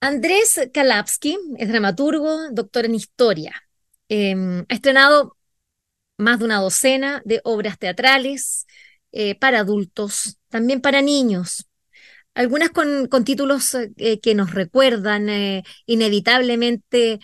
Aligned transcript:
Andrés 0.00 0.60
Kalapsky 0.72 1.38
es 1.58 1.68
dramaturgo, 1.68 2.50
doctor 2.52 2.84
en 2.84 2.94
historia. 2.94 3.52
Em, 4.08 4.64
ha 4.68 4.74
estrenado 4.74 5.36
más 6.16 6.38
de 6.38 6.44
una 6.44 6.60
docena 6.60 7.22
de 7.24 7.40
obras 7.44 7.78
teatrales 7.78 8.66
eh, 9.12 9.34
para 9.36 9.60
adultos, 9.60 10.38
también 10.48 10.80
para 10.80 11.02
niños. 11.02 11.66
Algunas 12.34 12.70
con, 12.70 13.08
títulos 13.24 13.74
eh, 13.74 14.20
que 14.20 14.34
nos 14.34 14.52
recuerdan 14.52 15.28
eh, 15.28 15.64
inevitablemente 15.86 17.20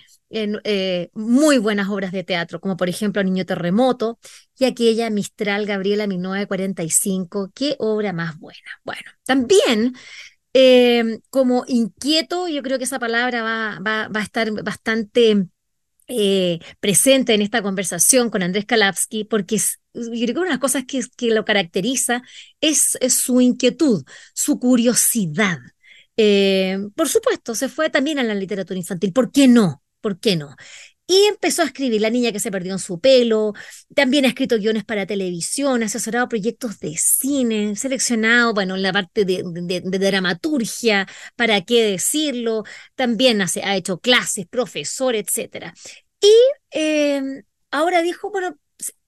muy 1.12 1.58
buenas 1.58 1.88
obras 1.90 2.10
de 2.10 2.24
teatro, 2.24 2.60
como 2.60 2.76
por 2.76 2.88
ejemplo 2.88 3.22
Niño 3.22 3.46
Terremoto 3.46 4.18
y 4.58 4.64
aquella 4.64 5.08
Mistral 5.08 5.64
Gabriela 5.64 6.08
1945. 6.08 7.52
Qué 7.54 7.76
obra 7.78 8.12
más 8.12 8.36
buena. 8.40 8.80
Bueno, 8.82 9.12
también 9.24 9.94
Em, 10.56 11.20
como 11.30 11.64
inquieto, 11.66 12.48
yo 12.48 12.62
creo 12.62 12.78
que 12.78 12.84
esa 12.84 13.00
palabra 13.00 13.42
va, 13.42 13.80
va, 13.84 14.08
va 14.08 14.20
a 14.20 14.22
estar 14.22 14.50
bastante 14.62 15.48
eh, 16.06 16.60
presente 16.80 17.34
en 17.34 17.42
esta 17.42 17.62
conversación 17.62 18.30
con 18.30 18.42
Andrés 18.42 18.66
Kalapsky, 18.66 19.24
porque 19.24 19.56
yo 19.58 20.10
creo 20.10 20.26
que 20.26 20.32
una 20.32 20.44
de 20.44 20.50
las 20.50 20.58
cosas 20.58 20.84
que, 20.86 21.00
que 21.16 21.30
lo 21.30 21.44
caracteriza 21.44 22.22
es, 22.60 22.98
su 23.08 23.40
inquietud, 23.40 24.04
su 24.34 24.58
curiosidad. 24.58 25.58
Eh, 26.16 26.78
por 26.94 27.08
supuesto, 27.08 27.54
se 27.54 27.68
fue 27.68 27.90
también 27.90 28.18
a 28.18 28.22
la 28.22 28.34
literatura 28.34 28.78
infantil. 28.78 29.12
¿Por 29.12 29.32
qué 29.32 29.48
no? 29.48 29.82
¿Por 30.00 30.20
qué 30.20 30.36
no? 30.36 30.54
Y 31.06 31.26
empezó 31.26 31.62
a 31.62 31.66
escribir 31.66 32.00
La 32.00 32.08
niña 32.08 32.32
que 32.32 32.40
se 32.40 32.50
perdió 32.50 32.72
en 32.72 32.78
su 32.78 32.98
pelo, 32.98 33.52
también 33.94 34.24
ha 34.24 34.28
escrito 34.28 34.56
guiones 34.56 34.84
para 34.84 35.06
televisión, 35.06 35.82
ha 35.82 35.86
asesorado 35.86 36.28
proyectos 36.28 36.80
de 36.80 36.96
cine, 36.96 37.76
seleccionado, 37.76 38.54
bueno, 38.54 38.74
en 38.74 38.82
la 38.82 38.92
parte 38.92 39.24
de, 39.26 39.42
dramaturgia, 39.98 41.06
para 41.36 41.60
qué 41.60 41.84
decirlo, 41.84 42.64
también 42.94 43.42
hace, 43.42 43.62
ha 43.62 43.76
hecho 43.76 43.98
clases, 43.98 44.46
profesor, 44.46 45.14
etc. 45.14 45.74
Y 46.20 46.32
em, 46.70 47.42
ahora 47.70 48.00
dijo, 48.02 48.30
bueno, 48.30 48.56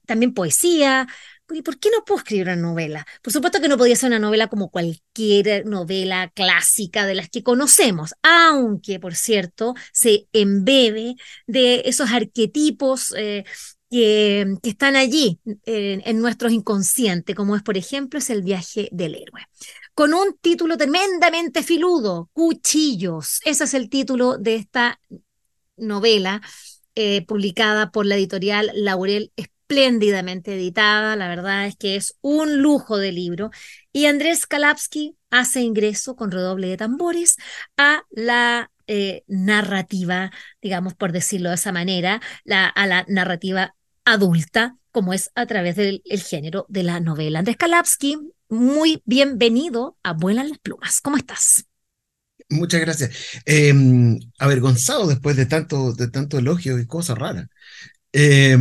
también 0.07 0.35
poesía, 0.35 1.07
¿Y 1.51 1.63
por 1.63 1.79
qué 1.79 1.91
no 1.91 2.05
puedo 2.05 2.19
escribir 2.19 2.47
una 2.47 2.57
novela? 2.57 3.07
Por 3.23 3.33
supuesto 3.33 3.61
que 3.61 3.69
no 3.69 3.79
podía 3.79 3.95
ser 3.95 4.09
una 4.09 4.19
novela 4.19 4.49
como 4.49 4.71
cualquier 4.71 5.65
novela 5.65 6.31
clásica 6.35 7.07
de 7.07 7.15
las 7.15 7.29
que 7.29 7.43
conocemos, 7.43 8.15
aunque, 8.23 8.99
por 8.99 9.15
cierto, 9.15 9.75
se 9.93 10.27
embebe 10.33 11.15
de 11.47 11.83
esos 11.85 12.11
arquetipos 12.11 13.15
eh, 13.17 13.45
que, 13.91 14.57
están 14.65 14.97
allí 14.97 15.39
en 15.65 16.21
nuestros 16.21 16.53
inconscientes, 16.53 17.37
como 17.37 17.55
es, 17.55 17.63
por 17.63 17.77
ejemplo, 17.77 18.19
es 18.19 18.31
el 18.31 18.43
viaje 18.43 18.89
del 18.91 19.15
héroe. 19.15 19.47
Con 19.95 20.13
un 20.13 20.37
título 20.41 20.77
tremendamente 20.77 21.63
filudo, 21.63 22.29
Cuchillos. 22.33 23.41
Ese 23.45 23.65
es 23.65 23.73
el 23.73 23.89
título 23.89 24.37
de 24.37 24.57
esta 24.57 25.01
novela 25.77 26.43
eh, 26.95 27.25
publicada 27.27 27.91
por 27.91 28.05
la 28.05 28.17
editorial 28.17 28.71
Laurel 28.75 29.33
espléndidamente 29.69 30.55
editada, 30.55 31.17
la 31.17 31.29
verdad 31.29 31.67
es 31.67 31.77
que 31.77 31.97
es 31.97 32.17
un 32.21 32.63
lujo 32.63 32.99
de 32.99 33.11
libro. 33.11 33.51
Y 33.93 34.07
Andrés 34.07 34.47
Kalapsky 34.47 35.17
hace 35.31 35.61
ingreso 35.61 36.15
con 36.15 36.31
redoble 36.31 36.69
de 36.69 36.77
tambores 36.77 37.37
a 37.77 38.03
la 38.11 38.71
eh, 38.87 39.25
narrativa, 39.27 40.31
digamos 40.63 40.95
por 40.95 41.11
decirlo 41.11 41.49
de 41.49 41.57
esa 41.57 41.73
manera, 41.73 42.21
la, 42.45 42.67
a 42.69 42.87
la 42.87 43.05
narrativa 43.09 43.75
adulta, 44.05 44.77
como 44.93 45.13
es 45.13 45.31
a 45.35 45.47
través 45.47 45.75
del 45.75 46.01
género 46.25 46.67
de 46.69 46.85
la 46.85 47.01
novela. 47.01 47.41
Andrés 47.41 47.57
Kalapsky, 47.57 48.19
muy 48.49 49.03
bienvenido 49.05 49.99
a 50.05 50.13
Vuelan 50.13 50.49
las 50.49 50.59
Plumas. 50.59 51.01
¿Cómo 51.01 51.17
estás? 51.17 51.67
Muchas 52.49 52.81
gracias. 52.81 53.11
Em, 53.45 54.21
avergonzado 54.39 55.09
después 55.09 55.37
de 55.37 55.47
tanto, 55.47 55.93
de 55.93 56.09
tanto 56.09 56.39
elogio 56.39 56.79
y 56.79 56.87
cosas 56.87 57.19
raras. 57.19 57.49
Eh, 58.13 58.57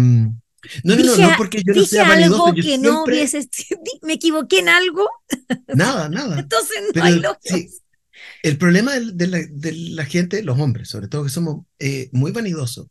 no, 0.83 0.95
no, 0.95 1.17
no, 1.17 1.29
porque 1.37 1.61
yo 1.65 1.73
no 1.73 1.85
sea 1.85 2.11
algo 2.11 2.53
que 2.53 2.77
no 2.77 3.03
hubiese. 3.03 3.47
¿Me 4.01 4.13
equivoqué 4.13 4.59
en 4.59 4.69
algo? 4.69 5.09
Nada, 5.67 6.09
nada. 6.09 6.39
Entonces 6.39 6.77
no 6.93 7.03
hay 7.03 7.21
El 8.43 8.57
problema 8.57 8.93
de, 8.99 9.73
la, 9.73 10.05
gente, 10.05 10.43
los 10.43 10.59
hombres, 10.59 10.89
sobre 10.89 11.07
todo 11.07 11.23
que 11.23 11.29
somos 11.29 11.65
eh, 11.79 12.09
muy 12.11 12.31
vanidosos, 12.31 12.87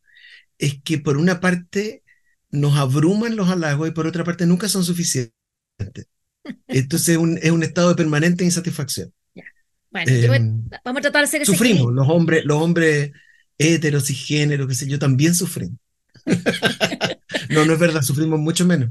es 0.59 0.81
que 0.83 0.99
por 0.99 1.17
una 1.17 1.41
parte 1.41 2.03
nos 2.51 2.77
abruman 2.77 3.37
los 3.37 3.49
halagos 3.49 3.89
y 3.89 3.93
por 3.93 4.07
otra 4.07 4.25
parte 4.25 4.47
nunca 4.47 4.69
son 4.69 4.85
suficientes. 4.85 5.33
Entonces 6.69 7.09
es 7.11 7.17
un, 7.17 7.39
es 7.43 7.51
un 7.51 7.63
estado 7.63 7.91
de 7.91 7.97
permanente 7.97 8.45
insatisfacción. 8.45 9.13
Bueno, 9.91 10.11
em, 10.11 10.69
vamos 10.85 10.99
a 10.99 11.03
tratar 11.03 11.23
de 11.23 11.29
hacer 11.29 11.47
Sufrimos, 11.47 11.93
los 11.93 12.09
hombres, 12.09 12.45
los 12.45 12.61
hombres 12.61 13.13
heteros 13.59 14.11
y 14.11 14.15
género, 14.15 14.67
qué 14.67 14.75
sé 14.75 14.89
yo, 14.89 14.99
también 14.99 15.35
sufren. 15.35 15.79
no, 17.51 17.65
no 17.65 17.73
es 17.75 17.79
verdad, 17.79 18.03
sufrimos 18.03 18.39
mucho 18.39 18.65
menos. 18.67 18.91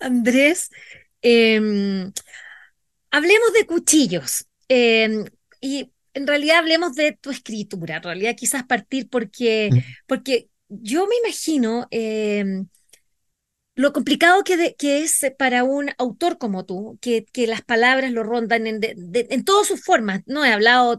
Andrés, 0.00 0.70
em, 1.22 2.12
hablemos 3.10 3.52
de 3.52 3.66
cuchillos. 3.66 4.46
Em, 4.68 5.24
y 5.60 5.92
en 6.14 6.26
realidad 6.26 6.58
hablemos 6.58 6.94
de 6.94 7.12
tu 7.12 7.30
escritura. 7.30 7.96
En 7.96 8.02
realidad 8.02 8.36
quizás 8.36 8.64
partir 8.64 9.08
porque, 9.08 9.70
mm. 9.72 9.78
porque 10.06 10.48
yo 10.68 11.06
me 11.06 11.16
imagino 11.24 11.86
em, 11.90 12.66
lo 13.76 13.92
complicado 13.92 14.44
que, 14.44 14.74
es 14.78 15.26
para 15.36 15.64
un 15.64 15.90
autor 15.98 16.38
como 16.38 16.64
tú, 16.64 16.96
que, 17.00 17.26
las 17.48 17.62
palabras 17.62 18.12
lo 18.12 18.22
rondan 18.22 18.66
en, 18.68 19.44
todas 19.44 19.66
sus 19.66 19.82
formas. 19.82 20.22
No 20.26 20.44
he 20.44 20.52
hablado 20.52 20.96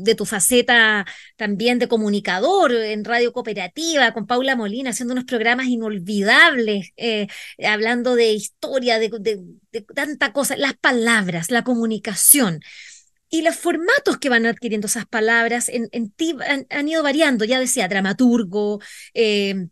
de 0.00 0.14
tu 0.14 0.24
faceta 0.24 1.04
también 1.36 1.78
de 1.78 1.88
comunicador 1.88 2.72
en 2.72 3.04
Radio 3.04 3.32
Cooperativa 3.32 4.12
con 4.12 4.26
Paula 4.26 4.56
Molina, 4.56 4.90
haciendo 4.90 5.12
unos 5.12 5.24
programas 5.24 5.66
inolvidables, 5.66 6.90
eh, 6.96 7.26
hablando 7.66 8.14
de 8.14 8.32
historia, 8.32 8.98
de, 8.98 9.10
tanta 9.94 10.32
cosa, 10.32 10.56
las 10.56 10.74
palabras, 10.74 11.50
la 11.50 11.64
comunicación. 11.64 12.60
Y 13.28 13.42
los 13.42 13.56
formatos 13.56 14.18
que 14.18 14.28
van 14.30 14.46
adquiriendo 14.46 14.86
esas 14.86 15.06
palabras 15.06 15.68
en, 15.68 15.88
en 15.92 16.10
ti 16.10 16.34
han, 16.70 16.88
ido 16.88 17.02
variando, 17.02 17.44
ya 17.44 17.60
decía, 17.60 17.88
dramaturgo, 17.88 18.80
eh, 19.14 19.68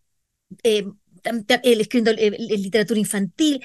eh, 0.62 0.84
escribiendo 1.62 2.12
literatura 2.12 3.00
infantil. 3.00 3.64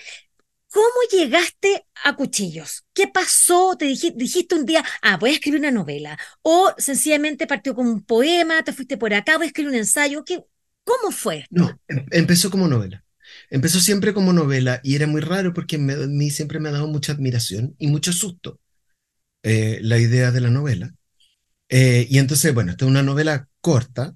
¿Cómo 0.71 0.85
llegaste 1.11 1.85
a 2.03 2.15
Cuchillos? 2.15 2.85
¿Qué 2.93 3.07
pasó? 3.07 3.75
¿Te 3.77 3.85
dijiste, 3.85 4.53
un 4.53 4.65
día, 4.65 4.83
ah, 5.01 5.17
voy 5.17 5.31
a 5.31 5.33
escribir 5.33 5.59
una 5.59 5.71
novela? 5.71 6.17
¿O 6.43 6.71
sencillamente 6.77 7.47
partió 7.47 7.73
con 7.73 7.87
un 7.87 8.03
poema, 8.03 8.63
te 8.63 8.71
fuiste 8.71 8.97
por 8.97 9.13
acá, 9.13 9.37
voy 9.37 9.45
a 9.45 9.47
escribir 9.47 9.71
un 9.71 9.77
ensayo? 9.77 10.23
¿Qué, 10.23 10.43
¿Cómo 10.83 11.11
fue? 11.11 11.45
No, 11.49 11.79
em, 11.87 12.05
empezó 12.11 12.51
como 12.51 12.67
novela. 12.67 13.03
Empezó 13.49 13.79
siempre 13.79 14.13
como 14.13 14.33
novela 14.33 14.79
y 14.83 14.95
era 14.95 15.07
muy 15.07 15.21
raro 15.21 15.53
porque 15.53 15.75
a 15.75 15.79
mí 15.79 16.29
siempre 16.29 16.59
me 16.59 16.69
ha 16.69 16.73
dado 16.73 16.87
mucha 16.87 17.13
admiración 17.13 17.75
y 17.77 17.87
mucho 17.87 18.13
susto 18.13 18.59
eh, 19.43 19.79
la 19.81 19.97
idea 19.97 20.31
de 20.31 20.41
la 20.41 20.49
novela. 20.49 20.93
Eh, 21.69 22.07
y 22.09 22.17
entonces, 22.17 22.53
bueno, 22.53 22.71
esta 22.71 22.85
es 22.85 22.89
una 22.91 23.03
novela 23.03 23.47
corta, 23.61 24.15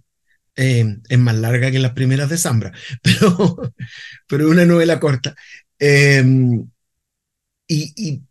eh, 0.55 0.97
es 1.09 1.19
más 1.19 1.35
larga 1.35 1.71
que 1.71 1.79
las 1.79 1.93
primeras 1.93 2.29
de 2.29 2.37
Zambra, 2.37 2.71
pero, 3.03 3.73
pero 4.27 4.49
una 4.49 4.65
novela 4.65 4.99
corta. 4.99 5.35
Em, 5.79 6.67
y, 7.67 8.23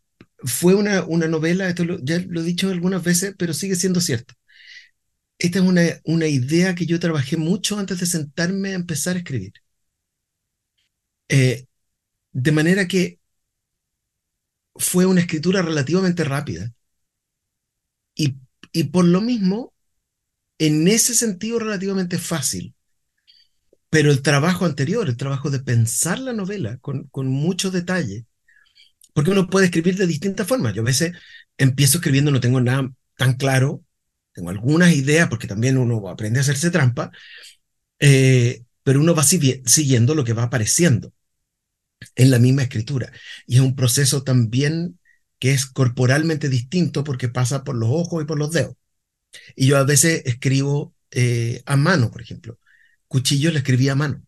fue 0.45 0.75
una, 0.75 1.05
una 1.05 1.29
novela, 1.29 1.69
esto 1.69 1.85
ya 2.03 2.19
lo 2.29 2.41
he 2.41 2.45
dicho 2.45 2.69
algunas 2.71 3.05
veces, 3.05 3.35
pero 3.39 3.55
sigue 3.55 3.77
siendo 3.77 4.01
cierto. 4.01 4.35
Esta 5.39 5.59
es 5.59 5.65
una, 5.65 5.83
una 6.05 6.27
idea 6.27 6.75
que 6.75 6.87
yo 6.87 6.99
trabajé 7.01 7.37
mucho 7.37 7.79
antes 7.79 8.01
de 8.01 8.07
sentarme 8.07 8.71
a 8.71 8.75
empezar 8.75 9.17
a 9.17 9.19
escribir. 9.19 9.53
Eh, 11.29 11.67
de 12.33 12.53
manera 12.53 12.89
que 12.89 13.21
fue 14.77 15.07
una 15.07 15.21
escritura 15.21 15.63
relativamente 15.63 16.25
rápida. 16.25 16.73
Y, 18.15 18.37
y 18.73 18.85
por 18.85 19.05
lo 19.05 19.21
mismo 19.21 19.72
en 20.67 20.87
ese 20.87 21.15
sentido 21.15 21.59
relativamente 21.59 22.19
fácil. 22.19 22.75
Pero 23.91 24.13
el 24.13 24.23
trabajo 24.23 24.65
anterior, 24.65 25.09
el 25.09 25.17
trabajo 25.17 25.51
de 25.51 25.59
pensar 25.59 26.21
la 26.21 26.33
novela 26.33 26.79
con, 26.79 27.09
con 27.09 27.27
mucho 27.27 27.71
detalle, 27.71 28.27
porque 29.13 29.33
uno 29.33 29.51
puede 29.51 29.67
escribir 29.67 29.97
de 29.97 30.07
distintas 30.07 30.47
formas. 30.47 30.73
Yo 30.73 30.83
a 30.83 30.85
veces 30.85 31.13
empiezo 31.59 31.99
escribiendo, 31.99 32.31
no 32.31 32.41
tengo 32.41 32.61
nada 32.61 32.89
tan 33.17 33.35
claro, 33.35 33.85
tengo 34.33 34.51
algunas 34.51 34.95
ideas, 34.95 35.29
porque 35.29 35.49
también 35.49 35.77
uno 35.77 36.09
aprende 36.09 36.39
a 36.39 36.43
hacerse 36.43 36.71
trampa, 36.71 37.11
eh, 37.99 38.63
pero 38.85 39.01
uno 39.01 39.17
va 39.17 39.25
siguiendo 39.25 40.15
lo 40.15 40.25
que 40.25 40.33
va 40.33 40.45
apareciendo 40.45 41.13
en 42.15 42.31
la 42.31 42.39
misma 42.39 42.63
escritura. 42.63 43.13
Y 43.47 43.57
es 43.57 43.61
un 43.63 43.75
proceso 43.75 44.23
también 44.23 45.01
que 45.41 45.53
es 45.53 45.67
corporalmente 45.67 46.49
distinto 46.49 47.03
porque 47.03 47.29
pasa 47.29 47.65
por 47.65 47.75
los 47.75 47.91
ojos 47.91 48.23
y 48.23 48.27
por 48.27 48.39
los 48.39 48.53
dedos. 48.53 48.77
Y 49.57 49.67
yo 49.69 49.79
a 49.79 49.85
veces 49.85 50.23
escribo 50.27 50.95
eh, 51.11 51.63
a 51.67 51.77
mano, 51.77 52.11
por 52.11 52.23
ejemplo. 52.23 52.59
Cuchillo 53.09 53.51
le 53.51 53.59
escribí 53.59 53.89
a 53.89 53.95
mano. 53.95 54.23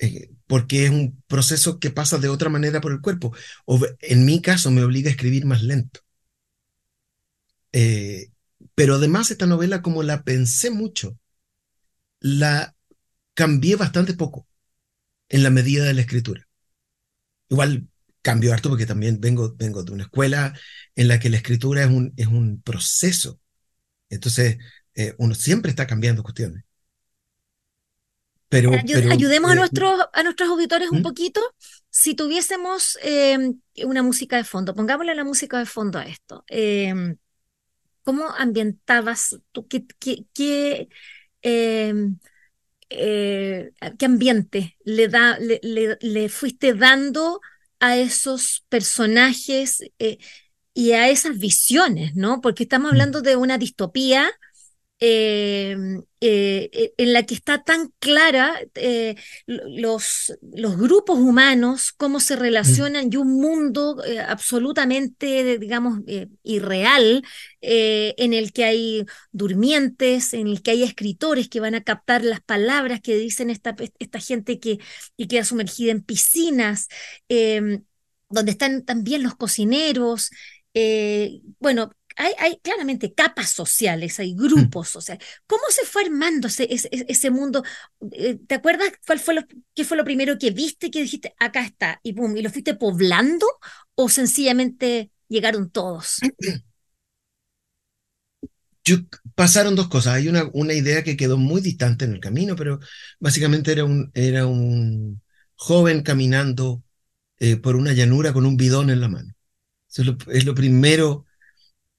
Eh, 0.00 0.30
porque 0.46 0.84
es 0.84 0.90
un 0.90 1.22
proceso 1.26 1.78
que 1.80 1.90
pasa 1.90 2.18
de 2.18 2.28
otra 2.28 2.48
manera 2.50 2.80
por 2.80 2.92
el 2.92 3.00
cuerpo. 3.00 3.34
O 3.66 3.80
en 4.00 4.24
mi 4.24 4.40
caso 4.42 4.70
me 4.70 4.82
obliga 4.82 5.08
a 5.08 5.12
escribir 5.12 5.44
más 5.46 5.62
lento. 5.62 6.00
Eh, 7.72 8.30
Pero 8.74 8.96
además 8.96 9.30
esta 9.30 9.46
novela, 9.46 9.82
como 9.82 10.02
la 10.02 10.22
pensé 10.24 10.70
mucho, 10.70 11.18
la 12.20 12.74
cambié 13.34 13.76
bastante 13.76 14.14
poco 14.14 14.46
en 15.28 15.42
la 15.42 15.50
medida 15.50 15.84
de 15.84 15.94
la 15.94 16.02
escritura. 16.02 16.48
Igual 17.50 17.88
cambió 18.28 18.52
harto 18.52 18.68
porque 18.68 18.86
también 18.86 19.20
vengo, 19.20 19.54
vengo 19.56 19.82
de 19.82 19.92
una 19.92 20.04
escuela 20.04 20.52
en 20.94 21.08
la 21.08 21.18
que 21.18 21.30
la 21.30 21.38
escritura 21.38 21.82
es 21.82 21.88
un, 21.88 22.12
es 22.16 22.26
un 22.26 22.60
proceso. 22.60 23.40
Entonces, 24.10 24.58
eh, 24.94 25.14
uno 25.18 25.34
siempre 25.34 25.70
está 25.70 25.86
cambiando 25.86 26.22
cuestiones. 26.22 26.64
Pero, 28.50 28.72
ayudemos 28.72 29.50
a, 29.50 29.54
eh, 29.54 29.56
nuestros, 29.56 30.00
a 30.12 30.22
nuestros 30.22 30.48
auditores 30.50 30.90
un 30.90 31.00
¿Mm? 31.00 31.02
poquito. 31.02 31.40
Si 31.90 32.14
tuviésemos 32.14 32.98
em, 33.02 33.60
una 33.84 34.02
música 34.02 34.36
de 34.36 34.44
fondo, 34.44 34.74
pongámosle 34.74 35.14
la 35.14 35.24
música 35.24 35.58
de 35.58 35.66
fondo 35.66 35.98
a 35.98 36.04
esto. 36.04 36.44
Em, 36.48 37.16
¿Cómo 38.02 38.30
ambientabas 38.30 39.38
tú? 39.52 39.66
¿Qué, 39.68 39.86
qué, 39.98 40.88
em, 41.42 42.18
eh, 42.90 43.70
qué, 43.98 44.06
ambiente 44.06 44.76
le, 44.84 45.08
da, 45.08 45.38
le, 45.38 45.60
le, 46.00 46.28
fuiste 46.28 46.74
dando 46.74 47.40
a 47.80 47.96
esos 47.96 48.64
personajes 48.68 49.82
eh, 49.98 50.18
y 50.74 50.92
a 50.92 51.08
esas 51.08 51.38
visiones, 51.38 52.14
¿no? 52.14 52.40
Porque 52.40 52.64
estamos 52.64 52.90
mm. 52.90 52.92
hablando 52.92 53.22
de 53.22 53.36
una 53.36 53.58
distopía 53.58 54.30
eh, 55.00 55.76
eh, 56.20 56.92
en 56.96 57.12
la 57.12 57.22
que 57.24 57.34
está 57.34 57.62
tan 57.62 57.92
clara 58.00 58.58
eh, 58.74 59.14
los, 59.46 60.36
los, 60.42 60.76
grupos 60.76 61.20
humanos, 61.20 61.92
cómo 61.92 62.18
se 62.18 62.34
mm. 62.36 62.40
relacionan 62.40 63.08
y 63.12 63.16
un 63.16 63.40
mundo 63.40 64.02
absolutamente, 64.26 65.58
digamos, 65.58 66.00
irreal, 66.42 67.24
en 67.60 68.32
el 68.32 68.52
que 68.52 68.64
hay 68.64 69.06
durmientes, 69.30 70.34
en 70.34 70.48
el 70.48 70.62
que 70.62 70.72
hay 70.72 70.82
escritores 70.82 71.48
que 71.48 71.60
van 71.60 71.76
a 71.76 71.84
captar 71.84 72.24
las 72.24 72.40
palabras 72.40 73.00
que 73.00 73.16
dicen 73.16 73.50
esta, 73.50 73.76
esta 74.00 74.18
gente 74.18 74.58
que 74.58 74.78
y 75.16 75.28
queda 75.28 75.44
sumergida 75.44 75.92
en 75.92 76.02
piscinas, 76.02 76.88
em, 77.28 77.84
donde 78.28 78.52
están 78.52 78.84
también 78.84 79.22
los 79.22 79.36
cocineros. 79.36 80.30
bueno, 81.60 81.90
hay, 82.18 82.58
claramente 82.62 83.14
capas 83.14 83.50
sociales, 83.50 84.18
hay 84.18 84.34
mm. 84.34 84.36
grupos 84.36 84.88
sociales. 84.88 85.24
¿Cómo 85.46 85.62
se 85.70 85.86
fue 85.86 86.02
armando 86.02 86.48
ese, 86.48 86.68
ese, 86.70 87.30
mundo? 87.30 87.62
Eh, 88.12 88.38
¿Te 88.46 88.56
acuerdas 88.56 88.90
cuál 89.06 89.20
fue 89.20 89.34
lo, 89.34 89.42
qué 89.74 89.84
fue 89.84 89.96
lo 89.96 90.04
primero 90.04 90.38
que 90.38 90.50
viste, 90.50 90.90
que 90.90 91.02
dijiste, 91.02 91.34
acá 91.38 91.64
está, 91.64 92.00
y 92.02 92.12
boom, 92.12 92.36
y 92.36 92.42
lo 92.42 92.50
fuiste 92.50 92.74
poblando 92.74 93.46
o 93.94 94.08
sencillamente 94.08 95.10
llegaron 95.28 95.70
todos? 95.70 96.16
Yo, 98.84 98.96
pasaron 99.34 99.76
dos 99.76 99.88
cosas. 99.88 100.14
Hay 100.14 100.28
una, 100.28 100.48
una 100.54 100.72
idea 100.72 101.04
que 101.04 101.16
quedó 101.16 101.36
muy 101.36 101.60
distante 101.60 102.06
en 102.06 102.14
el 102.14 102.20
camino, 102.20 102.56
pero 102.56 102.80
básicamente 103.20 103.70
era 103.70 103.84
un, 103.84 104.10
era 104.14 104.46
un 104.46 105.22
joven 105.54 106.02
caminando 106.02 106.82
eh, 107.38 107.58
por 107.58 107.76
una 107.76 107.92
llanura 107.92 108.32
con 108.32 108.46
un 108.46 108.56
bidón 108.56 108.88
en 108.90 109.00
la 109.00 109.08
mano. 109.08 109.34
es 109.94 110.06
lo, 110.06 110.16
es 110.28 110.46
lo 110.46 110.54
primero 110.54 111.26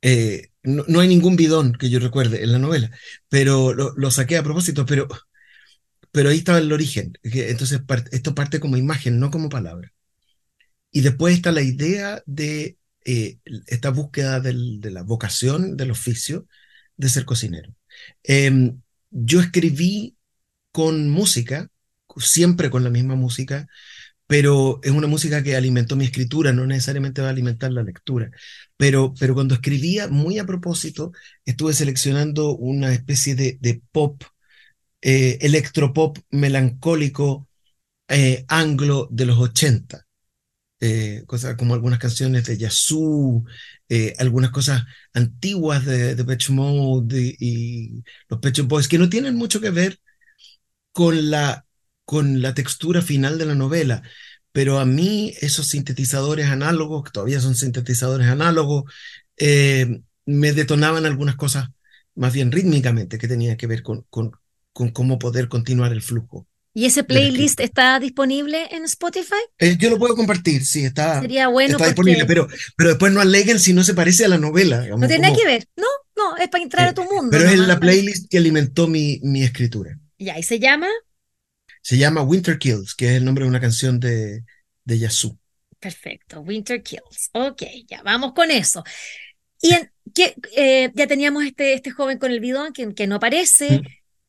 eh, 0.02 0.50
no, 0.64 1.00
hay 1.00 1.08
ningún 1.08 1.36
bidón 1.36 1.74
que 1.74 1.90
yo 1.90 2.00
recuerde 2.00 2.44
en 2.44 2.52
la 2.52 2.60
novela, 2.60 2.92
pero 3.30 3.74
lo, 3.74 4.12
saqué 4.12 4.38
a 4.38 4.44
propósito, 4.44 4.86
pero, 4.86 5.08
pero 6.12 6.30
ahí 6.30 6.40
estaba 6.40 6.60
el 6.60 6.72
origen. 6.72 7.14
Entonces, 7.24 7.82
esto 8.12 8.36
parte 8.36 8.60
como 8.60 8.78
imagen, 8.78 9.20
no 9.20 9.32
como 9.32 9.50
palabra. 9.50 9.94
Y 10.92 11.02
después 11.02 11.36
está 11.36 11.52
la 11.52 11.62
idea 11.62 12.24
de 12.26 12.78
eh, 13.06 13.40
esta 13.68 13.92
búsqueda 13.92 14.40
de 14.40 14.92
la 14.92 15.04
vocación, 15.04 15.78
del 15.78 15.92
oficio, 15.92 16.48
de 16.98 17.10
ser 17.10 17.26
cocinero. 17.26 17.74
Em, 18.24 18.82
yo 19.12 19.40
escribí 19.40 20.18
con 20.72 21.10
música, 21.10 21.70
siempre 22.18 22.70
con 22.70 22.84
la 22.84 22.90
misma 22.90 23.16
música, 23.16 23.68
pero 24.30 24.80
es 24.84 24.92
una 24.92 25.08
música 25.08 25.42
que 25.42 25.56
alimentó 25.56 25.96
mi 25.96 26.06
escritura, 26.06 26.54
no 26.54 26.68
necesariamente 26.68 27.22
va 27.22 27.30
a 27.30 27.32
alimentar 27.32 27.72
la 27.72 27.82
lectura. 27.82 28.30
Pero, 28.78 29.16
pero 29.20 29.34
cuando 29.34 29.56
escribía, 29.56 30.08
muy 30.08 30.38
a 30.38 30.46
propósito, 30.46 31.14
estuve 31.46 31.74
seleccionando 31.74 32.56
una 32.56 32.94
especie 32.94 33.34
de, 33.34 33.82
pop, 33.92 34.22
eh, 35.02 35.40
electropop 35.42 36.20
melancólico 36.30 37.48
eh, 38.08 38.46
anglo 38.50 39.08
de 39.12 39.26
los 39.26 39.40
80. 39.40 40.06
Eh, 40.80 41.24
cosas 41.26 41.56
como 41.56 41.74
algunas 41.74 42.00
canciones 42.00 42.46
de 42.46 42.58
Yazoo, 42.58 43.46
eh, 43.90 44.14
algunas 44.20 44.52
cosas 44.52 44.84
antiguas 45.14 45.86
de, 45.86 46.14
de 46.16 46.24
Pet 46.26 46.50
Mode 46.50 47.36
y, 47.40 48.04
los 48.30 48.40
Pet 48.40 48.62
Boys, 48.62 48.88
que 48.88 49.00
no 49.00 49.10
tienen 49.10 49.36
mucho 49.36 49.60
que 49.60 49.72
ver 49.72 50.00
con 50.92 51.32
la 51.32 51.66
con 52.10 52.42
la 52.42 52.56
textura 52.56 53.04
final 53.04 53.38
de 53.38 53.46
la 53.46 53.54
novela. 53.54 54.02
Pero 54.52 54.80
a 54.80 54.86
mí 54.86 55.36
esos 55.42 55.68
sintetizadores 55.68 56.48
análogos, 56.48 57.04
que 57.04 57.12
todavía 57.12 57.40
son 57.40 57.54
sintetizadores 57.54 58.28
análogos, 58.30 58.92
eh, 59.38 60.02
me 60.26 60.52
detonaban 60.54 61.06
algunas 61.06 61.36
cosas 61.36 61.68
más 62.16 62.34
bien 62.34 62.52
rítmicamente 62.52 63.20
que 63.20 63.28
tenían 63.28 63.58
que 63.58 63.68
ver 63.68 63.84
con, 63.84 64.08
con, 64.10 64.32
con 64.74 64.90
cómo 64.90 65.20
poder 65.20 65.50
continuar 65.50 65.92
el 65.92 66.02
flujo. 66.02 66.48
¿Y 66.74 66.86
ese 66.86 67.04
playlist 67.04 67.60
está 67.60 68.00
disponible 68.00 68.70
en 68.72 68.86
Spotify? 68.86 69.44
Eh, 69.60 69.78
yo 69.80 69.92
lo 69.92 70.00
puedo 70.00 70.16
compartir, 70.16 70.66
sí, 70.66 70.86
está, 70.86 71.22
Sería 71.22 71.48
bueno 71.48 71.74
está 71.74 71.86
disponible, 71.86 72.26
pero, 72.26 72.48
pero 72.76 72.90
después 72.90 73.14
no 73.14 73.22
aleguen 73.22 73.60
si 73.60 73.72
no 73.72 73.84
se 73.84 73.94
parece 73.94 74.26
a 74.26 74.30
la 74.30 74.40
novela. 74.40 74.84
no 74.98 75.08
tiene 75.08 75.30
nada 75.30 75.36
que 75.36 75.46
ver, 75.46 75.68
no, 75.76 75.86
no, 76.18 76.38
es 76.38 76.50
para 76.50 76.64
entrar 76.64 76.88
a 76.88 76.94
tu 76.96 77.04
mundo. 77.04 77.30
Pero 77.30 77.48
es 77.48 77.60
la 77.60 77.80
playlist 77.80 78.32
que 78.32 78.40
alimentó 78.40 78.88
mi, 78.88 79.20
mi 79.22 79.44
escritura. 79.44 80.00
¿Y 80.18 80.30
ahí 80.30 80.42
se 80.42 80.58
llama? 80.58 80.88
Se 81.82 81.98
llama 81.98 82.22
Winter 82.22 82.58
Kills, 82.58 82.96
que 82.96 83.08
es 83.08 83.12
el 83.14 83.26
nombre 83.26 83.44
de 83.44 83.50
una 83.50 83.60
canción 83.60 84.00
de, 84.00 84.44
de 84.84 85.00
Yasu. 85.00 85.38
Perfecto, 85.80 86.42
Winter 86.42 86.84
Kills. 86.84 87.30
Ok, 87.34 87.64
ya 87.88 88.02
vamos 88.04 88.34
con 88.34 88.52
eso. 88.52 88.84
Y 89.62 89.74
que, 90.14 90.36
eh, 90.56 90.92
ya 90.94 91.08
teníamos 91.08 91.44
este, 91.44 91.74
este 91.74 91.92
joven 91.92 92.18
con 92.18 92.32
el 92.32 92.40
bidón 92.40 92.74
que, 92.74 92.94
que 92.94 93.08
no 93.08 93.16
aparece. 93.16 93.80
Mm. 93.80 93.86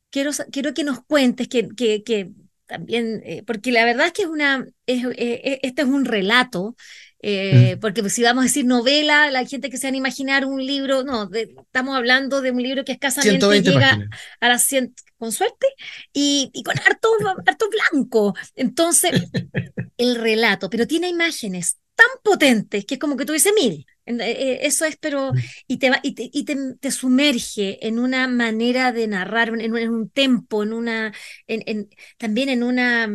Quiero, 0.09 0.31
quiero 0.51 0.73
que 0.73 0.83
nos 0.83 1.03
cuentes 1.05 1.47
que, 1.47 1.69
que, 1.69 2.03
que 2.03 2.31
también, 2.65 3.21
eh, 3.25 3.43
porque 3.45 3.71
la 3.71 3.85
verdad 3.85 4.07
es 4.07 4.13
que 4.13 4.23
es 4.23 4.27
una, 4.27 4.65
es, 4.85 5.05
eh, 5.15 5.59
este 5.63 5.81
es 5.83 5.87
un 5.87 6.05
relato 6.05 6.75
eh, 7.23 7.77
porque 7.79 8.09
si 8.09 8.23
vamos 8.23 8.41
a 8.41 8.47
decir 8.47 8.65
novela, 8.65 9.29
la 9.29 9.45
gente 9.45 9.69
que 9.69 9.77
se 9.77 9.87
van 9.87 9.93
a 9.93 9.97
imaginar 9.97 10.45
un 10.45 10.65
libro, 10.65 11.03
no, 11.03 11.29
estamos 11.31 11.95
hablando 11.95 12.41
de 12.41 12.51
un 12.51 12.61
libro 12.61 12.83
que 12.83 12.93
escasamente 12.93 13.61
llega 13.61 13.99
a 14.39 14.47
las 14.47 14.63
100, 14.63 14.95
con 15.17 15.31
suerte, 15.31 15.67
y, 16.13 16.49
y 16.53 16.63
con 16.63 16.77
harto, 16.79 17.09
harto 17.45 17.69
blanco. 17.69 18.33
Entonces, 18.55 19.11
el 19.97 20.15
relato, 20.15 20.69
pero 20.69 20.87
tiene 20.87 21.09
imágenes 21.09 21.77
tan 21.95 22.07
potentes 22.23 22.85
que 22.85 22.95
es 22.95 22.99
como 22.99 23.15
que 23.15 23.25
tuviese 23.25 23.53
mil. 23.53 23.85
Eh, 24.05 24.15
eh, 24.19 24.59
eso 24.63 24.85
es, 24.85 24.97
pero, 24.97 25.31
y 25.67 25.77
te, 25.77 25.91
y 26.01 26.15
te, 26.15 26.29
y 26.33 26.43
te, 26.43 26.91
sumerge 26.91 27.85
en 27.87 27.99
una 27.99 28.27
manera 28.27 28.91
de 28.91 29.07
narrar, 29.07 29.49
en, 29.49 29.73
un 29.73 30.09
tempo, 30.09 30.63
en 30.63 30.73
una, 30.73 31.13
en, 31.47 31.89
también 32.17 32.49
en 32.49 32.63
una, 32.63 33.07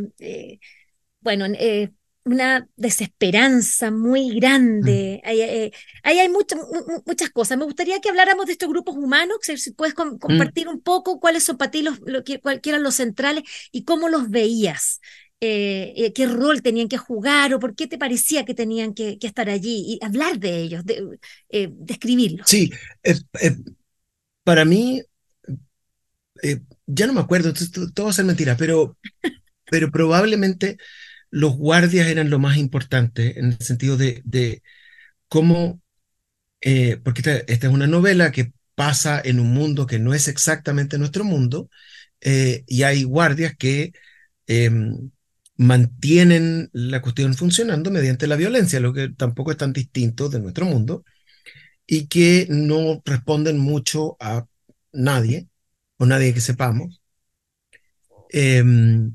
bueno, 1.21 1.47
eh, 1.59 1.91
una 2.26 2.68
desesperanza 2.76 3.92
muy 3.92 4.35
grande. 4.35 5.23
Mm. 5.23 5.28
Ahí, 6.02 6.18
hay, 6.18 6.28
muchas 6.28 7.30
cosas. 7.30 7.56
Me 7.56 7.64
gustaría 7.64 8.00
que 8.00 8.09
habláramos 8.09 8.47
de 8.47 8.52
estos 8.52 8.68
grupos 8.68 8.97
humanos, 8.97 9.38
si 9.42 9.71
puedes 9.71 9.95
mm. 9.97 10.18
compartir 10.18 10.68
un 10.68 10.80
poco 10.80 11.21
cuáles 11.21 11.45
son 11.45 11.56
para 11.56 11.71
ti 11.71 11.83
los, 11.83 12.00
lo, 12.00 12.23
eran 12.64 12.83
los 12.83 12.97
centrales 12.97 13.45
y 13.71 13.85
cómo 13.85 14.09
los 14.09 14.28
veías. 14.28 15.00
Eh, 15.40 15.92
eh, 15.97 16.12
qué 16.14 16.26
rol 16.26 16.62
tenían 16.62 16.88
que 16.88 16.97
jugar 16.97 17.52
o 17.54 17.61
por 17.61 17.76
qué 17.76 17.87
te 17.87 17.99
parecía 17.99 18.45
que 18.45 18.54
tenían 18.54 18.95
que, 18.95 19.18
estar 19.21 19.49
allí 19.49 19.85
y 19.87 20.04
hablar 20.04 20.38
de 20.40 20.62
ellos, 20.62 20.85
de, 20.85 21.18
eh, 21.50 21.68
describirlos. 21.71 22.49
Sí, 22.49 22.73
para 24.42 24.64
mí, 24.64 25.02
ya 26.87 27.06
no 27.06 27.12
me 27.12 27.21
acuerdo, 27.21 27.52
todo 27.95 28.06
va 28.06 28.11
a 28.11 28.14
ser 28.14 28.25
mentira, 28.25 28.56
pero, 28.56 28.97
pero 29.71 29.90
probablemente 29.92 30.78
los 31.30 31.56
guardias 31.56 32.09
eran 32.09 32.30
lo 32.30 32.38
más 32.38 32.56
importante 32.56 33.38
en 33.38 33.47
el 33.52 33.59
sentido 33.59 33.97
de, 33.97 34.62
cómo, 35.28 35.80
eh, 36.61 36.99
porque 37.02 37.21
esta, 37.21 37.66
es 37.68 37.73
una 37.73 37.87
novela 37.87 38.33
que 38.33 38.52
pasa 38.75 39.21
en 39.25 39.40
un 39.40 39.52
mundo 39.52 39.87
que 39.87 39.99
no 39.99 40.14
es 40.14 40.28
exactamente 40.28 40.99
nuestro 40.99 41.25
mundo, 41.25 41.71
eh, 42.21 42.64
y 42.66 42.83
hay 42.85 43.04
guardias 43.04 43.56
que 43.56 43.92
em, 44.47 45.11
mantienen 45.56 46.71
la 46.73 47.02
cuestión 47.02 47.35
funcionando 47.35 47.90
mediante 47.90 48.26
la 48.26 48.37
violencia, 48.37 48.80
lo 48.80 48.92
que 48.92 49.09
tampoco 49.11 49.50
es 49.50 49.56
tan 49.59 49.73
distinto 49.73 50.28
de 50.28 50.40
nuestro 50.40 50.66
mundo, 50.66 51.04
y 51.87 52.09
que 52.09 52.47
no 52.50 53.02
responden 53.04 53.59
mucho 53.59 54.16
a 54.21 54.47
nadie, 54.92 55.49
o 55.99 56.06
nadie 56.06 56.35
que 56.35 56.40
sepamos. 56.40 57.00
Em, 58.30 59.12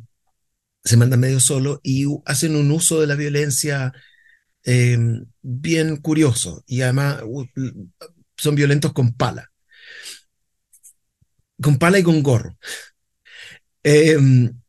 se 0.83 0.97
mandan 0.97 1.19
medio 1.19 1.39
solo 1.39 1.79
y 1.83 2.05
hacen 2.25 2.55
un 2.55 2.71
uso 2.71 2.99
de 3.01 3.07
la 3.07 3.15
violencia 3.15 3.93
em, 4.63 5.25
bien 5.41 5.97
curioso 5.97 6.63
y 6.67 6.81
además 6.81 7.21
son 8.37 8.55
violentos 8.55 8.93
con 8.93 9.13
pala. 9.13 9.51
con 11.61 11.77
pala 11.77 11.99
y 11.99 12.03
con 12.03 12.23
gorro. 12.23 12.57
Em, 13.83 14.61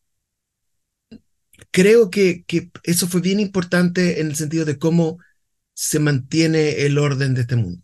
creo 1.71 2.11
que, 2.11 2.45
que, 2.45 2.71
eso 2.83 3.09
fue 3.09 3.21
bien 3.21 3.40
importante 3.40 4.21
en 4.21 4.28
el 4.28 4.37
sentido 4.37 4.64
de 4.64 4.78
cómo 4.78 5.19
se 5.75 5.99
mantiene 5.99 6.83
el 6.87 6.99
orden 6.99 7.35
de 7.35 7.42
este 7.42 7.57
mundo. 7.57 7.83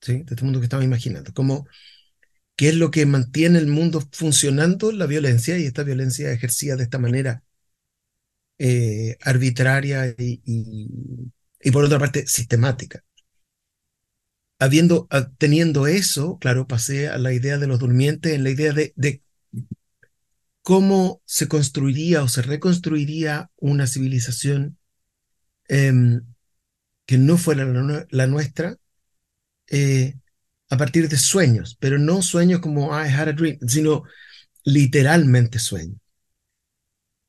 ¿Sí? 0.00 0.24
De 0.24 0.34
este 0.34 0.44
mundo 0.44 0.60
que 0.60 0.64
estaba 0.66 0.84
imaginando. 0.84 1.32
Cómo, 1.32 1.66
¿Qué 2.62 2.68
es 2.68 2.76
lo 2.76 2.92
que 2.92 3.06
mantiene 3.06 3.58
el 3.58 3.66
mundo 3.66 4.00
funcionando? 4.12 4.92
La 4.92 5.06
violencia, 5.06 5.58
y 5.58 5.64
esta 5.64 5.82
violencia 5.82 6.30
ejercida 6.30 6.76
de 6.76 6.84
esta 6.84 7.00
manera 7.00 7.42
eh, 8.56 9.18
arbitraria 9.20 10.14
y, 10.16 10.40
y, 10.44 11.70
por 11.72 11.82
otra 11.82 11.98
parte 11.98 12.24
sistemática. 12.28 13.02
Habiendo, 14.60 15.08
teniendo 15.38 15.88
eso, 15.88 16.38
claro, 16.38 16.68
pasé 16.68 17.08
a 17.08 17.18
la 17.18 17.32
idea 17.32 17.58
de 17.58 17.66
los 17.66 17.80
durmientes, 17.80 18.32
en 18.32 18.44
la 18.44 18.50
idea 18.50 18.72
de, 18.72 18.92
de 18.94 19.22
cómo 20.62 21.20
se 21.24 21.48
construiría 21.48 22.22
o 22.22 22.28
se 22.28 22.42
reconstruiría 22.42 23.50
una 23.56 23.88
civilización 23.88 24.78
em, 25.66 26.22
que 27.06 27.18
no 27.18 27.38
fuera 27.38 27.64
la, 28.08 28.26
nuestra 28.28 28.76
eh, 29.66 30.14
a 30.72 30.76
partir 30.78 31.06
de 31.06 31.18
sueños, 31.18 31.76
pero 31.78 31.98
no 31.98 32.22
sueños 32.22 32.60
como 32.60 32.98
I 32.98 33.06
had 33.06 33.28
a 33.28 33.32
dream, 33.34 33.58
sino 33.68 34.04
literalmente 34.64 35.58
sueños. 35.58 35.98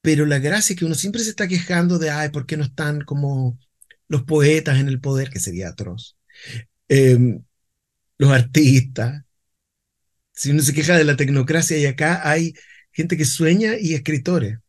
Pero 0.01 0.25
la 0.25 0.39
gracia 0.39 0.73
es 0.73 0.79
que 0.79 0.85
uno 0.85 0.95
siempre 0.95 1.21
se 1.21 1.31
está 1.31 1.45
quejando 1.45 1.99
de, 1.99 2.09
ay, 2.09 2.29
¿por 2.29 2.45
qué 2.45 2.55
no 2.55 2.63
están 2.63 3.01
como 3.01 3.59
los 4.07 4.23
poetas 4.23 4.79
en 4.79 4.87
el 4.87 5.01
poder? 5.01 5.29
Que 5.29 5.41
sería 5.41 5.67
atroz. 5.67 6.15
Em, 6.87 7.43
los 8.17 8.31
artistas. 8.31 9.23
Si 10.31 10.51
uno 10.51 10.61
se 10.61 10.73
queja 10.73 10.97
de 10.97 11.03
la 11.03 11.17
tecnocracia 11.17 11.77
y 11.77 11.85
acá 11.85 12.21
hay 12.29 12.53
gente 12.93 13.17
que 13.17 13.25
sueña 13.25 13.77
y 13.77 13.93
escritores. 13.93 14.59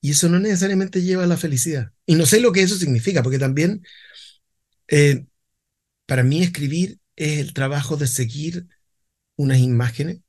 Y 0.00 0.12
eso 0.12 0.28
no 0.28 0.38
necesariamente 0.38 1.02
lleva 1.02 1.24
a 1.24 1.26
la 1.26 1.36
felicidad. 1.36 1.90
Y 2.06 2.14
no 2.14 2.24
sé 2.24 2.38
lo 2.38 2.52
que 2.52 2.62
eso 2.62 2.76
significa, 2.76 3.24
porque 3.24 3.40
también 3.40 3.82
eh, 4.86 5.26
para 6.06 6.22
mí 6.22 6.40
escribir 6.40 6.99
es 7.20 7.38
el 7.38 7.52
trabajo 7.52 7.98
de 7.98 8.06
seguir 8.06 8.66
unas 9.36 9.58
imágenes 9.58 10.20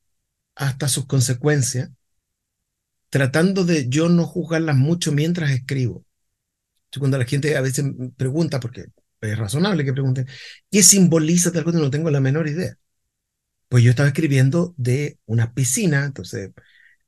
hasta 0.55 0.89
sus 0.89 1.05
consecuencias, 1.05 1.89
tratando 3.10 3.63
de 3.63 3.88
yo 3.88 4.10
no 4.10 4.25
juzgarlas 4.25 4.75
mucho 4.75 5.13
mientras 5.13 5.51
escribo. 5.51 6.05
Cuando 7.00 7.17
la 7.17 7.24
gente 7.24 7.55
a 7.55 7.62
veces 7.62 7.86
pregunta, 8.17 8.60
porque 8.60 8.88
es 9.21 9.38
razonable 9.38 9.86
que 9.86 9.93
pregunten, 9.93 10.27
¿qué 10.69 10.83
simboliza 10.83 11.53
tal 11.53 11.63
cosa? 11.63 11.79
No 11.79 11.89
tengo 11.89 12.12
la 12.12 12.19
menor 12.19 12.50
idea. 12.50 12.75
Pues 13.69 13.86
yo 13.86 13.91
estaba 13.91 14.10
escribiendo 14.10 14.75
de 14.75 15.17
una 15.25 15.53
piscina, 15.53 16.03
entonces 16.03 16.51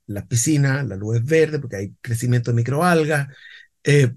la 0.06 0.26
piscina, 0.26 0.82
la 0.82 0.96
luz 0.96 1.18
es 1.18 1.24
verde 1.26 1.58
porque 1.58 1.76
hay 1.76 1.94
crecimiento 2.00 2.50
de 2.50 2.56
microalgas. 2.56 3.28
Eh, 3.82 4.14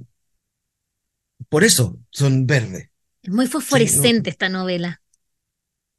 por 1.49 1.65
eso 1.65 1.99
son 2.09 2.47
verdes. 2.47 2.89
Es 3.21 3.33
muy 3.33 3.47
fosforescente 3.47 4.29
esta 4.29 4.47
novela. 4.47 5.01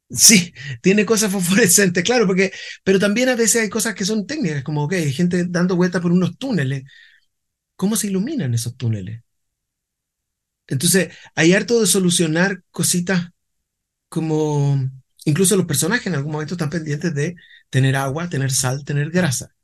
Sí, 0.09 0.53
tiene 0.81 1.05
cosas 1.05 1.31
fosforescentes, 1.33 2.03
claro, 2.03 2.25
porque, 2.27 2.51
pero 2.83 2.99
también 2.99 3.29
a 3.29 3.35
veces 3.35 3.61
hay 3.63 3.69
cosas 3.69 3.95
que 3.95 4.05
son 4.05 4.25
técnicas, 4.25 4.63
como 4.63 4.87
que 4.87 4.97
hay 4.97 5.13
gente 5.13 5.45
dando 5.47 5.75
vueltas 5.75 6.01
por 6.01 6.11
unos 6.11 6.37
túneles. 6.37 6.83
¿Cómo 7.75 7.95
se 7.95 8.07
iluminan 8.07 8.53
esos 8.53 8.75
túneles? 8.77 9.23
Entonces, 10.67 11.09
hay 11.35 11.53
harto 11.53 11.79
de 11.79 11.87
solucionar 11.87 12.63
cositas 12.71 13.29
como, 14.09 14.89
incluso 15.25 15.57
los 15.57 15.65
personajes 15.67 16.07
en 16.07 16.15
algún 16.15 16.33
momento 16.33 16.55
están 16.55 16.69
pendientes 16.69 17.13
de 17.15 17.35
tener 17.69 17.95
agua, 17.95 18.29
tener 18.29 18.51
sal, 18.51 18.83
tener 18.85 19.11
grasa. 19.11 19.55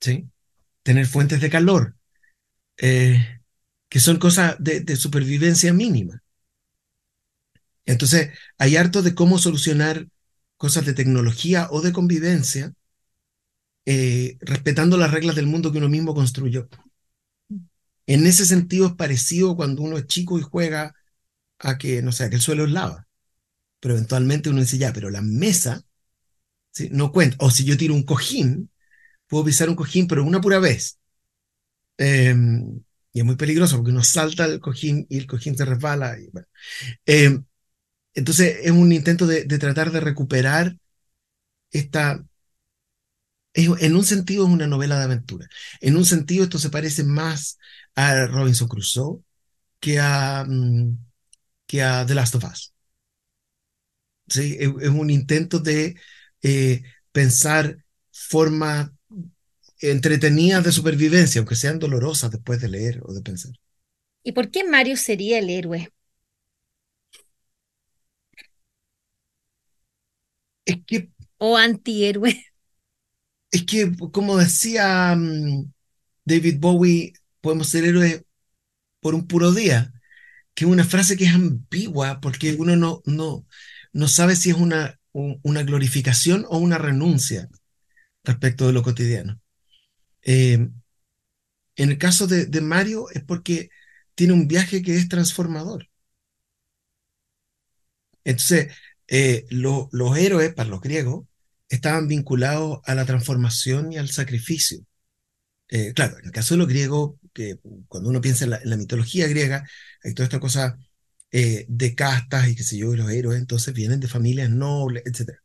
¿sí? 0.00 0.28
Tener 0.82 1.06
fuentes 1.06 1.40
de 1.40 1.50
calor, 1.50 1.96
eh, 2.78 3.40
que 3.88 4.00
son 4.00 4.18
cosas 4.18 4.56
de, 4.58 4.96
supervivencia 4.96 5.72
mínima. 5.72 6.22
Entonces, 7.88 8.28
hay 8.58 8.76
harto 8.76 9.00
de 9.00 9.14
cómo 9.14 9.38
solucionar 9.38 10.08
cosas 10.58 10.84
de 10.84 10.92
tecnología 10.92 11.68
o 11.70 11.80
de 11.80 11.92
convivencia, 11.92 12.74
eh, 13.86 14.36
respetando 14.40 14.98
las 14.98 15.10
reglas 15.10 15.34
del 15.34 15.46
mundo 15.46 15.72
que 15.72 15.78
uno 15.78 15.88
mismo 15.88 16.14
construyó. 16.14 16.68
En 18.06 18.26
ese 18.26 18.44
sentido 18.44 18.88
es 18.88 18.92
parecido 18.92 19.56
cuando 19.56 19.80
uno 19.80 19.96
es 19.96 20.06
chico 20.06 20.38
y 20.38 20.42
juega 20.42 20.94
a 21.58 21.78
que, 21.78 22.02
no 22.02 22.12
sé, 22.12 22.28
que 22.28 22.36
el 22.36 22.42
suelo 22.42 22.66
es 22.66 22.72
lava. 22.72 23.08
Pero 23.80 23.94
eventualmente 23.94 24.50
uno 24.50 24.60
dice, 24.60 24.76
ya, 24.76 24.92
pero 24.92 25.08
la 25.08 25.22
mesa 25.22 25.82
¿sí? 26.72 26.90
no 26.92 27.10
cuenta. 27.10 27.38
O 27.40 27.50
si 27.50 27.64
yo 27.64 27.78
tiro 27.78 27.94
un 27.94 28.02
cojín, 28.02 28.70
puedo 29.28 29.46
pisar 29.46 29.70
un 29.70 29.76
cojín, 29.76 30.06
pero 30.06 30.24
una 30.24 30.42
pura 30.42 30.58
vez. 30.58 30.98
Em, 31.96 32.82
y 33.14 33.20
es 33.20 33.24
muy 33.24 33.36
peligroso 33.36 33.76
porque 33.76 33.92
uno 33.92 34.04
salta 34.04 34.44
el 34.44 34.60
cojín 34.60 35.06
y 35.08 35.16
el 35.16 35.26
cojín 35.26 35.56
se 35.56 35.64
resbala. 35.64 36.18
Y, 36.18 36.28
bueno. 36.30 36.48
Em, 37.06 37.44
entonces 38.18 38.58
es 38.62 38.70
un 38.70 38.92
intento 38.92 39.26
de, 39.26 39.44
tratar 39.46 39.90
de 39.92 40.00
recuperar 40.00 40.76
esta... 41.70 42.24
en 43.54 43.96
un 43.96 44.04
sentido 44.04 44.44
es 44.46 44.50
una 44.50 44.66
novela 44.66 44.98
de 44.98 45.04
aventura. 45.04 45.48
En 45.80 45.96
un 45.96 46.04
sentido 46.04 46.44
esto 46.44 46.58
se 46.58 46.70
parece 46.70 47.04
más 47.04 47.58
a 47.94 48.26
Robinson 48.26 48.68
Crusoe 48.68 49.22
que 49.80 49.98
a, 50.00 50.44
mm, 50.46 50.98
que 51.66 51.82
a 51.82 52.04
The 52.06 52.14
Last 52.14 52.34
of 52.34 52.44
Us. 52.44 52.74
¿Sí? 54.28 54.56
Es, 54.58 54.68
un 54.68 55.10
intento 55.10 55.58
de 55.58 55.96
eh, 56.42 56.82
pensar 57.12 57.78
formas 58.10 58.90
entretenidas 59.80 60.64
de 60.64 60.72
supervivencia, 60.72 61.38
aunque 61.38 61.54
sean 61.54 61.78
dolorosas 61.78 62.30
después 62.30 62.60
de 62.60 62.68
leer 62.68 63.00
o 63.04 63.12
de 63.12 63.22
pensar. 63.22 63.52
¿Y 64.22 64.32
por 64.32 64.50
qué 64.50 64.64
Mario 64.64 64.96
sería 64.96 65.38
el 65.38 65.48
héroe? 65.48 65.92
Es 70.68 70.76
que... 70.86 71.10
O 71.38 71.56
antihéroe. 71.56 72.44
Es 73.50 73.64
que, 73.64 73.90
como 74.12 74.36
decía 74.36 75.16
mm, 75.16 75.72
David 76.26 76.56
Bowie, 76.58 77.14
podemos 77.40 77.70
ser 77.70 77.86
héroes 77.86 78.22
por 79.00 79.14
un 79.14 79.26
puro 79.26 79.52
día, 79.52 79.90
que 80.52 80.66
es 80.66 80.70
una 80.70 80.84
frase 80.84 81.16
que 81.16 81.24
es 81.24 81.34
ambigua 81.34 82.20
porque 82.20 82.52
uno 82.58 82.76
no, 82.76 83.00
no, 83.06 83.46
no 83.94 84.08
sabe 84.08 84.36
si 84.36 84.50
es 84.50 84.56
una, 84.56 85.00
una 85.14 85.62
glorificación 85.62 86.44
o 86.50 86.58
una 86.58 86.76
renuncia 86.76 87.48
respecto 88.22 88.66
de 88.66 88.74
lo 88.74 88.82
cotidiano. 88.82 89.40
Eh, 90.20 90.68
en 91.76 91.90
el 91.90 91.96
caso 91.96 92.26
de, 92.26 92.60
Mario 92.60 93.06
es 93.14 93.24
porque 93.24 93.70
tiene 94.14 94.34
un 94.34 94.46
viaje 94.46 94.82
que 94.82 94.94
es 94.96 95.08
transformador. 95.08 95.88
Entonces, 98.24 98.74
eh, 99.08 99.46
los 99.50 100.18
héroes, 100.18 100.54
para 100.54 100.68
los 100.68 100.80
griegos, 100.80 101.26
estaban 101.68 102.08
vinculados 102.08 102.80
a 102.84 102.94
la 102.94 103.04
transformación 103.04 103.92
y 103.92 103.98
al 103.98 104.10
sacrificio. 104.10 104.80
Eh, 105.68 105.92
claro, 105.94 106.18
en 106.18 106.26
el 106.26 106.32
caso 106.32 106.54
de 106.54 106.58
los 106.58 106.68
griegos, 106.68 107.16
que 107.32 107.58
cuando 107.88 108.10
uno 108.10 108.20
piensa 108.20 108.44
en 108.44 108.50
la, 108.50 108.76
mitología 108.76 109.28
griega, 109.28 109.68
hay 110.02 110.14
toda 110.14 110.24
esta 110.24 110.40
cosa 110.40 110.78
de 111.30 111.94
castas 111.94 112.48
y 112.48 112.56
qué 112.56 112.62
sé 112.62 112.78
yo, 112.78 112.94
y 112.94 112.96
los 112.96 113.10
héroes 113.10 113.38
entonces 113.38 113.74
vienen 113.74 114.00
de 114.00 114.08
familias 114.08 114.50
nobles, 114.50 115.02
etc. 115.06 115.38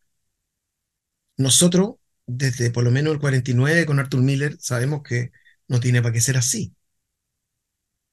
Nosotros 1.38 1.96
desde 2.26 2.72
por 2.72 2.84
lo 2.84 2.92
menos 2.92 3.14
el 3.14 3.20
49 3.20 3.86
con 3.86 4.00
Arthur 4.00 4.22
Miller, 4.22 4.58
sabemos 4.60 5.04
que 5.04 5.32
no 5.68 5.80
tiene 5.80 6.02
para 6.02 6.14
qué 6.14 6.22
ser 6.22 6.38
así. 6.38 6.74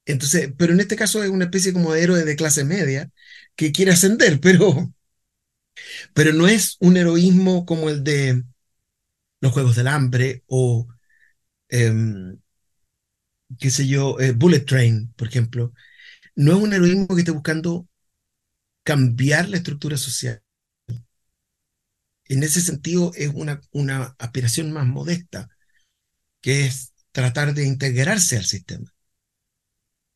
Entonces, 0.05 0.51
pero 0.57 0.73
en 0.73 0.79
este 0.79 0.95
caso 0.95 1.23
es 1.23 1.29
una 1.29 1.45
especie 1.45 1.73
como 1.73 1.93
de 1.93 2.03
héroe 2.03 2.23
de 2.25 2.35
clase 2.35 2.63
media 2.65 3.09
que 3.55 3.71
quiere 3.71 3.91
ascender, 3.91 4.39
pero, 4.41 4.93
pero 6.13 6.33
no 6.33 6.47
es 6.47 6.77
un 6.79 6.97
heroísmo 6.97 7.65
como 7.65 7.89
el 7.89 8.03
de 8.03 8.43
los 9.41 9.53
Juegos 9.53 9.75
del 9.75 9.87
Hambre 9.87 10.43
o, 10.47 10.87
em, 11.69 12.39
qué 13.59 13.69
sé 13.71 13.87
yo, 13.87 14.19
eh, 14.19 14.31
Bullet 14.33 14.61
Train, 14.61 15.13
por 15.15 15.27
ejemplo. 15.27 15.73
No 16.35 16.53
es 16.53 16.63
un 16.63 16.73
heroísmo 16.73 17.07
que 17.07 17.21
esté 17.21 17.31
buscando 17.31 17.87
cambiar 18.83 19.49
la 19.49 19.57
estructura 19.57 19.97
social 19.97 20.41
en 22.31 22.43
ese 22.43 22.61
sentido 22.61 23.11
es 23.15 23.29
una, 23.33 23.59
una 23.71 24.15
aspiración 24.17 24.71
más 24.71 24.87
modesta, 24.87 25.49
que 26.41 26.65
es 26.65 26.93
tratar 27.11 27.53
de 27.53 27.65
integrarse 27.65 28.37
al 28.37 28.45
sistema, 28.45 28.93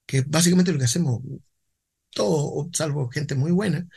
que 0.06 0.20
es 0.20 0.28
básicamente 0.30 0.72
lo 0.72 0.80
que 0.80 0.86
hacemos 0.86 1.22
todos, 2.16 2.68
salvo 2.74 3.10
gente 3.10 3.36
muy 3.36 3.52
buena, 3.52 3.88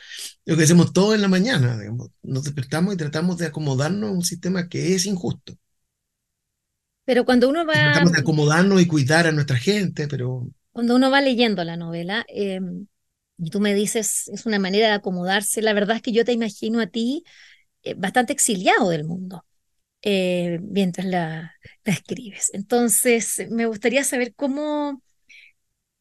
lo 0.45 0.55
que 0.55 0.63
hacemos 0.63 0.93
todo 0.93 1.15
en 1.15 1.21
la 1.21 1.27
mañana, 1.27 1.79
nos 2.21 2.43
despertamos 2.43 2.93
y 2.93 2.97
tratamos 2.97 3.37
de 3.37 3.47
acomodarnos 3.47 4.09
a 4.09 4.13
un 4.13 4.23
sistema 4.23 4.67
que 4.67 4.93
es 4.93 5.07
injusto. 5.07 5.57
Pero 7.05 7.25
cuando 7.25 7.49
uno 7.49 7.65
va... 7.65 7.73
Tratamos 7.73 8.11
de 8.11 8.19
acomodarnos 8.19 8.79
y 8.79 8.85
cuidar 8.85 9.25
a 9.25 9.31
nuestra 9.31 9.57
gente, 9.57 10.07
pero... 10.07 10.47
Cuando 10.71 10.95
uno 10.95 11.09
va 11.09 11.21
leyendo 11.21 11.63
la 11.63 11.75
novela, 11.75 12.23
em, 12.27 12.85
y 13.39 13.49
tú 13.49 13.59
me 13.59 13.73
dices, 13.73 14.27
es 14.27 14.45
una 14.45 14.59
manera 14.59 14.89
de 14.89 14.93
acomodarse, 14.93 15.61
la 15.61 15.73
verdad 15.73 15.95
es 15.95 16.01
que 16.01 16.11
yo 16.11 16.23
te 16.25 16.33
imagino 16.33 16.79
a 16.81 16.87
ti 16.87 17.23
eh, 17.83 17.95
bastante 17.95 18.33
exiliado 18.33 18.89
del 18.89 19.05
mundo 19.05 19.45
eh, 20.01 20.59
mientras 20.61 21.07
la, 21.07 21.55
la 21.83 21.93
escribes. 21.93 22.51
Entonces, 22.53 23.47
me 23.49 23.65
gustaría 23.65 24.03
saber 24.03 24.35
cómo, 24.35 25.01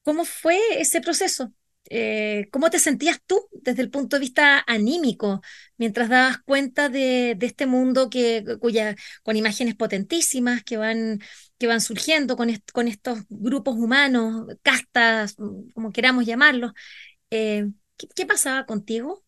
cómo 0.02 0.24
fue 0.24 0.58
ese 0.78 1.00
proceso. 1.00 1.52
Eh, 1.90 2.48
¿cómo 2.52 2.68
te 2.70 2.78
sentías 2.78 3.18
tú 3.26 3.48
desde 3.52 3.82
el 3.82 3.90
punto 3.90 4.16
de 4.16 4.20
vista 4.20 4.62
anímico 4.66 5.40
mientras 5.78 6.08
dabas 6.10 6.38
cuenta 6.38 6.88
de, 6.90 7.36
este 7.40 7.66
mundo 7.66 8.10
que, 8.10 8.44
cuya, 8.60 8.94
con 9.22 9.36
imágenes 9.36 9.74
potentísimas 9.74 10.62
que 10.64 10.76
van, 10.76 11.20
que 11.58 11.66
van 11.66 11.80
surgiendo 11.80 12.36
con, 12.36 12.50
con 12.72 12.88
estos 12.88 13.20
grupos 13.30 13.76
humanos, 13.76 14.46
castas, 14.62 15.36
como 15.74 15.92
queramos 15.92 16.26
llamarlos? 16.26 16.72
Eh, 17.30 17.66
¿qué, 17.96 18.08
qué 18.14 18.26
pasaba 18.26 18.66
contigo 18.66 19.24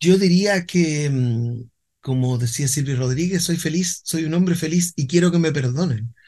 Yo 0.00 0.16
diría 0.18 0.64
que, 0.66 1.10
mm, 1.10 1.70
como 2.00 2.38
decía 2.38 2.68
Silvio 2.68 2.96
Rodríguez, 2.96 3.42
soy 3.44 3.56
feliz, 3.56 4.00
soy 4.04 4.24
un 4.24 4.34
hombre 4.34 4.54
feliz 4.54 4.92
y 4.96 5.06
quiero 5.06 5.30
que 5.30 5.38
me 5.38 5.52
perdonen. 5.52 6.14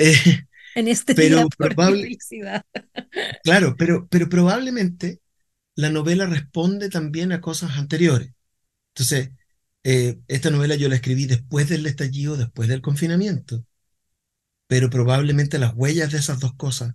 Eh, 0.00 0.46
en 0.78 0.88
este 0.88 1.14
día 1.14 1.24
pero 1.24 1.48
por 1.48 1.68
mi 1.68 1.74
probable, 1.74 2.02
felicidad? 2.02 2.64
claro, 3.42 3.76
pero, 3.76 4.08
pero 4.08 4.28
probablemente 4.28 5.20
la 5.74 5.90
novela 5.90 6.26
responde 6.26 6.90
también 6.90 7.32
a 7.32 7.40
cosas 7.40 7.78
anteriores. 7.78 8.32
Entonces, 8.94 9.30
eh, 9.84 10.20
esta 10.28 10.50
novela 10.50 10.76
yo 10.76 10.88
la 10.88 10.96
escribí 10.96 11.26
después 11.26 11.68
del 11.68 11.86
estallido, 11.86 12.36
después 12.36 12.68
del 12.68 12.82
confinamiento, 12.82 13.64
pero 14.66 14.90
probablemente 14.90 15.58
las 15.58 15.74
huellas 15.74 16.12
de 16.12 16.18
esas 16.18 16.40
dos 16.40 16.54
cosas 16.54 16.94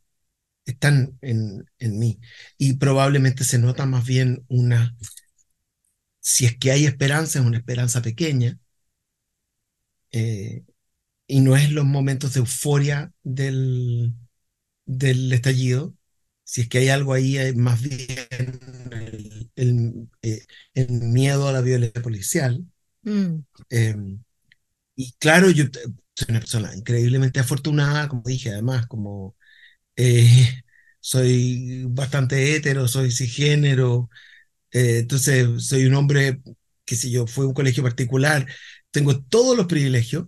están 0.65 1.17
en, 1.21 1.65
en 1.79 1.99
mí 1.99 2.19
y 2.57 2.73
probablemente 2.75 3.43
se 3.43 3.59
nota 3.59 3.85
más 3.85 4.05
bien 4.05 4.45
una, 4.49 4.95
si 6.19 6.45
es 6.45 6.57
que 6.57 6.71
hay 6.71 6.85
esperanza, 6.85 7.39
es 7.39 7.45
una 7.45 7.57
esperanza 7.57 8.01
pequeña 8.01 8.59
eh, 10.11 10.63
y 11.33 11.41
no 11.41 11.55
es 11.55 11.71
los 11.71 11.85
momentos 11.85 12.33
de 12.33 12.39
euforia 12.41 13.11
del, 13.23 14.13
del 14.85 15.33
estallido, 15.33 15.95
si 16.43 16.61
es 16.61 16.69
que 16.69 16.79
hay 16.79 16.89
algo 16.89 17.13
ahí, 17.13 17.53
más 17.55 17.81
bien 17.81 18.07
el, 18.91 19.51
el, 19.55 20.09
eh, 20.23 20.45
el 20.75 20.89
miedo 20.91 21.47
a 21.47 21.53
la 21.53 21.61
violencia 21.61 22.01
policial. 22.01 22.65
Mm, 23.05 23.43
Eh, 23.69 23.95
y 24.95 25.13
claro, 25.19 25.49
yo 25.51 25.65
soy 26.15 26.27
una 26.29 26.39
persona 26.39 26.75
increíblemente 26.75 27.39
afortunada, 27.39 28.07
como 28.09 28.23
dije, 28.25 28.51
además, 28.51 28.87
como 28.87 29.35
eh, 29.97 30.63
soy 30.99 31.85
bastante 31.89 32.55
hetero, 32.55 32.87
soy 32.87 33.11
cisgénero, 33.11 34.09
eh, 34.71 34.99
entonces 35.01 35.65
soy 35.67 35.85
un 35.85 35.95
hombre, 35.95 36.41
qué 36.85 36.95
sé 36.95 37.11
yo, 37.11 37.27
fue 37.27 37.45
un 37.47 37.53
colegio 37.53 37.83
particular, 37.83 38.47
tengo 38.91 39.21
todos 39.23 39.57
los 39.57 39.67
privilegios, 39.67 40.27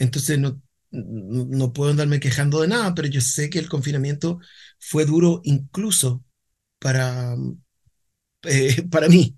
entonces 0.00 0.40
no, 0.40 0.62
no, 0.92 1.46
no 1.46 1.74
puedo 1.74 1.92
andarme 1.92 2.20
quejando 2.20 2.62
de 2.62 2.68
nada, 2.68 2.94
pero 2.96 3.08
yo 3.08 3.22
sé 3.22 3.50
que 3.50 3.60
el 3.60 3.70
confinamiento 3.70 4.40
fue 4.80 5.06
duro 5.06 5.42
incluso 5.44 6.24
para, 6.80 7.36
eh, 8.42 8.82
para 8.90 9.08
mí. 9.08 9.36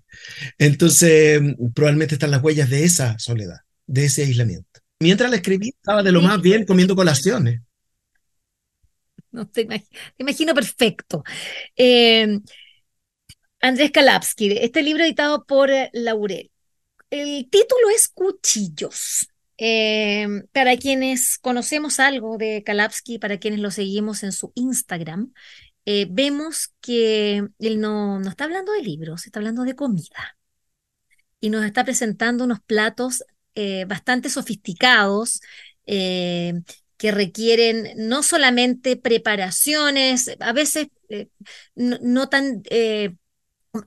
Entonces, 0.59 1.41
probablemente 1.75 2.15
están 2.15 2.31
las 2.31 2.43
huellas 2.43 2.69
de 2.71 2.83
esa 2.85 3.17
soledad, 3.19 3.59
de 3.87 4.05
ese 4.05 4.23
aislamiento. 4.25 4.81
Mientras 4.99 5.29
la 5.31 5.37
escribí, 5.37 5.69
estaba 5.69 6.03
de 6.03 6.11
lo 6.11 6.21
más 6.21 6.41
bien 6.41 6.65
comiendo 6.65 6.95
colaciones. 6.95 7.61
no 9.31 9.47
te, 9.49 9.65
imag- 9.67 9.87
te 10.15 10.23
imagino 10.23 10.53
perfecto. 10.53 11.23
Eh, 11.75 12.39
Andrés 13.61 13.91
Kalapsky, 13.91 14.51
este 14.59 14.81
libro 14.83 15.03
editado 15.03 15.45
por 15.45 15.69
eh, 15.71 15.89
Laurel. 15.93 16.51
El 17.09 17.49
título 17.49 17.89
es 17.95 18.09
Cuchillos. 18.09 19.27
Eh, 19.65 20.27
para 20.51 20.75
quienes 20.75 21.37
conocemos 21.37 22.01
algo 22.01 22.37
de 22.37 22.63
Kalapsky, 22.65 23.17
para 23.17 23.37
quienes 23.37 23.61
lo 23.61 23.71
seguimos 23.71 24.23
en 24.23 24.33
su 24.33 24.51
Instagram, 24.55 25.31
eh, 25.85 26.05
vemos 26.09 26.73
que 26.81 27.47
él 27.59 27.79
no, 27.79 28.19
no 28.19 28.29
está 28.29 28.43
hablando 28.43 28.73
de 28.73 28.81
libros, 28.81 29.25
está 29.25 29.39
hablando 29.39 29.63
de 29.63 29.73
comida. 29.75 30.37
Y 31.39 31.49
nos 31.49 31.63
está 31.63 31.85
presentando 31.85 32.43
unos 32.43 32.59
platos 32.59 33.23
eh, 33.55 33.85
bastante 33.85 34.29
sofisticados 34.29 35.39
eh, 35.85 36.55
que 36.97 37.11
requieren 37.11 37.93
no 37.95 38.21
solamente 38.21 38.97
preparaciones, 38.97 40.29
a 40.41 40.51
veces 40.51 40.87
no, 41.75 41.97
no 42.01 42.27
tan... 42.27 42.63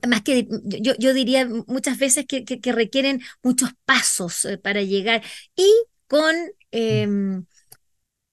más 0.07 0.21
que 0.23 0.47
yo, 0.63 0.93
yo 0.99 1.13
diría 1.13 1.47
muchas 1.67 1.97
veces 1.97 2.25
que, 2.27 2.43
que- 2.45 2.59
que 2.59 2.71
requieren 2.71 3.21
muchos 3.43 3.71
pasos 3.85 4.45
eh, 4.45 4.57
para 4.57 4.81
llegar 4.81 5.23
y 5.55 5.71
con, 6.07 6.35
em, 6.71 7.45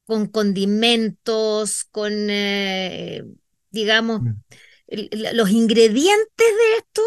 con 0.07 0.27
condimentos, 0.29 1.85
con, 1.91 2.13
eh, 2.31 3.25
digamos, 3.71 4.23
Mm. 4.23 4.35
los 5.35 5.51
ingredientes 5.51 6.37
de 6.39 6.77
esto, 6.79 7.03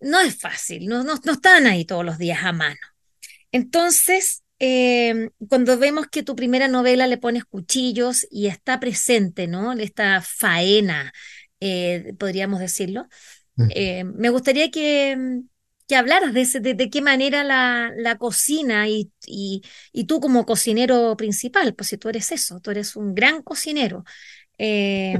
no 0.00 0.20
es 0.20 0.36
fácil, 0.40 0.86
no, 0.86 1.02
no, 1.04 1.14
no 1.24 1.32
están 1.32 1.66
ahí 1.66 1.84
todos 1.84 2.04
los 2.04 2.18
días 2.18 2.40
a 2.44 2.52
mano. 2.52 2.78
Entonces, 3.52 4.42
em, 4.58 5.30
cuando 5.48 5.78
vemos 5.78 6.06
que 6.08 6.22
tu 6.22 6.36
primera 6.36 6.68
novela 6.68 7.06
le 7.06 7.18
pones 7.18 7.44
cuchillos 7.44 8.26
y 8.30 8.46
está 8.48 8.80
presente, 8.80 9.46
¿no? 9.48 9.72
Esta 9.74 10.22
faena, 10.22 11.12
eh, 11.60 12.14
podríamos 12.18 12.60
decirlo 12.60 13.04
Mm. 13.04 13.08
Eh, 13.68 14.04
me 14.04 14.30
gustaría 14.30 14.70
que, 14.70 15.16
mm, 15.16 15.48
que 15.88 15.96
hablaras 15.96 16.34
de, 16.34 16.42
ese- 16.42 16.60
de, 16.60 16.74
de 16.74 16.90
qué 16.90 17.02
manera 17.02 17.44
la, 17.44 17.92
la 17.96 18.18
cocina 18.18 18.88
y, 18.88 19.12
y, 19.26 19.62
y 19.92 20.04
tú 20.04 20.20
como 20.20 20.46
cocinero 20.46 21.16
principal, 21.16 21.74
pues 21.74 21.88
si 21.90 21.98
tú 21.98 22.08
eres 22.08 22.32
eso, 22.32 22.60
tú 22.60 22.70
eres 22.70 22.96
un 22.96 23.14
gran 23.14 23.42
cocinero. 23.42 24.04
Eh, 24.58 25.18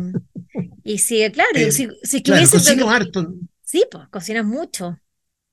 y 0.84 0.98
si, 0.98 1.30
claro, 1.32 1.50
Eh, 1.54 1.70
si, 1.72 1.88
si 2.02 2.22
claro, 2.22 2.32
hubiese, 2.32 2.58
cocino 2.58 2.90
harto. 2.90 3.34
sí, 3.62 3.84
pues 3.90 4.08
cocinas 4.08 4.44
mucho. 4.44 4.98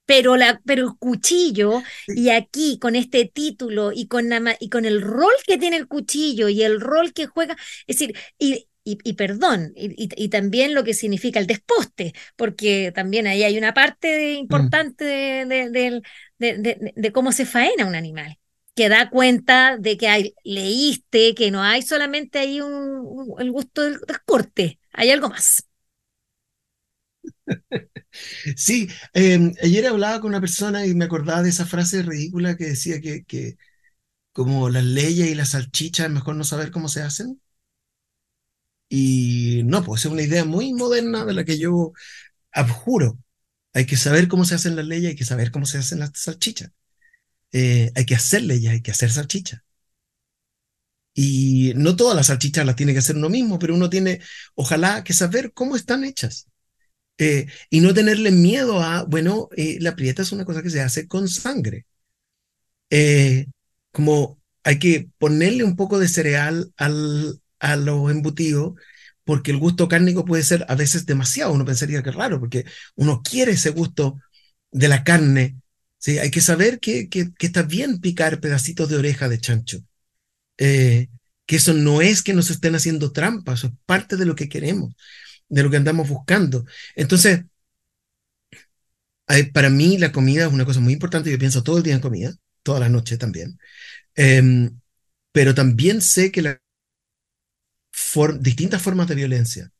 Pero, 0.05 0.37
la, 0.37 0.61
pero 0.65 0.85
el 0.89 0.97
cuchillo, 0.99 1.83
y 2.13 2.29
aquí 2.31 2.79
con 2.79 2.95
este 2.95 3.25
título 3.27 3.91
y 3.93 4.07
con, 4.07 4.29
la 4.29 4.57
y 4.61 4.69
con 4.69 4.85
el 4.85 5.01
rol 5.01 5.33
que 5.47 5.57
tiene 5.59 5.77
el 5.77 5.87
cuchillo 5.89 6.49
y 6.49 6.63
el 6.63 6.81
rol 6.81 7.13
que 7.13 7.27
juega, 7.27 7.57
es 7.87 7.99
decir, 7.99 8.17
y, 8.39 8.68
y, 8.93 9.09
y 9.09 9.13
perdón, 9.13 9.73
y, 9.75 9.87
y- 10.03 10.09
y 10.15 10.29
también 10.29 10.73
lo 10.75 10.83
que 10.83 10.93
significa 10.93 11.39
el 11.39 11.47
desposte, 11.47 12.13
porque 12.35 12.91
también 12.93 13.27
ahí 13.27 13.43
hay 13.43 13.57
una 13.57 13.73
parte 13.73 14.33
Mm. 14.51 14.73
importante 14.73 15.03
de, 15.05 15.45
de- 15.45 15.69
del- 15.69 16.03
de- 16.39 16.57
de- 16.57 16.93
de 16.95 17.11
cómo 17.11 17.31
se 17.31 17.45
faena 17.45 17.85
un 17.85 17.95
animal, 17.95 18.37
que 18.75 18.89
da 18.89 19.09
cuenta 19.09 19.77
de 19.77 19.97
que 19.97 20.07
hay, 20.07 20.33
leíste 20.43 21.35
que 21.35 21.51
no 21.51 21.61
hay 21.63 21.81
solamente 21.81 22.39
ahí 22.39 22.61
un, 22.61 22.73
un- 22.73 23.35
el 23.41 23.51
gusto 23.51 23.81
del, 23.83 23.99
del 24.07 24.21
corte, 24.25 24.79
hay 24.93 25.11
algo 25.11 25.29
más. 25.29 25.65
Sí, 28.55 28.89
eh, 29.13 29.51
ayer 29.63 29.87
hablaba 29.87 30.19
con 30.21 30.29
una 30.29 30.41
persona 30.41 30.85
y 30.85 30.93
me 30.95 31.05
acordaba 31.05 31.41
de 31.43 31.49
esa 31.49 31.65
frase 31.65 32.01
ridícula 32.03 32.55
que 32.57 32.65
decía 32.67 33.01
que, 33.01 33.23
que 33.25 33.57
como 34.33 34.69
las 34.69 34.83
leyes 34.85 35.29
y 35.29 35.35
las 35.35 35.51
salchichas 35.51 36.07
es 36.07 36.13
mejor 36.13 36.35
no 36.37 36.45
saber 36.45 36.71
cómo 36.71 36.89
se 36.89 37.03
hacen. 37.03 37.41
Y 38.89 39.63
no, 39.65 39.83
pues 39.83 40.05
es 40.05 40.11
una 40.11 40.23
idea 40.23 40.45
muy 40.45 40.73
moderna 40.73 41.25
de 41.25 41.33
la 41.33 41.45
que 41.45 41.59
yo 41.59 41.93
abjuro. 42.51 43.19
Hay 43.73 43.85
que 43.85 43.97
saber 43.97 44.27
cómo 44.27 44.45
se 44.45 44.55
hacen 44.55 44.75
las 44.75 44.85
leyes, 44.87 45.11
hay 45.11 45.15
que 45.17 45.25
saber 45.25 45.51
cómo 45.51 45.65
se 45.65 45.79
hacen 45.79 45.99
las 45.99 46.11
salchichas. 46.15 46.71
Eh, 47.53 47.91
hay 47.95 48.05
que 48.05 48.15
hacer 48.15 48.43
leyes, 48.43 48.71
hay 48.71 48.81
que 48.81 48.91
hacer 48.91 49.11
salchichas. 49.11 49.61
Y 51.13 51.73
no 51.75 51.95
todas 51.95 52.15
las 52.15 52.27
salchichas 52.27 52.65
las 52.65 52.75
tiene 52.75 52.93
que 52.93 52.99
hacer 52.99 53.15
uno 53.17 53.29
mismo, 53.29 53.59
pero 53.59 53.75
uno 53.75 53.89
tiene, 53.89 54.21
ojalá, 54.55 55.03
que 55.03 55.13
saber 55.13 55.51
cómo 55.53 55.75
están 55.75 56.03
hechas. 56.03 56.47
Eh, 57.19 57.47
y 57.69 57.81
no 57.81 57.93
tenerle 57.93 58.31
miedo 58.31 58.81
a, 58.81 59.03
bueno, 59.05 59.49
eh, 59.57 59.77
la 59.81 59.95
prieta 59.95 60.23
es 60.23 60.31
una 60.33 60.45
cosa 60.45 60.63
que 60.63 60.69
se 60.71 60.81
hace 60.81 61.07
con 61.07 61.27
sangre. 61.29 61.85
Eh, 62.89 63.47
como 63.91 64.41
hay 64.63 64.79
que 64.79 65.09
ponerle 65.17 65.63
un 65.63 65.75
poco 65.75 65.99
de 65.99 66.07
cereal 66.09 66.73
al, 66.77 67.41
a 67.59 67.75
los 67.75 68.11
embutidos, 68.11 68.73
porque 69.23 69.51
el 69.51 69.57
gusto 69.57 69.87
cárnico 69.87 70.25
puede 70.25 70.43
ser 70.43 70.65
a 70.69 70.75
veces 70.75 71.05
demasiado. 71.05 71.53
Uno 71.53 71.65
pensaría 71.65 72.03
que 72.03 72.09
es 72.09 72.15
raro, 72.15 72.39
porque 72.39 72.65
uno 72.95 73.21
quiere 73.23 73.51
ese 73.53 73.71
gusto 73.71 74.19
de 74.71 74.87
la 74.87 75.03
carne. 75.03 75.57
¿sí? 75.97 76.17
Hay 76.19 76.31
que 76.31 76.41
saber 76.41 76.79
que, 76.79 77.09
que, 77.09 77.31
que 77.33 77.47
está 77.47 77.63
bien 77.63 77.99
picar 77.99 78.39
pedacitos 78.39 78.89
de 78.89 78.97
oreja 78.97 79.29
de 79.29 79.39
chancho. 79.39 79.79
Eh, 80.57 81.07
que 81.45 81.55
eso 81.57 81.73
no 81.73 82.01
es 82.01 82.21
que 82.21 82.33
nos 82.33 82.51
estén 82.51 82.75
haciendo 82.75 83.11
trampas, 83.11 83.63
es 83.63 83.71
parte 83.85 84.17
de 84.17 84.25
lo 84.25 84.35
que 84.35 84.49
queremos, 84.49 84.93
de 85.49 85.63
lo 85.63 85.71
que 85.71 85.77
andamos 85.77 86.07
buscando. 86.09 86.65
Entonces, 86.95 87.41
eh, 89.27 89.51
para 89.51 89.69
mí 89.69 89.97
la 89.97 90.11
comida 90.11 90.45
es 90.47 90.53
una 90.53 90.65
cosa 90.65 90.79
muy 90.79 90.93
importante. 90.93 91.31
Yo 91.31 91.39
pienso 91.39 91.63
todo 91.63 91.77
el 91.77 91.83
día 91.83 91.95
en 91.95 92.01
comida, 92.01 92.33
toda 92.63 92.79
la 92.79 92.89
noche 92.89 93.17
también. 93.17 93.59
Eh, 94.15 94.71
pero 95.31 95.55
también 95.55 96.01
sé 96.01 96.31
que 96.31 96.41
las 96.41 96.57
distintas 98.39 98.81
formas 98.81 99.07
de 99.07 99.15
violencia, 99.15 99.71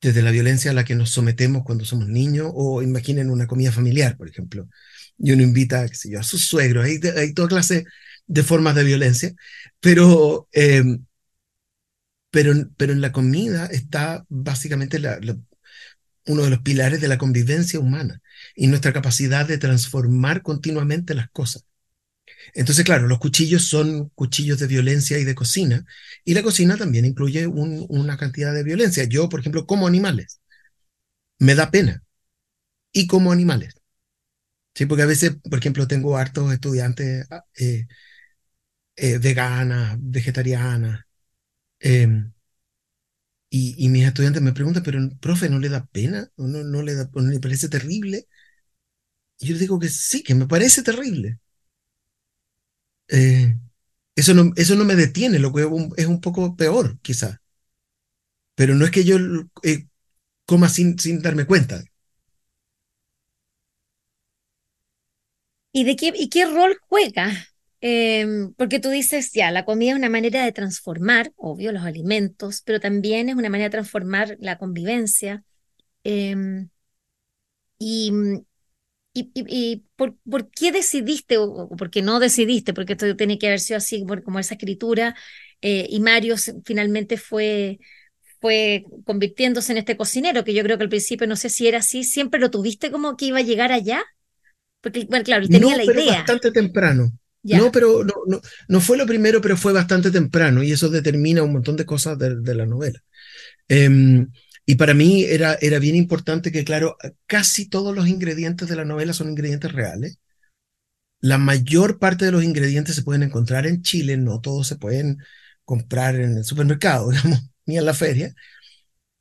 desde 0.00 0.22
la 0.22 0.30
violencia 0.30 0.70
a 0.70 0.74
la 0.74 0.84
que 0.84 0.94
nos 0.94 1.10
sometemos 1.10 1.64
cuando 1.64 1.84
somos 1.84 2.08
niños, 2.08 2.50
o 2.54 2.82
imaginen 2.82 3.30
una 3.30 3.46
comida 3.46 3.72
familiar, 3.72 4.16
por 4.16 4.28
ejemplo, 4.28 4.68
y 5.18 5.32
uno 5.32 5.42
invita 5.42 5.88
qué 5.88 5.94
sé 5.94 6.16
a 6.16 6.22
sus 6.22 6.44
suegros, 6.44 6.84
hay, 6.84 7.00
hay 7.16 7.32
toda 7.32 7.48
clase 7.48 7.84
de 8.26 8.42
formas 8.42 8.74
de 8.74 8.84
violencia, 8.84 9.34
pero, 9.80 10.48
eh, 10.52 10.84
pero, 12.30 12.52
pero 12.76 12.92
en 12.92 13.00
la 13.00 13.12
comida 13.12 13.66
está 13.66 14.24
básicamente 14.28 15.00
uno 16.26 16.42
de 16.42 16.50
los 16.50 16.60
pilares 16.60 17.00
de 17.00 17.08
la 17.08 17.18
convivencia 17.18 17.80
humana 17.80 18.20
y 18.54 18.66
nuestra 18.66 18.92
capacidad 18.92 19.46
de 19.46 19.58
transformar 19.58 20.42
continuamente 20.42 21.14
las 21.14 21.30
cosas. 21.30 21.64
Entonces, 22.54 22.84
claro, 22.84 23.06
los 23.08 23.18
cuchillos 23.18 23.68
son 23.68 24.10
cuchillos 24.14 24.58
de 24.58 24.66
violencia 24.66 25.18
y 25.18 25.24
de 25.24 25.34
cocina, 25.34 25.84
y 26.24 26.34
la 26.34 26.42
cocina 26.42 26.76
también 26.76 27.04
incluye 27.04 27.46
un, 27.46 27.86
una 27.88 28.16
cantidad 28.16 28.54
de 28.54 28.64
violencia. 28.64 29.04
Yo, 29.04 29.28
por 29.28 29.40
ejemplo, 29.40 29.66
como 29.66 29.86
animales. 29.86 30.40
Me 31.38 31.54
da 31.54 31.70
pena. 31.70 32.02
Y 32.92 33.06
como 33.08 33.32
animales. 33.32 33.74
Sí, 34.74 34.86
porque 34.86 35.02
a 35.04 35.06
veces, 35.06 35.36
por 35.48 35.58
ejemplo, 35.58 35.88
tengo 35.88 36.16
hartos 36.18 36.52
estudiantes 36.52 37.26
eh, 37.58 37.86
eh, 38.96 39.18
veganas, 39.18 39.96
vegetarianas, 40.00 41.04
eh, 41.80 42.08
y, 43.50 43.74
y, 43.84 43.88
mis 43.88 44.06
estudiantes 44.06 44.42
me 44.42 44.52
preguntan, 44.52 44.82
pero 44.82 44.98
profe, 45.20 45.48
¿no 45.48 45.58
le 45.58 45.68
da 45.68 45.86
pena? 45.86 46.28
¿O 46.36 46.46
no, 46.46 46.64
no, 46.64 46.82
le, 46.82 46.94
da, 46.94 47.08
no 47.14 47.22
le 47.30 47.40
parece 47.40 47.68
terrible? 47.68 48.26
Y 49.38 49.46
yo 49.48 49.56
digo 49.58 49.78
que 49.78 49.88
sí, 49.88 50.22
que 50.22 50.34
me 50.34 50.46
parece 50.46 50.82
terrible. 50.82 51.38
Eh, 53.08 53.56
eso, 54.16 54.34
no, 54.34 54.52
eso 54.56 54.74
no 54.76 54.84
me 54.84 54.96
detiene, 54.96 55.38
lo 55.38 55.52
que 55.52 55.68
es 55.96 56.06
un 56.06 56.20
poco 56.20 56.56
peor, 56.56 56.98
quizá. 57.02 57.40
Pero 58.54 58.74
no 58.74 58.84
es 58.84 58.90
que 58.90 59.04
yo 59.04 59.16
eh, 59.62 59.86
coma 60.46 60.68
sin, 60.68 60.98
sin 60.98 61.22
darme 61.22 61.46
cuenta. 61.46 61.82
¿Y, 65.72 65.84
de 65.84 65.96
qué, 65.96 66.12
y 66.16 66.28
qué 66.30 66.46
rol 66.46 66.78
juega? 66.88 67.30
Eh, 67.82 68.26
porque 68.56 68.80
tú 68.80 68.88
dices, 68.90 69.32
ya, 69.32 69.50
la 69.50 69.64
comida 69.64 69.92
es 69.92 69.98
una 69.98 70.08
manera 70.08 70.44
de 70.44 70.52
transformar, 70.52 71.32
obvio, 71.36 71.72
los 71.72 71.82
alimentos, 71.84 72.62
pero 72.62 72.80
también 72.80 73.28
es 73.28 73.36
una 73.36 73.50
manera 73.50 73.66
de 73.66 73.72
transformar 73.72 74.36
la 74.40 74.58
convivencia. 74.58 75.44
Em, 76.04 76.70
y, 77.78 78.12
¿Y, 79.18 79.84
por, 79.96 80.14
por, 80.28 80.50
qué 80.50 80.72
decidiste 80.72 81.38
o, 81.38 81.70
por 81.70 81.90
qué 81.90 82.02
no 82.02 82.20
decidiste? 82.20 82.74
Porque 82.74 82.92
esto 82.92 83.16
tiene 83.16 83.38
que 83.38 83.46
haber 83.46 83.60
sido 83.60 83.78
así 83.78 84.04
como 84.24 84.38
esa 84.38 84.54
escritura 84.54 85.16
eh, 85.62 85.86
y 85.88 86.00
Mario 86.00 86.36
finalmente 86.64 87.16
fue, 87.16 87.78
fue 88.40 88.84
convirtiéndose 89.04 89.72
en 89.72 89.78
este 89.78 89.96
cocinero, 89.96 90.44
que 90.44 90.52
yo 90.52 90.62
creo 90.62 90.76
que 90.76 90.84
al 90.84 90.90
principio 90.90 91.26
no 91.26 91.36
sé 91.36 91.48
si 91.48 91.66
era 91.66 91.78
así, 91.78 92.04
siempre 92.04 92.38
lo 92.38 92.50
tuviste 92.50 92.90
como 92.90 93.16
que 93.16 93.26
iba 93.26 93.38
a 93.38 93.42
llegar 93.42 93.72
allá. 93.72 94.04
Porque, 94.82 95.06
bueno, 95.08 95.24
claro, 95.24 95.48
tenía 95.48 95.72
no, 95.72 95.76
la 95.78 95.84
pero 95.86 96.00
idea. 96.00 96.18
Bastante 96.18 96.50
temprano. 96.52 97.10
Ya. 97.42 97.58
No, 97.58 97.72
pero 97.72 98.04
no, 98.04 98.14
no, 98.26 98.40
no, 98.68 98.80
fue 98.80 98.98
lo 98.98 99.06
primero, 99.06 99.40
pero 99.40 99.56
fue 99.56 99.72
bastante 99.72 100.10
temprano 100.10 100.62
y 100.62 100.72
eso 100.72 100.90
determina 100.90 101.42
un 101.42 101.52
montón 101.52 101.76
de 101.76 101.86
cosas 101.86 102.18
de, 102.18 102.36
de 102.36 102.54
la 102.54 102.66
novela. 102.66 103.00
Eh, 103.68 104.26
y 104.66 104.74
para 104.74 104.94
mí 104.94 105.22
era, 105.24 105.54
era 105.60 105.78
bien 105.78 105.94
importante 105.94 106.50
que, 106.50 106.64
claro, 106.64 106.96
casi 107.26 107.68
todos 107.68 107.94
los 107.94 108.08
ingredientes 108.08 108.68
de 108.68 108.76
la 108.76 108.84
novela 108.84 109.12
son 109.12 109.30
ingredientes 109.30 109.72
reales. 109.72 110.18
La 111.20 111.38
mayor 111.38 111.98
parte 111.98 112.24
de 112.24 112.32
los 112.32 112.44
ingredientes 112.44 112.96
se 112.96 113.02
pueden 113.02 113.22
encontrar 113.22 113.66
en 113.66 113.82
Chile, 113.82 114.16
no 114.16 114.40
todos 114.40 114.66
se 114.66 114.76
pueden 114.76 115.18
comprar 115.64 116.16
en 116.16 116.38
el 116.38 116.44
supermercado, 116.44 117.10
digamos, 117.12 117.48
ni 117.66 117.78
en 117.78 117.84
la 117.84 117.94
feria. 117.94 118.34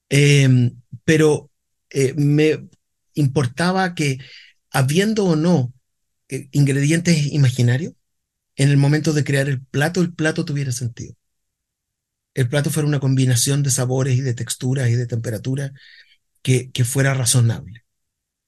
Eh, 0.10 0.72
pero 1.04 1.52
eh, 1.92 2.14
me 2.16 2.68
importaba 3.14 3.96
que, 3.96 4.20
habiendo 4.72 5.26
o 5.26 5.36
no 5.36 5.74
eh, 6.30 6.50
ingredientes 6.54 7.28
imaginarios, 7.34 7.94
en 8.56 8.70
el 8.70 8.78
momento 8.78 9.14
de 9.14 9.24
crear 9.24 9.50
el 9.50 9.62
plato, 9.64 10.02
el 10.02 10.14
plato 10.14 10.46
tuviera 10.46 10.72
sentido 10.72 11.16
el 12.36 12.50
plato 12.50 12.70
fuera 12.70 12.88
una 12.88 13.00
combinación 13.00 13.64
de 13.64 13.72
sabores 13.72 14.16
y 14.16 14.22
de 14.22 14.34
texturas 14.34 14.90
y 14.90 14.96
de 14.96 15.08
temperatura 15.08 15.72
que, 16.44 16.70
que 16.72 16.84
fuera 16.84 17.14
razonable. 17.14 17.86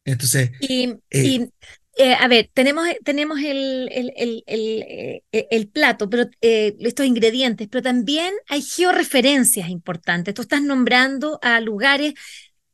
Entonces. 0.05 0.51
Y, 0.59 0.89
eh, 1.09 1.23
y 1.23 1.49
eh, 1.97 2.13
a 2.13 2.27
ver, 2.27 2.51
tenemos, 2.53 2.85
tenemos 3.03 3.39
el, 3.39 3.89
el, 3.91 4.13
el, 4.15 4.43
el 4.45 5.23
eh, 5.31 5.69
plato, 5.71 6.09
pero 6.09 6.29
estos 6.41 7.05
ingredientes, 7.05 7.67
pero 7.71 7.81
también 7.81 8.33
hay 8.47 8.61
georreferencias 8.61 9.69
importantes. 9.69 10.33
Tú 10.33 10.43
estás 10.43 10.61
nombrando 10.61 11.39
a 11.41 11.59
lugares, 11.61 12.13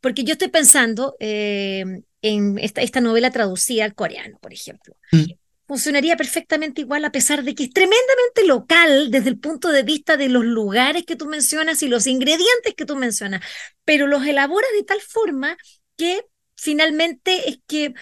porque 0.02 0.24
yo 0.24 0.34
estoy 0.34 0.50
pensando 0.50 1.16
en 1.20 2.04
esta, 2.22 2.82
esta 2.82 3.02
novela 3.02 3.32
traducida 3.32 3.86
al 3.86 3.94
coreano, 3.94 4.40
por 4.42 4.52
ejemplo. 4.52 4.96
Mm 5.12 5.43
funcionaría 5.68 6.18
perfectamente 6.18 6.82
igual 6.82 7.06
a 7.06 7.12
pesar 7.12 7.44
de 7.44 7.56
que 7.56 7.64
es 7.66 7.70
tremendamente 7.72 8.46
local 8.46 9.12
desde 9.12 9.30
el 9.30 9.40
punto 9.40 9.70
de 9.70 9.84
vista 9.84 10.18
de 10.18 10.30
los 10.30 10.46
lugares 10.46 11.04
que 11.06 11.16
tú 11.16 11.26
mencionas 11.26 11.82
y 11.84 11.88
los 11.88 12.08
ingredientes 12.08 12.76
que 12.76 12.86
tú 12.86 12.96
mencionas, 12.96 13.42
pero 13.86 14.08
los 14.08 14.26
elabora 14.26 14.68
de 14.76 14.84
tal 14.84 15.02
forma 15.02 15.58
que 15.96 16.26
finalmente 16.56 17.50
es 17.50 17.60
que 17.68 17.94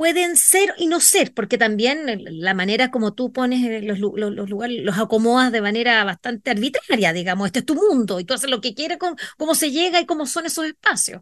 pueden 0.00 0.38
ser 0.38 0.72
y 0.78 0.86
no 0.86 0.98
ser, 0.98 1.34
porque 1.34 1.58
también 1.58 2.06
la 2.24 2.54
manera 2.54 2.90
como 2.90 3.12
tú 3.12 3.32
pones 3.32 3.62
eh, 3.66 3.82
los, 3.82 3.98
los, 3.98 4.32
los, 4.32 4.48
lugares, 4.48 4.82
los 4.82 4.98
acomodas 4.98 5.52
de 5.52 5.60
manera 5.60 6.02
bastante 6.04 6.50
arbitraria, 6.50 7.12
digamos, 7.12 7.46
este 7.48 7.58
es 7.58 7.66
tu 7.66 7.74
mundo 7.74 8.18
y 8.18 8.24
tú 8.24 8.32
haces 8.32 8.48
lo 8.48 8.62
que 8.62 8.74
quieres 8.74 8.96
con 8.96 9.14
cómo 9.36 9.54
se 9.54 9.70
llega 9.70 10.00
y 10.00 10.06
cómo 10.06 10.24
son 10.24 10.46
esos 10.46 10.64
espacios. 10.64 11.20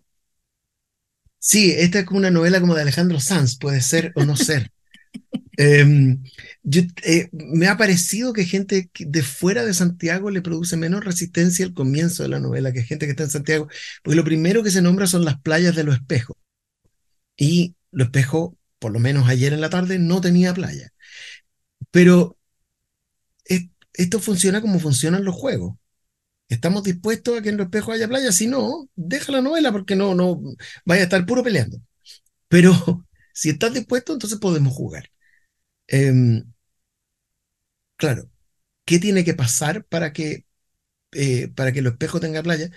Sí, 1.40 1.74
esta 1.76 1.98
es 1.98 2.04
como 2.04 2.18
una 2.18 2.30
novela 2.30 2.60
como 2.60 2.76
de 2.76 2.82
Alejandro 2.82 3.18
Sanz, 3.18 3.58
puede 3.58 3.80
ser 3.80 4.12
o 4.14 4.24
no 4.24 4.36
ser. 4.36 4.70
Yo, 6.62 6.82
eh, 7.04 7.28
me 7.32 7.66
ha 7.66 7.76
parecido 7.76 8.32
que 8.32 8.44
gente 8.44 8.90
de 8.98 9.22
fuera 9.22 9.64
de 9.64 9.74
Santiago 9.74 10.30
le 10.30 10.40
produce 10.40 10.76
menos 10.76 11.04
resistencia 11.04 11.66
al 11.66 11.74
comienzo 11.74 12.22
de 12.22 12.28
la 12.28 12.38
novela 12.38 12.72
que 12.72 12.84
gente 12.84 13.06
que 13.06 13.10
está 13.10 13.24
en 13.24 13.30
Santiago, 13.30 13.68
porque 14.02 14.16
lo 14.16 14.24
primero 14.24 14.62
que 14.62 14.70
se 14.70 14.82
nombra 14.82 15.08
son 15.08 15.24
las 15.24 15.40
playas 15.40 15.74
de 15.74 15.84
los 15.84 15.96
espejos. 15.96 16.36
Y 17.36 17.74
los 17.90 18.06
espejos, 18.08 18.54
por 18.78 18.92
lo 18.92 19.00
menos 19.00 19.28
ayer 19.28 19.52
en 19.52 19.60
la 19.60 19.70
tarde, 19.70 19.98
no 19.98 20.20
tenía 20.20 20.54
playa. 20.54 20.92
Pero 21.90 22.36
es, 23.44 23.68
esto 23.94 24.20
funciona 24.20 24.60
como 24.60 24.78
funcionan 24.80 25.24
los 25.24 25.34
juegos. 25.34 25.76
¿Estamos 26.48 26.84
dispuestos 26.84 27.38
a 27.38 27.42
que 27.42 27.50
en 27.50 27.56
los 27.58 27.66
espejos 27.66 27.94
haya 27.94 28.08
playa? 28.08 28.32
Si 28.32 28.46
no, 28.46 28.88
deja 28.96 29.32
la 29.32 29.42
novela 29.42 29.72
porque 29.72 29.96
no, 29.96 30.14
no 30.14 30.40
vaya 30.84 31.02
a 31.02 31.04
estar 31.04 31.26
puro 31.26 31.42
peleando. 31.42 31.78
Pero 32.48 32.72
si 33.34 33.50
estás 33.50 33.74
dispuesto, 33.74 34.12
entonces 34.12 34.38
podemos 34.38 34.72
jugar. 34.74 35.10
Eh, 35.88 36.42
claro, 37.96 38.30
¿qué 38.84 38.98
tiene 38.98 39.24
que 39.24 39.34
pasar 39.34 39.84
para 39.86 40.12
que, 40.12 40.46
eh, 41.12 41.48
para 41.56 41.72
que 41.72 41.80
el 41.80 41.86
espejo 41.88 42.20
tenga 42.20 42.42
playa? 42.44 42.70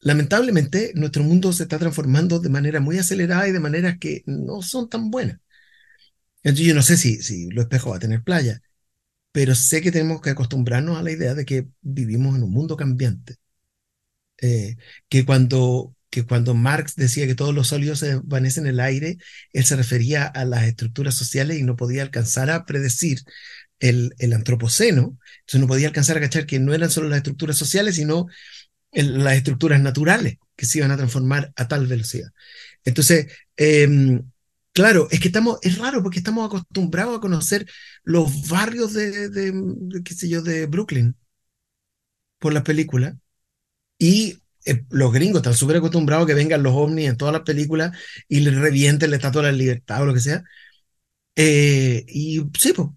Lamentablemente, 0.00 0.92
nuestro 0.94 1.24
mundo 1.24 1.52
se 1.52 1.64
está 1.64 1.78
transformando 1.78 2.38
de 2.40 2.50
manera 2.50 2.80
muy 2.80 2.98
acelerada 2.98 3.48
y 3.48 3.52
de 3.52 3.60
maneras 3.60 3.98
que 4.00 4.22
no 4.26 4.62
son 4.62 4.88
tan 4.88 5.10
buenas. 5.10 5.40
Entonces, 6.42 6.66
yo 6.66 6.74
no 6.74 6.82
sé 6.82 6.96
si, 6.96 7.22
si 7.22 7.50
los 7.50 7.64
espejos 7.64 7.92
va 7.92 7.96
a 7.96 7.98
tener 8.00 8.22
playa, 8.22 8.60
pero 9.32 9.54
sé 9.56 9.82
que 9.82 9.92
tenemos 9.92 10.20
que 10.22 10.30
acostumbrarnos 10.30 10.98
a 10.98 11.02
la 11.02 11.12
idea 11.12 11.34
de 11.34 11.44
que 11.46 11.68
vivimos 11.82 12.36
en 12.36 12.44
un 12.44 12.52
mundo 12.52 12.76
cambiante. 12.76 13.36
Eh, 14.42 14.76
que 15.08 15.24
cuando 15.24 15.94
que 16.14 16.24
cuando 16.24 16.54
Marx 16.54 16.94
decía 16.94 17.26
que 17.26 17.34
todos 17.34 17.52
los 17.52 17.66
sólidos 17.66 17.98
se 17.98 18.14
desvanecen 18.14 18.66
en 18.66 18.74
el 18.74 18.80
aire, 18.80 19.18
él 19.52 19.64
se 19.64 19.74
refería 19.74 20.26
a 20.26 20.44
las 20.44 20.62
estructuras 20.62 21.16
sociales 21.16 21.58
y 21.58 21.64
no 21.64 21.74
podía 21.74 22.02
alcanzar 22.02 22.50
a 22.50 22.64
predecir 22.66 23.18
el, 23.80 24.14
el 24.18 24.32
antropoceno, 24.32 25.18
entonces 25.40 25.60
no 25.60 25.66
podía 25.66 25.88
alcanzar 25.88 26.16
a 26.16 26.20
cachar 26.20 26.46
que 26.46 26.60
no 26.60 26.72
eran 26.72 26.88
solo 26.88 27.08
las 27.08 27.16
estructuras 27.16 27.56
sociales, 27.56 27.96
sino 27.96 28.26
el, 28.92 29.24
las 29.24 29.34
estructuras 29.34 29.80
naturales 29.80 30.36
que 30.54 30.66
se 30.66 30.78
iban 30.78 30.92
a 30.92 30.96
transformar 30.96 31.52
a 31.56 31.66
tal 31.66 31.88
velocidad. 31.88 32.30
Entonces, 32.84 33.26
eh, 33.56 34.20
claro, 34.72 35.08
es 35.10 35.18
que 35.18 35.26
estamos, 35.26 35.58
es 35.62 35.78
raro 35.78 36.00
porque 36.00 36.18
estamos 36.18 36.46
acostumbrados 36.46 37.18
a 37.18 37.20
conocer 37.20 37.66
los 38.04 38.46
barrios 38.48 38.92
de, 38.92 39.30
de, 39.30 39.52
de 39.52 40.02
qué 40.04 40.14
sé 40.14 40.28
yo, 40.28 40.42
de 40.42 40.66
Brooklyn 40.66 41.16
por 42.38 42.52
la 42.52 42.62
película. 42.62 43.18
Y 43.98 44.43
eh, 44.64 44.84
los 44.90 45.12
gringos 45.12 45.38
están 45.38 45.54
súper 45.54 45.76
acostumbrados 45.76 46.24
a 46.24 46.26
que 46.26 46.34
vengan 46.34 46.62
los 46.62 46.74
ovnis 46.74 47.08
en 47.08 47.16
todas 47.16 47.32
las 47.32 47.42
películas 47.42 47.96
y 48.28 48.40
les 48.40 48.54
revienten 48.54 49.10
la 49.10 49.16
estatua 49.16 49.42
de 49.42 49.52
la 49.52 49.58
libertad 49.58 50.02
o 50.02 50.06
lo 50.06 50.14
que 50.14 50.20
sea. 50.20 50.44
Eh, 51.36 52.04
y 52.08 52.42
sí, 52.58 52.72
pues. 52.72 52.88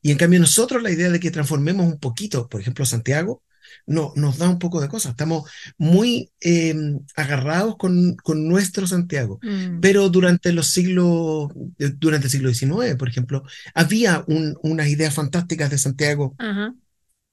Y 0.00 0.12
en 0.12 0.18
cambio 0.18 0.40
nosotros 0.40 0.82
la 0.82 0.90
idea 0.90 1.10
de 1.10 1.20
que 1.20 1.30
transformemos 1.30 1.86
un 1.86 1.98
poquito, 1.98 2.48
por 2.48 2.60
ejemplo, 2.60 2.86
Santiago, 2.86 3.42
no, 3.86 4.12
nos 4.16 4.38
da 4.38 4.48
un 4.48 4.58
poco 4.58 4.80
de 4.80 4.88
cosas. 4.88 5.10
Estamos 5.10 5.50
muy 5.76 6.30
eh, 6.40 6.74
agarrados 7.16 7.76
con, 7.76 8.16
con, 8.16 8.46
nuestro 8.46 8.86
Santiago. 8.86 9.40
Mm. 9.42 9.80
Pero 9.80 10.08
durante 10.08 10.52
los 10.52 10.68
siglos, 10.68 11.50
durante 11.98 12.26
el 12.26 12.30
siglo 12.30 12.54
XIX, 12.54 12.96
por 12.96 13.08
ejemplo, 13.08 13.42
había 13.74 14.24
un, 14.28 14.56
unas 14.62 14.88
ideas 14.88 15.14
fantásticas 15.14 15.70
de 15.70 15.78
Santiago. 15.78 16.36
Uh 16.38 16.44
-huh 16.44 16.74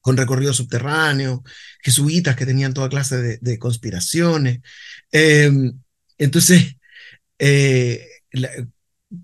con 0.05 0.17
recorridos 0.17 0.57
subterráneos, 0.57 1.39
jesuitas 1.81 2.35
que 2.35 2.45
tenían 2.45 2.75
toda 2.75 2.89
clase 2.89 3.17
de, 3.17 3.39
de 3.41 3.57
conspiraciones. 3.57 4.59
Eh, 5.11 5.49
entonces, 6.19 6.75
eh, 7.39 8.07
la, 8.31 8.51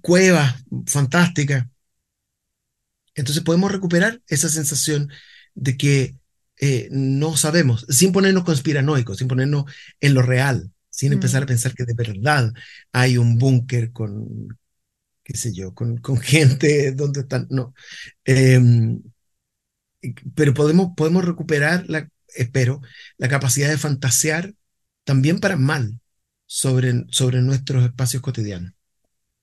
cuevas 0.02 0.56
fantásticas. 0.88 1.67
Entonces 3.13 3.44
podemos 3.44 3.72
recuperar 3.72 4.24
esa 4.26 4.50
sensación 4.50 5.12
de 5.54 5.78
que 5.78 6.15
eh, 6.60 6.88
no 6.89 7.38
sabemos, 7.38 7.86
sin 7.88 8.12
ponernos 8.12 8.44
conspiranoicos, 8.44 9.20
sin 9.20 9.28
ponernos 9.28 9.65
en 10.00 10.15
lo 10.15 10.24
real, 10.24 10.72
sin 10.89 11.13
empezar 11.13 11.44
a 11.44 11.46
mm. 11.46 11.50
pensar 11.50 11.76
que 11.76 11.86
de 11.86 11.94
verdad 11.94 12.52
hay 12.91 13.20
un 13.20 13.38
búnker 13.38 13.91
con, 13.91 14.58
qué 15.24 15.38
sé 15.38 15.54
yo, 15.54 15.76
con, 15.76 15.98
con 15.98 16.17
gente 16.22 16.91
donde 16.94 17.20
están, 17.20 17.46
no. 17.52 17.76
Em, 18.26 19.00
pero 20.36 20.54
podemos, 20.54 20.90
podemos 20.96 21.26
recuperar, 21.26 21.86
la, 21.88 22.10
espero, 22.36 22.82
la 23.18 23.30
capacidad 23.30 23.70
de 23.70 23.78
fantasear 23.78 24.54
también 25.04 25.40
para 25.40 25.58
mal 25.58 26.00
sobre, 26.46 27.06
sobre 27.10 27.42
nuestros 27.42 27.84
espacios 27.84 28.22
cotidianos. 28.22 28.74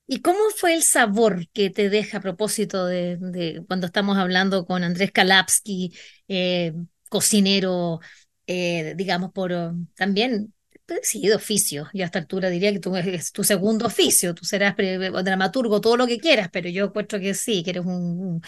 ¿Y 0.07 0.21
cómo 0.21 0.39
fue 0.57 0.73
el 0.73 0.81
sabor 0.81 1.47
que 1.53 1.69
te 1.69 1.89
deja 1.89 2.17
a 2.17 2.21
propósito 2.21 2.87
de, 2.87 3.63
cuando 3.67 3.85
estamos 3.85 4.17
hablando 4.17 4.65
con 4.65 4.83
Andrés 4.83 5.11
Kalapsky, 5.11 5.93
eh, 6.27 6.73
cocinero, 7.09 7.99
eh, 8.47 8.95
digamos, 8.97 9.31
por 9.31 9.51
también 9.95 10.53
sí, 11.01 11.21
de 11.21 11.35
oficio. 11.35 11.87
Yo 11.93 12.03
a 12.03 12.05
esta 12.05 12.19
altura 12.19 12.49
diría 12.49 12.71
que 12.71 12.79
tú 12.79 12.95
es 12.95 13.31
tu 13.31 13.43
segundo 13.43 13.85
oficio, 13.85 14.33
tú 14.33 14.45
serás 14.45 14.75
dramaturgo, 14.77 15.81
todo 15.81 15.97
lo 15.97 16.07
que 16.07 16.19
quieras, 16.19 16.49
pero 16.51 16.69
yo 16.69 16.85
encuentro 16.85 17.19
que 17.19 17.33
sí, 17.33 17.63
que 17.63 17.71
eres 17.71 17.85
un, 17.85 18.41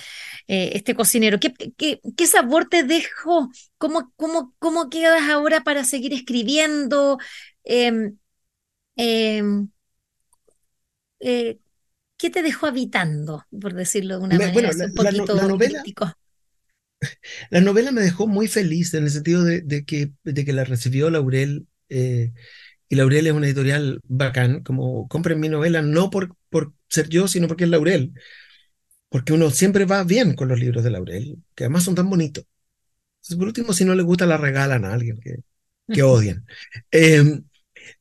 eh, 0.48 0.72
este 0.74 0.96
cocinero. 0.96 1.40
¿Qué, 1.40 1.54
¿Qué, 1.78 2.02
qué, 2.16 2.28
sabor 2.28 2.68
te 2.70 2.84
dejó? 2.84 3.50
¿Cómo, 3.78 4.14
cómo, 4.16 4.56
cómo 4.60 4.90
quedas 4.90 5.30
ahora 5.30 5.64
para 5.64 5.84
seguir 5.84 6.14
escribiendo? 6.14 7.18
Em, 7.64 8.18
em, 8.96 9.70
eh, 11.20 11.60
¿Qué 12.18 12.30
te 12.30 12.44
dejó 12.44 12.68
habitando, 12.68 13.46
por 13.50 13.74
decirlo 13.74 14.20
de 14.20 14.24
una 14.26 14.38
manera 14.38 14.70
un 14.86 14.94
poquito 14.94 15.34
la, 15.34 15.48
novela, 15.48 15.84
La 17.50 17.62
novela 17.62 17.92
me 17.92 18.02
dejó 18.02 18.28
muy 18.28 18.48
feliz 18.48 18.94
en 18.94 19.06
el 19.06 19.10
sentido 19.10 19.44
de, 19.44 19.86
que, 19.86 20.12
de 20.24 20.46
que 20.46 20.54
la 20.54 20.64
recibió 20.64 21.10
Laurel 21.10 21.68
eh, 21.92 22.34
y 22.90 22.96
Laurel 22.96 23.28
es 23.28 23.34
una 23.34 23.48
editorial 23.48 24.02
bacán, 24.04 24.64
como 24.64 25.08
compren 25.08 25.40
mi 25.40 25.50
novela, 25.50 25.82
no 25.82 26.10
por, 26.10 26.36
por 26.50 26.74
ser 26.90 27.08
yo, 27.10 27.28
sino 27.28 27.48
porque 27.48 27.64
es 27.64 27.70
Laurel. 27.70 28.14
Porque 29.10 29.34
uno 29.34 29.50
siempre 29.52 29.86
va 29.86 30.04
bien 30.04 30.36
con 30.36 30.48
los 30.50 30.60
libros 30.60 30.84
de 30.84 30.92
Laurel, 30.92 31.38
que 31.56 31.66
además 31.66 31.84
son 31.84 31.96
tan 31.96 32.10
bonitos. 32.10 32.46
Entonces, 33.18 33.38
por 33.38 33.48
último, 33.48 33.74
si 33.74 33.86
no 33.86 33.96
le 33.96 34.04
gusta, 34.04 34.26
la 34.26 34.38
regalan 34.38 34.86
a 34.86 34.94
alguien 34.94 35.20
que, 35.20 35.38
que 35.88 36.04
odian. 36.04 36.46
Em, 36.92 37.44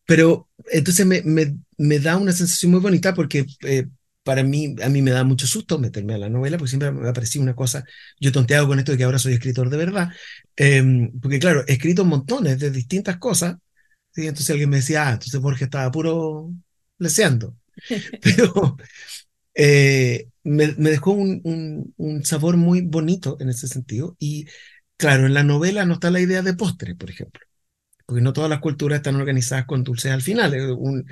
pero 0.07 0.49
entonces 0.71 1.07
me, 1.07 1.23
me, 1.23 1.57
me, 1.79 1.99
da 2.01 2.17
una 2.17 2.33
sensación 2.33 2.73
muy 2.73 2.81
bonita 2.81 3.15
porque 3.15 3.47
eh, 3.63 3.87
para 4.23 4.43
mí, 4.43 4.77
a 4.83 4.89
mí 4.89 5.03
me 5.03 5.13
da 5.13 5.25
mucho 5.25 5.47
susto 5.47 5.79
meterme 5.79 6.15
a 6.15 6.19
la 6.19 6.29
novela, 6.29 6.59
porque 6.59 6.71
siempre 6.71 6.93
me 6.93 7.09
ha 7.09 7.13
parecido 7.13 7.43
una 7.43 7.55
cosa, 7.55 7.85
yo 8.21 8.33
tonteado 8.33 8.67
con 8.69 8.79
esto 8.79 8.93
de 8.93 8.99
que 8.99 9.05
ahora 9.05 9.19
soy 9.19 9.35
escritor 9.35 9.71
de 9.71 9.77
verdad, 9.77 10.11
em, 10.57 11.11
porque 11.21 11.39
claro, 11.39 11.65
he 11.67 11.73
escrito 11.75 12.05
montones 12.05 12.59
de 12.59 12.71
distintas 12.71 13.19
cosas, 13.19 13.57
entonces 14.17 14.51
alguien 14.51 14.71
me 14.71 14.79
decía, 14.79 15.09
ah, 15.09 15.13
entonces 15.13 15.41
Borges 15.41 15.63
estaba 15.63 15.91
puro 15.91 16.53
leseando. 16.99 17.57
Pero 18.23 18.77
eh, 19.55 20.29
me, 20.45 20.67
dejó 20.69 21.13
un, 21.13 21.93
un, 21.97 22.25
sabor 22.25 22.57
muy 22.57 22.83
bonito 22.83 23.37
en 23.41 23.49
ese 23.49 23.69
sentido. 23.69 24.17
Y 24.19 24.47
claro, 24.97 25.27
en 25.27 25.35
la 25.35 25.45
novela 25.45 25.85
no 25.85 25.95
está 25.95 26.11
la 26.11 26.21
idea 26.21 26.43
de 26.43 26.55
postre, 26.55 26.95
por 26.95 27.11
ejemplo. 27.11 27.41
Porque 28.07 28.23
no 28.23 28.33
todas 28.33 28.51
las 28.51 28.61
culturas 28.61 28.99
están 28.99 29.17
organizadas 29.17 29.67
con 29.67 29.85
dulces 29.85 30.13
al 30.13 30.23
final. 30.23 30.55
Un, 30.79 31.07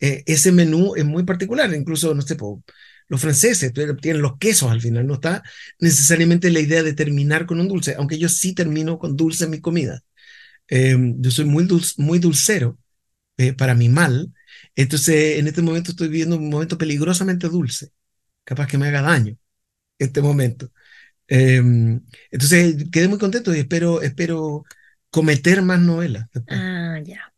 eh, 0.00 0.22
ese 0.26 0.52
menú 0.52 0.94
es 0.96 1.04
muy 1.04 1.24
particular. 1.24 1.72
Incluso, 1.74 2.14
no 2.14 2.22
sé, 2.22 2.36
los 3.08 3.20
franceses 3.20 3.72
tienen 4.00 4.22
los 4.22 4.38
quesos 4.38 4.70
al 4.70 4.80
final. 4.80 5.06
No 5.06 5.14
está 5.14 5.42
necesariamente 5.80 6.50
la 6.50 6.60
idea 6.60 6.82
de 6.82 6.94
terminar 6.94 7.46
con 7.46 7.60
un 7.60 7.68
dulce, 7.68 7.94
aunque 7.98 8.18
yo 8.18 8.28
sí 8.28 8.54
termino 8.54 8.98
con 8.98 9.16
dulce 9.16 9.44
en 9.44 9.50
mi 9.50 9.60
comida. 9.60 10.02
Em, 10.68 11.20
yo 11.20 11.30
soy 11.30 11.44
muy, 11.44 11.68
muy 11.98 12.18
dulcero 12.18 12.78
eh, 13.36 13.52
para 13.52 13.74
mi 13.74 13.88
mal. 13.88 14.32
Entonces, 14.74 15.38
en 15.38 15.46
este 15.46 15.62
momento 15.62 15.90
estoy 15.90 16.08
viviendo 16.08 16.36
un 16.36 16.50
momento 16.50 16.78
peligrosamente 16.78 17.48
dulce, 17.48 17.90
capaz 18.44 18.66
que 18.66 18.78
me 18.78 18.88
haga 18.88 19.02
daño 19.02 19.36
este 19.98 20.20
momento. 20.20 20.70
Em, 21.28 22.00
entonces, 22.30 22.76
quedé 22.92 23.08
muy 23.08 23.18
contento 23.18 23.54
y 23.54 23.60
espero, 23.60 24.02
espero 24.02 24.64
cometer 25.10 25.62
más 25.62 25.80
novelas. 25.80 26.28
Ah, 26.48 27.00
ya. 27.04 27.32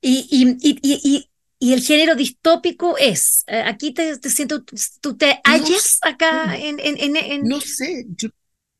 Y, 0.00 0.26
y, 0.30 0.78
y, 0.82 1.28
y, 1.58 1.72
el 1.72 1.80
género 1.80 2.16
distópico 2.16 2.98
es, 2.98 3.44
eh, 3.46 3.62
aquí 3.64 3.94
te, 3.94 4.16
siento, 4.28 4.64
tú 5.00 5.16
te 5.16 5.40
hallas 5.44 5.98
acá 6.02 6.56
en, 6.56 6.80
en, 6.80 7.16
en, 7.16 7.42
No 7.44 7.60
sé, 7.60 8.04
yo 8.16 8.28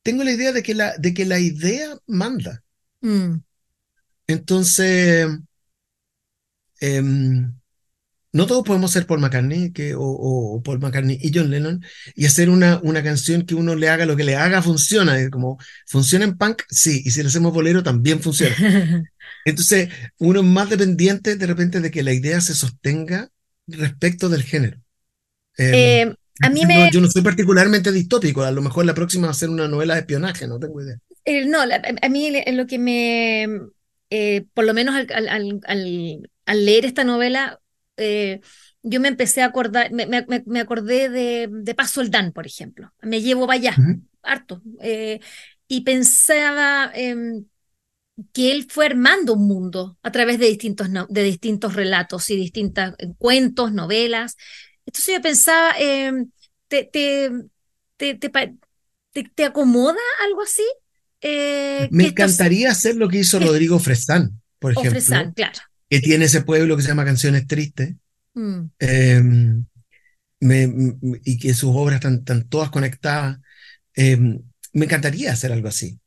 tengo 0.03 0.23
la 0.23 0.33
idea 0.33 0.51
de 0.51 0.61
que 0.61 0.75
la, 0.75 0.97
de 0.97 1.13
que 1.13 1.25
la 1.25 1.39
idea 1.39 1.97
manda. 2.07 2.61
Mm. 2.99 3.37
Entonces, 4.27 5.27
em, 6.79 7.53
no 8.33 8.47
todos 8.47 8.63
podemos 8.63 8.91
ser 8.91 9.05
Paul 9.05 9.19
McCartney 9.19 9.71
que, 9.71 9.93
o, 9.95 10.61
Paul 10.65 10.79
McCartney 10.79 11.19
y 11.21 11.31
John 11.33 11.51
Lennon 11.51 11.85
y 12.15 12.25
hacer 12.25 12.49
una, 12.49 12.79
una 12.81 13.03
canción 13.03 13.43
que 13.43 13.53
uno 13.53 13.75
le 13.75 13.89
haga 13.89 14.07
lo 14.07 14.15
que 14.15 14.23
le 14.23 14.35
haga 14.35 14.61
funciona. 14.61 15.29
Como 15.29 15.59
funciona 15.85 16.25
en 16.25 16.35
punk, 16.35 16.63
sí, 16.67 17.03
y 17.05 17.11
si 17.11 17.21
le 17.21 17.27
hacemos 17.27 17.53
bolero 17.53 17.83
también 17.83 18.21
funciona. 18.21 18.55
Entonces, 19.45 19.89
uno 20.17 20.39
es 20.39 20.45
más 20.45 20.69
dependiente 20.69 21.35
de 21.35 21.45
repente 21.45 21.79
de 21.79 21.91
que 21.91 22.01
la 22.01 22.13
idea 22.13 22.41
se 22.41 22.55
sostenga 22.55 23.29
respecto 23.67 24.29
del 24.29 24.41
género. 24.41 24.77
Em, 25.57 26.09
eh, 26.09 26.15
a 26.41 26.49
mí 26.49 26.65
me... 26.65 26.89
yo 26.91 27.01
no 27.01 27.09
soy 27.09 27.21
particularmente 27.21 27.91
distópico, 27.91 28.41
a 28.41 28.51
lo 28.51 28.63
mejor 28.63 28.85
la 28.85 28.95
próxima 28.95 29.27
va 29.27 29.31
a 29.31 29.35
ser 29.35 29.49
una 29.49 29.67
novela 29.67 29.93
de 29.93 29.99
espionaje, 30.01 30.47
no 30.47 30.59
tengo 30.59 30.81
idea. 30.81 30.97
Eh, 31.25 31.45
no, 31.45 31.59
a 31.61 32.09
mí 32.09 32.33
lo 32.51 32.65
que 32.65 32.79
me 32.79 33.47
eh, 34.15 34.45
por 34.53 34.63
lo 34.63 34.75
menos 34.75 34.93
al, 34.95 36.65
leer 36.65 36.85
esta 36.85 37.03
novela, 37.03 37.59
eh, 37.97 38.41
yo 38.83 38.99
me 38.99 39.07
empecé 39.07 39.41
a 39.41 39.45
acordar, 39.45 39.91
me, 39.91 40.59
acordé 40.59 41.09
de, 41.09 41.49
de 41.51 41.73
Paz 41.73 41.93
Soldán, 41.93 42.31
por 42.31 42.45
ejemplo. 42.45 42.93
Me 43.01 43.23
llevo 43.23 43.47
para 43.47 43.57
allá, 43.57 43.75
harto. 44.21 44.61
Eh, 44.81 45.19
y 45.67 45.81
pensaba 45.81 46.91
em, 46.93 47.45
que 48.33 48.51
él 48.51 48.67
fue 48.69 48.85
armando 48.85 49.33
un 49.33 49.47
mundo 49.47 49.97
a 50.03 50.11
través 50.11 50.37
de 50.37 50.45
distintos, 50.45 50.89
de 51.09 51.23
distintos 51.23 51.73
relatos 51.73 52.29
y 52.29 52.35
distintos 52.35 52.93
cuentos, 53.17 53.73
novelas. 53.73 54.37
Entonces 54.85 55.15
yo 55.15 55.21
pensaba, 55.23 55.73
em, 55.79 56.29
¿te, 56.67 56.83
te, 56.83 57.31
te, 57.97 58.13
te, 58.13 59.45
acomoda 59.45 59.97
algo 60.23 60.43
así? 60.43 60.63
Eh, 61.23 61.87
me 61.89 62.07
encantaría 62.07 62.69
hacer 62.69 62.97
lo 62.97 63.07
que 63.07 63.19
hizo 63.19 63.39
Rodrigo 63.39 63.79
Fresán, 63.79 64.41
por 64.59 64.73
ejemplo. 64.73 65.33
claro. 65.33 65.59
Que 65.89 66.01
tiene 66.01 66.25
ese 66.25 66.41
pueblo 66.41 66.75
que 66.75 66.81
se 66.81 66.89
llama 66.89 67.05
Canciones 67.05 67.47
Tristes. 67.47 67.95
Mm. 68.33 68.63
Em, 68.79 69.65
y 71.23 71.37
que 71.37 71.53
sus 71.53 71.71
obras 71.73 72.03
están, 72.03 72.47
todas 72.49 72.69
conectadas. 72.69 73.39
Em, 73.95 74.41
me 74.73 74.85
encantaría 74.85 75.31
hacer 75.31 75.53
algo 75.53 75.69
así. 75.69 75.97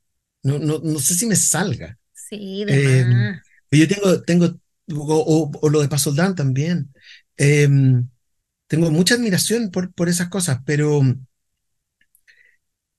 No, 0.42 0.58
no, 0.58 0.80
no 0.80 0.98
sé 0.98 1.14
si 1.14 1.24
me 1.26 1.36
salga. 1.36 1.98
Sí, 2.12 2.64
de 2.66 3.00
em, 3.00 3.40
Yo 3.70 3.88
tengo, 3.88 4.22
tengo 4.22 4.60
o, 4.92 5.68
lo 5.70 5.80
de 5.80 5.88
Pasoldán 5.88 6.34
también. 6.34 6.92
tengo 7.36 8.90
mucha 8.90 9.14
admiración 9.14 9.70
por, 9.70 9.94
por 9.94 10.10
esas 10.10 10.28
cosas, 10.28 10.58
pero, 10.66 11.00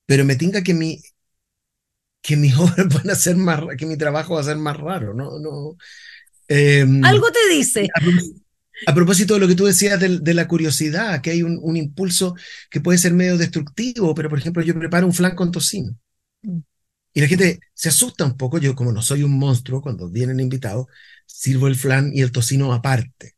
pero 0.07 0.25
me 0.25 0.35
tinga 0.35 0.63
que 0.63 0.73
mi, 0.73 0.99
que 2.21 2.35
mis 2.35 2.55
obras 2.57 2.87
van 2.93 3.09
a 3.09 3.15
ser 3.15 3.35
más, 3.35 3.61
que 3.77 3.85
mi 3.85 3.97
trabajo 3.97 4.35
va 4.35 4.41
a 4.41 4.45
ser 4.45 4.57
más 4.57 4.77
raro, 4.77 5.13
¿no? 5.13 5.39
no 5.39 5.77
em, 6.47 7.03
Algo 7.03 7.31
te 7.31 7.53
dice. 7.53 7.87
A, 8.85 8.93
propósito 8.93 9.33
de 9.33 9.39
lo 9.39 9.47
que 9.47 9.55
tú 9.55 9.65
decías 9.65 9.99
de, 9.99 10.33
la 10.33 10.47
curiosidad, 10.47 11.21
que 11.21 11.31
hay 11.31 11.43
un, 11.43 11.77
impulso 11.77 12.35
que 12.69 12.81
puede 12.81 12.99
ser 12.99 13.13
medio 13.13 13.37
destructivo, 13.37 14.13
pero 14.13 14.29
por 14.29 14.37
ejemplo 14.37 14.61
yo 14.61 14.77
preparo 14.77 15.07
un 15.07 15.13
flan 15.13 15.35
con 15.35 15.51
tocino. 15.51 15.97
Mm. 16.43 16.59
Y 17.13 17.21
la 17.21 17.27
gente 17.27 17.59
se 17.73 17.89
asusta 17.89 18.25
un 18.25 18.37
poco, 18.37 18.59
yo 18.59 18.75
como 18.75 18.91
no 18.91 19.01
soy 19.01 19.23
un 19.23 19.39
monstruo, 19.39 19.81
cuando 19.81 20.07
vienen 20.07 20.39
invitados, 20.39 20.85
sirvo 21.25 21.67
el 21.67 21.75
flan 21.75 22.11
y 22.13 22.21
el 22.21 22.31
tocino 22.31 22.71
aparte. 22.73 23.35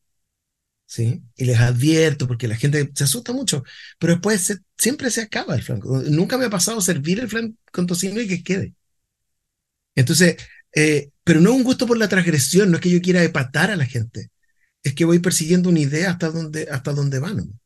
¿Sí? 0.85 1.21
Y 1.37 1.45
les 1.45 1.59
advierto, 1.59 2.27
porque 2.27 2.47
la 2.47 2.57
gente 2.57 2.91
se 2.93 3.03
asusta 3.05 3.31
mucho, 3.31 3.63
pero 3.99 4.13
después 4.13 4.59
siempre 4.77 5.11
se 5.11 5.21
acaba 5.21 5.55
el 5.55 5.63
flan. 5.63 5.79
Nunca 6.09 6.37
me 6.37 6.45
ha 6.45 6.49
pasado 6.49 6.81
servir 6.81 7.19
el 7.19 7.29
flan 7.29 7.57
con 7.71 7.87
tocino 7.87 8.19
y 8.21 8.27
que 8.27 8.43
quede. 8.43 8.73
Entonces, 9.95 10.37
eh, 10.75 11.09
pero 11.23 11.41
no 11.41 11.53
un 11.53 11.63
gusto 11.63 11.87
por 11.87 11.97
la 11.97 12.07
transgresión, 12.09 12.71
no 12.71 12.77
es 12.77 12.81
que 12.81 12.89
yo 12.89 13.01
quiera 13.01 13.23
epatar 13.23 13.71
a 13.71 13.75
la 13.75 13.85
gente, 13.85 14.29
es 14.83 14.93
que 14.93 15.05
voy 15.05 15.19
persiguiendo 15.19 15.69
una 15.69 15.79
idea 15.79 16.11
hasta 16.11 16.29
donde, 16.29 16.67
hasta 16.71 16.93
donde 16.93 17.19
van. 17.19 17.59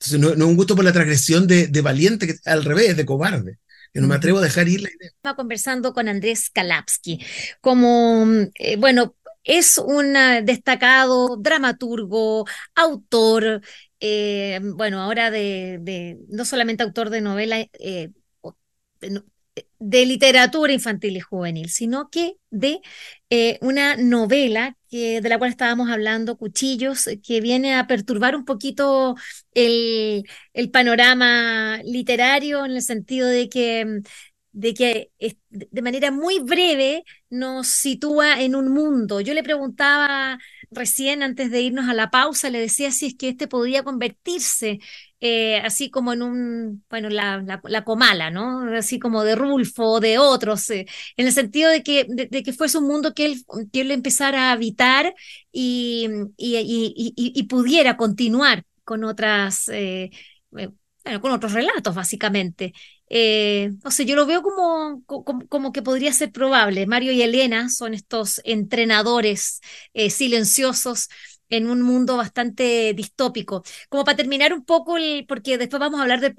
Entonces, 0.00 0.20
no, 0.20 0.30
es 0.30 0.38
un 0.38 0.56
gusto 0.56 0.76
por 0.76 0.84
la 0.84 0.92
transgresión 0.92 1.46
de, 1.46 1.80
valiente, 1.82 2.26
que, 2.26 2.34
al 2.44 2.64
revés, 2.64 2.96
de 2.96 3.04
cobarde. 3.04 3.58
Que 3.92 4.00
no 4.00 4.06
me 4.06 4.14
atrevo 4.14 4.38
a 4.38 4.42
dejar 4.42 4.68
ir 4.68 4.82
la 4.82 4.90
idea. 4.90 5.08
Estaba 5.08 5.34
conversando 5.34 5.94
con 5.94 6.08
Andrés 6.08 6.50
Kalapsky. 6.50 7.24
Como, 7.60 8.26
eh, 8.54 8.76
bueno, 8.76 9.16
es 9.44 9.78
un 9.78 10.12
destacado 10.44 11.38
dramaturgo, 11.38 12.44
autor, 12.74 13.62
eh, 14.00 14.60
bueno, 14.62 15.00
ahora 15.00 15.30
de, 15.30 16.18
no 16.28 16.44
solamente 16.44 16.82
autor 16.82 17.10
de 17.10 17.22
novela, 17.22 17.58
eh, 17.58 18.10
de 19.78 20.06
literatura 20.06 20.72
infantil 20.72 21.16
y 21.16 21.20
juvenil, 21.20 21.70
sino 21.70 22.10
que 22.10 22.34
de 22.50 22.80
eh, 23.30 23.58
una 23.60 23.96
novela 23.96 24.76
que, 24.88 25.20
de 25.20 25.28
la 25.28 25.38
cual 25.38 25.50
estábamos 25.50 25.90
hablando, 25.90 26.36
Cuchillos, 26.36 27.08
que 27.22 27.40
viene 27.40 27.74
a 27.74 27.86
perturbar 27.86 28.36
un 28.36 28.44
poquito 28.44 29.16
el, 29.54 30.24
el 30.52 30.70
panorama 30.70 31.80
literario 31.84 32.64
en 32.64 32.72
el 32.72 32.82
sentido 32.82 33.28
de 33.28 33.48
que 33.48 34.00
de 34.52 34.74
que 34.74 35.12
de 35.50 35.82
manera 35.82 36.10
muy 36.10 36.40
breve 36.40 37.04
nos 37.30 37.68
sitúa 37.68 38.40
en 38.42 38.56
un 38.56 38.72
mundo. 38.72 39.20
Yo 39.20 39.34
le 39.34 39.44
preguntaba 39.44 40.38
recién 40.70 41.22
antes 41.22 41.50
de 41.50 41.62
irnos 41.62 41.88
a 41.88 41.94
la 41.94 42.10
pausa, 42.10 42.50
le 42.50 42.60
decía 42.60 42.90
si 42.90 43.06
es 43.06 43.14
que 43.16 43.30
este 43.30 43.48
podía 43.48 43.82
convertirse 43.82 44.80
eh, 45.20 45.56
así 45.64 45.90
como 45.90 46.12
en 46.12 46.22
un, 46.22 46.84
bueno, 46.88 47.08
la, 47.08 47.44
la, 47.64 47.84
comala, 47.84 48.30
¿no? 48.30 48.60
Así 48.76 49.00
como 49.00 49.24
de 49.24 49.34
Rulfo, 49.34 49.98
de 49.98 50.18
otros, 50.18 50.70
eh, 50.70 50.86
en 51.16 51.26
el 51.26 51.32
sentido 51.32 51.70
de 51.70 51.82
que, 51.82 52.06
de, 52.08 52.42
que 52.42 52.52
fuese 52.52 52.78
un 52.78 52.86
mundo 52.86 53.14
que 53.14 53.26
él, 53.26 53.44
que 53.72 53.80
él 53.80 53.90
empezara 53.90 54.50
a 54.50 54.52
habitar 54.52 55.14
y, 55.50 56.08
y, 56.36 57.12
y, 57.16 57.42
pudiera 57.44 57.96
continuar 57.96 58.62
con 58.84 59.02
otras, 59.02 59.68
eh, 59.72 60.10
con 61.20 61.32
otros 61.32 61.52
relatos, 61.52 61.94
básicamente. 61.94 62.72
Eh, 63.08 63.70
sé, 63.90 64.04
yo 64.04 64.16
lo 64.16 64.26
veo 64.26 64.42
como, 64.42 65.02
como, 65.48 65.72
que 65.72 65.82
podría 65.82 66.12
ser 66.12 66.32
probable. 66.32 66.86
Mario 66.86 67.12
y 67.12 67.22
Elena 67.22 67.68
son 67.70 67.94
estos 67.94 68.40
entrenadores 68.44 69.60
eh, 69.94 70.10
silenciosos 70.10 71.08
en 71.48 71.66
un 71.68 71.82
mundo 71.82 72.16
bastante 72.16 72.92
distópico. 72.94 73.62
Como 73.88 74.04
para 74.04 74.16
terminar 74.16 74.52
un 74.52 74.64
poco, 74.64 74.96
el, 74.98 75.24
porque 75.26 75.58
después 75.58 75.80
vamos 75.80 76.00
a 76.00 76.02
hablar 76.02 76.20
de, 76.20 76.34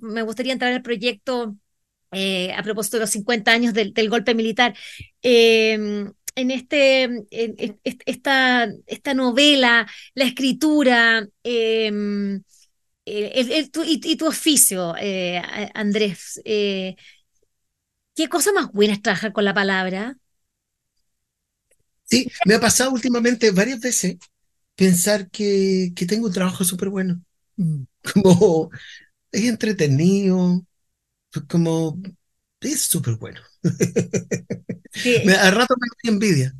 me 0.00 0.22
gustaría 0.22 0.52
entrar 0.52 0.72
al 0.72 0.82
proyecto 0.82 1.56
eh, 2.12 2.52
a 2.52 2.62
propósito 2.62 2.96
de 2.96 3.02
los 3.02 3.10
50 3.10 3.52
años 3.52 3.74
del, 3.74 3.92
golpe 4.08 4.34
militar. 4.34 4.74
Em, 5.22 6.12
en 6.34 6.50
este, 6.50 7.26
esta, 8.04 8.68
esta 8.86 9.14
novela, 9.14 9.86
la 10.14 10.24
escritura, 10.24 11.26
em, 13.06 13.68
y, 13.86 14.16
tu 14.16 14.26
oficio, 14.26 14.94
eh, 14.98 15.40
Andrés, 15.74 16.40
eh, 16.44 16.96
¿qué 18.14 18.28
cosa 18.28 18.52
más 18.52 18.72
buena 18.72 18.94
es 18.94 19.02
trabajar 19.02 19.32
con 19.32 19.44
la 19.44 19.54
palabra? 19.54 20.16
Sí, 22.04 22.28
me 22.46 22.54
ha 22.54 22.60
pasado 22.60 22.92
últimamente 22.92 23.50
varias 23.50 23.80
veces 23.80 24.16
pensar 24.74 25.28
que, 25.30 25.92
que 25.96 26.06
tengo 26.06 26.26
un 26.26 26.32
trabajo 26.32 26.64
súper 26.64 26.88
bueno. 26.88 27.22
Mm. 27.56 27.82
Como 28.14 28.70
es 29.32 29.44
entretenido, 29.44 30.64
como 31.48 32.00
es 32.60 32.80
súper 32.82 33.16
bueno. 33.16 33.40
a 35.38 35.50
rato 35.50 35.74
me 35.78 35.88
da 35.88 36.10
envidia. 36.12 36.54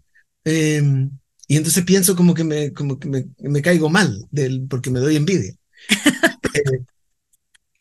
Em, 0.45 1.11
y 1.49 1.57
entonces 1.57 1.85
pienso 1.85 2.17
como 2.17 2.35
que 2.35 2.45
me, 2.45 2.73
como 2.73 2.99
que 2.99 3.09
me, 3.09 3.27
me 3.39 3.63
caigo 3.63 3.89
mal 3.89 4.27
del, 4.31 4.67
porque 4.69 4.91
me 4.91 5.01
doy 5.01 5.17
envidia. 5.17 5.55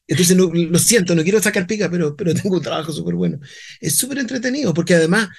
Entonces, 0.07 0.37
lo 0.37 0.79
siento, 0.79 1.15
no 1.15 1.23
quiero 1.23 1.41
sacar 1.41 1.65
pica, 1.67 1.89
pero, 1.89 2.15
pero 2.15 2.33
tengo 2.33 2.57
un 2.57 2.61
trabajo 2.61 2.91
súper 2.91 3.15
bueno. 3.15 3.39
Es 3.79 3.95
súper 3.95 4.19
entretenido, 4.19 4.73
porque 4.73 4.95
además, 4.95 5.29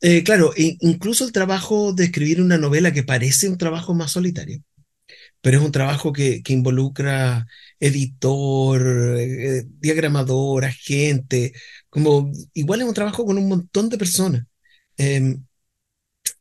eh, 0.00 0.22
claro, 0.24 0.52
incluso 0.56 1.24
el 1.24 1.32
trabajo 1.32 1.92
de 1.92 2.04
escribir 2.04 2.40
una 2.40 2.58
novela 2.58 2.92
que 2.92 3.02
parece 3.02 3.48
un 3.48 3.58
trabajo 3.58 3.94
más 3.94 4.12
solitario, 4.12 4.62
pero 5.40 5.58
es 5.58 5.64
un 5.64 5.72
trabajo 5.72 6.12
que, 6.12 6.42
que 6.42 6.52
involucra 6.54 7.46
editor, 7.80 9.16
eh, 9.18 9.64
diagramador, 9.80 10.64
agente, 10.66 11.52
como 11.90 12.32
igual 12.54 12.82
es 12.82 12.88
un 12.88 12.94
trabajo 12.94 13.26
con 13.26 13.38
un 13.38 13.48
montón 13.48 13.88
de 13.88 13.98
personas. 13.98 14.44
Em, 14.96 15.44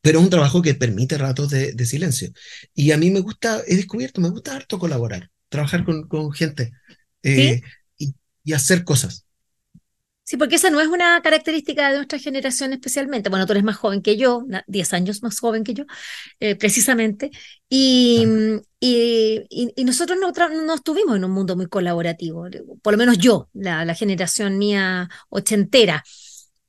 pero 0.02 0.20
es 0.20 0.26
un 0.26 0.32
trabajo 0.32 0.62
que 0.62 0.76
permite 0.76 1.18
ratos 1.18 1.50
de, 1.52 1.74
de, 1.74 1.86
silencio. 1.86 2.32
Y 2.74 2.92
a 2.92 2.98
mí 2.98 3.12
me 3.12 3.22
gusta, 3.22 3.62
he 3.68 3.76
descubierto, 3.76 4.22
me 4.22 4.30
gusta 4.30 4.56
harto 4.56 4.80
colaborar 4.80 5.31
trabajar 5.52 5.84
con, 5.84 6.08
con 6.08 6.32
gente 6.32 6.72
eh, 7.24 7.62
y, 7.98 8.16
y, 8.44 8.54
hacer 8.54 8.84
cosas. 8.86 9.26
Sí, 10.24 10.38
porque 10.38 10.56
esa 10.56 10.70
no 10.70 10.80
es 10.80 10.88
una 10.88 11.22
característica 11.22 11.90
de 11.90 11.98
nuestra 11.98 12.18
generación 12.18 12.72
especialmente. 12.72 13.30
Bueno, 13.30 13.46
tú 13.46 13.52
eres 13.52 13.66
más 13.66 13.76
joven 13.76 14.02
que 14.02 14.16
yo, 14.16 14.46
10 14.68 14.94
años 14.94 15.22
más 15.24 15.38
joven 15.38 15.66
que 15.66 15.74
yo, 15.74 15.84
eh, 16.40 16.56
precisamente. 16.56 17.32
Y, 17.68 18.26
y, 18.80 19.42
y, 19.50 19.84
nosotros 19.84 20.18
no, 20.22 20.32
no, 20.32 20.74
estuvimos 20.74 21.18
en 21.18 21.26
un 21.26 21.32
mundo 21.32 21.58
muy 21.58 21.68
colaborativo, 21.68 22.48
por 22.82 22.94
lo 22.94 22.98
menos 22.98 23.18
yo, 23.18 23.50
la, 23.54 23.84
la 23.84 23.94
generación 23.94 24.58
mía 24.58 25.10
ochentera. 25.28 26.02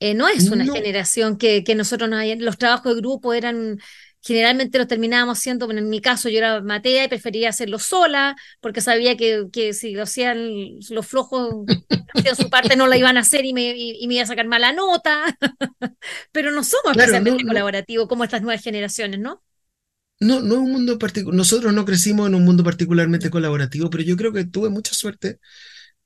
Eh, 0.00 0.14
no 0.14 0.26
es 0.26 0.50
una 0.50 0.64
generación 0.64 1.36
que, 1.36 1.62
que 1.62 1.76
nosotros 1.76 2.10
no 2.10 2.16
hay, 2.16 2.36
los 2.36 2.58
trabajos 2.58 2.92
de 2.92 3.00
grupo 3.00 3.32
eran 3.32 3.78
generalmente 4.22 4.78
lo 4.78 4.86
terminábamos 4.86 5.38
haciendo, 5.38 5.70
en 5.70 5.88
mi 5.88 6.00
caso 6.00 6.28
yo 6.28 6.38
era 6.38 6.62
matea 6.62 7.04
y 7.04 7.08
prefería 7.08 7.48
hacerlo 7.48 7.78
sola, 7.78 8.36
porque 8.60 8.80
sabía 8.80 9.16
que, 9.16 9.48
que 9.52 9.74
si 9.74 9.92
lo 9.92 10.04
hacían 10.04 10.78
los 10.90 11.06
flojos, 11.06 11.52
hacían 12.14 12.36
su 12.36 12.48
parte, 12.48 12.76
no 12.76 12.86
la 12.86 12.96
iban 12.96 13.16
a 13.16 13.20
hacer 13.20 13.44
y 13.44 13.52
me, 13.52 13.74
y, 13.76 14.06
me 14.06 14.14
iba 14.14 14.22
a 14.22 14.26
sacar 14.26 14.46
mala 14.46 14.72
nota. 14.72 15.36
Pero 16.32 16.52
no 16.52 16.62
somos 16.62 16.96
especialmente 16.96 17.44
colaborativos 17.44 18.08
como 18.08 18.24
estas 18.24 18.42
nuevas 18.42 18.62
generaciones, 18.62 19.18
¿no? 19.18 19.42
No, 20.20 20.40
no 20.40 20.54
es 20.54 20.60
un 20.60 20.70
mundo 20.70 20.98
particular. 21.00 21.36
Nosotros 21.36 21.74
no 21.74 21.84
crecimos 21.84 22.28
en 22.28 22.36
un 22.36 22.44
mundo 22.44 22.62
particularmente 22.62 23.28
colaborativo, 23.28 23.90
pero 23.90 24.04
yo 24.04 24.16
creo 24.16 24.32
que 24.32 24.44
tuve 24.44 24.68
mucha 24.70 24.94
suerte. 24.94 25.40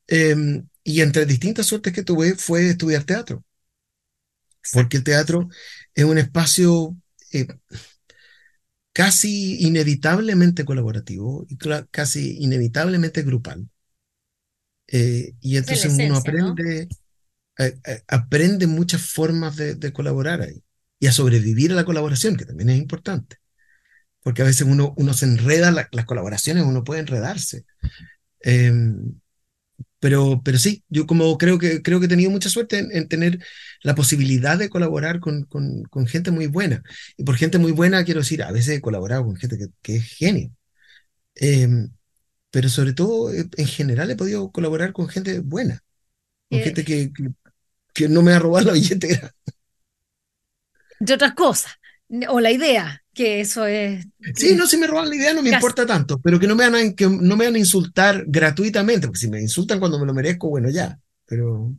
Em, 0.07 0.67
y 0.83 1.03
entre 1.03 1.27
distintas 1.27 1.67
suertes 1.67 1.93
que 1.93 2.03
tuve 2.03 2.35
fue 2.35 2.71
estudiar 2.71 3.05
teatro. 3.05 3.45
Porque 4.73 4.97
el 4.97 5.05
teatro 5.05 5.49
es 5.95 6.05
un 6.05 6.17
espacio 6.17 6.97
eh, 7.33 7.47
casi 8.97 9.59
inevitablemente 9.67 10.65
colaborativo 10.65 11.45
y 11.51 11.59
casi 11.91 12.39
inevitablemente 12.39 13.21
grupal. 13.25 13.69
Eh, 14.87 15.35
y 15.39 15.59
entonces 15.59 15.93
uno 15.93 16.17
aprende, 16.17 16.89
aprende 18.09 18.67
muchas 18.67 19.03
formas 19.03 19.55
de, 19.57 19.93
colaborar 19.93 20.41
ahí 20.41 20.63
y 20.99 21.09
a 21.09 21.13
sobrevivir 21.13 21.73
a 21.73 21.75
la 21.75 21.85
colaboración, 21.85 22.37
que 22.37 22.47
también 22.47 22.71
es 22.71 22.79
importante. 22.79 23.37
Porque 24.23 24.41
a 24.41 24.47
veces 24.47 24.67
uno, 24.67 24.95
uno 24.97 25.13
se 25.13 25.27
enreda, 25.27 25.71
las 25.71 26.07
colaboraciones 26.07 26.65
uno 26.65 26.83
puede 26.83 27.01
enredarse. 27.01 27.67
Pero, 30.07 30.41
pero 30.45 30.57
sí, 30.57 30.85
yo 30.89 31.05
como 31.05 31.37
creo 31.37 31.59
que, 31.59 31.83
creo 31.83 31.99
que 31.99 32.07
he 32.07 32.09
tenido 32.09 32.31
mucha 32.31 32.49
suerte 32.49 32.79
en, 32.79 33.09
tener 33.09 33.45
la 33.83 33.97
posibilidad 33.97 34.57
de 34.57 34.71
colaborar 34.71 35.19
con, 35.19 35.43
con, 35.47 35.83
con, 35.83 36.07
gente 36.07 36.31
muy 36.31 36.47
buena. 36.47 36.85
Y 37.17 37.25
por 37.25 37.35
gente 37.35 37.59
muy 37.59 37.73
buena 37.73 38.05
quiero 38.05 38.21
decir, 38.21 38.45
a 38.45 38.53
veces 38.53 38.77
he 38.77 38.81
colaborado 38.81 39.25
con 39.25 39.35
gente 39.35 39.59
que, 39.59 39.67
que 39.83 39.97
es 39.97 40.05
genio. 40.05 40.53
Em, 41.35 41.91
pero 42.53 42.69
sobre 42.69 42.93
todo, 42.93 43.33
eh, 43.33 43.49
en 43.57 43.67
general, 43.67 44.09
he 44.09 44.15
podido 44.15 44.53
colaborar 44.53 44.93
con 44.93 45.09
gente 45.09 45.41
buena. 45.41 45.83
Con 46.51 46.61
gente 46.61 46.85
que, 46.85 47.11
que, 47.93 48.09
no 48.09 48.23
me 48.23 48.33
ha 48.33 48.39
robado 48.39 48.67
la 48.67 48.75
billetera. 48.75 49.35
De 51.01 51.15
otras 51.15 51.35
cosas. 51.35 51.73
O 52.29 52.39
la 52.39 52.53
idea 52.53 53.05
que 53.17 53.41
eso 53.41 53.65
es... 53.65 54.07
Sí, 54.35 54.55
no, 54.55 54.67
si 54.67 54.77
me 54.77 54.87
roban 54.87 55.09
la 55.09 55.17
idea 55.17 55.33
no 55.33 55.43
me 55.43 55.49
importa 55.49 55.87
tanto, 55.87 56.21
pero 56.21 56.39
que 56.39 56.47
no 56.47 56.55
me, 56.55 56.69
van 56.69 56.75
a, 56.75 56.95
que 56.95 57.07
no 57.07 57.35
me 57.35 57.47
van 57.47 57.55
a 57.55 57.59
insultar 57.59 58.25
gratuitamente, 58.27 59.07
porque 59.07 59.21
si 59.21 59.29
me 59.29 59.41
insultan 59.41 59.81
cuando 59.81 59.99
me 59.99 60.05
lo 60.05 60.13
merezco, 60.13 60.51
bueno, 60.51 60.69
ya, 60.69 61.01
pero... 61.25 61.73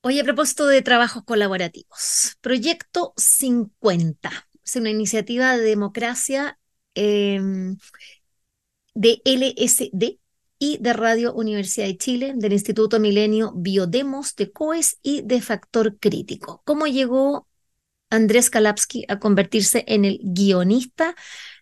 Oye, 0.00 0.22
a 0.22 0.24
propósito 0.24 0.66
de 0.66 0.80
trabajos 0.80 1.24
colaborativos, 1.24 2.38
Proyecto 2.40 3.12
50, 3.18 4.30
es 4.64 4.76
una 4.76 4.88
iniciativa 4.88 5.58
de 5.58 5.64
democracia 5.64 6.58
em, 6.94 7.76
de 8.94 9.20
LSD 9.26 10.18
y 10.58 10.78
de 10.78 10.92
Radio 10.94 11.34
Universidad 11.34 11.86
de 11.86 11.98
Chile, 11.98 12.32
del 12.34 12.54
Instituto 12.54 12.98
Milenio 12.98 13.52
Biodemos, 13.54 14.34
de 14.36 14.50
COES 14.52 14.98
y 15.02 15.20
de 15.20 15.42
Factor 15.42 15.98
Crítico. 15.98 16.62
¿Cómo 16.64 16.86
llegó 16.86 17.47
Andrés 18.10 18.50
Kalapski 18.50 19.04
a 19.08 19.18
convertirse 19.18 19.84
en 19.86 20.04
el 20.04 20.20
guionista 20.22 21.14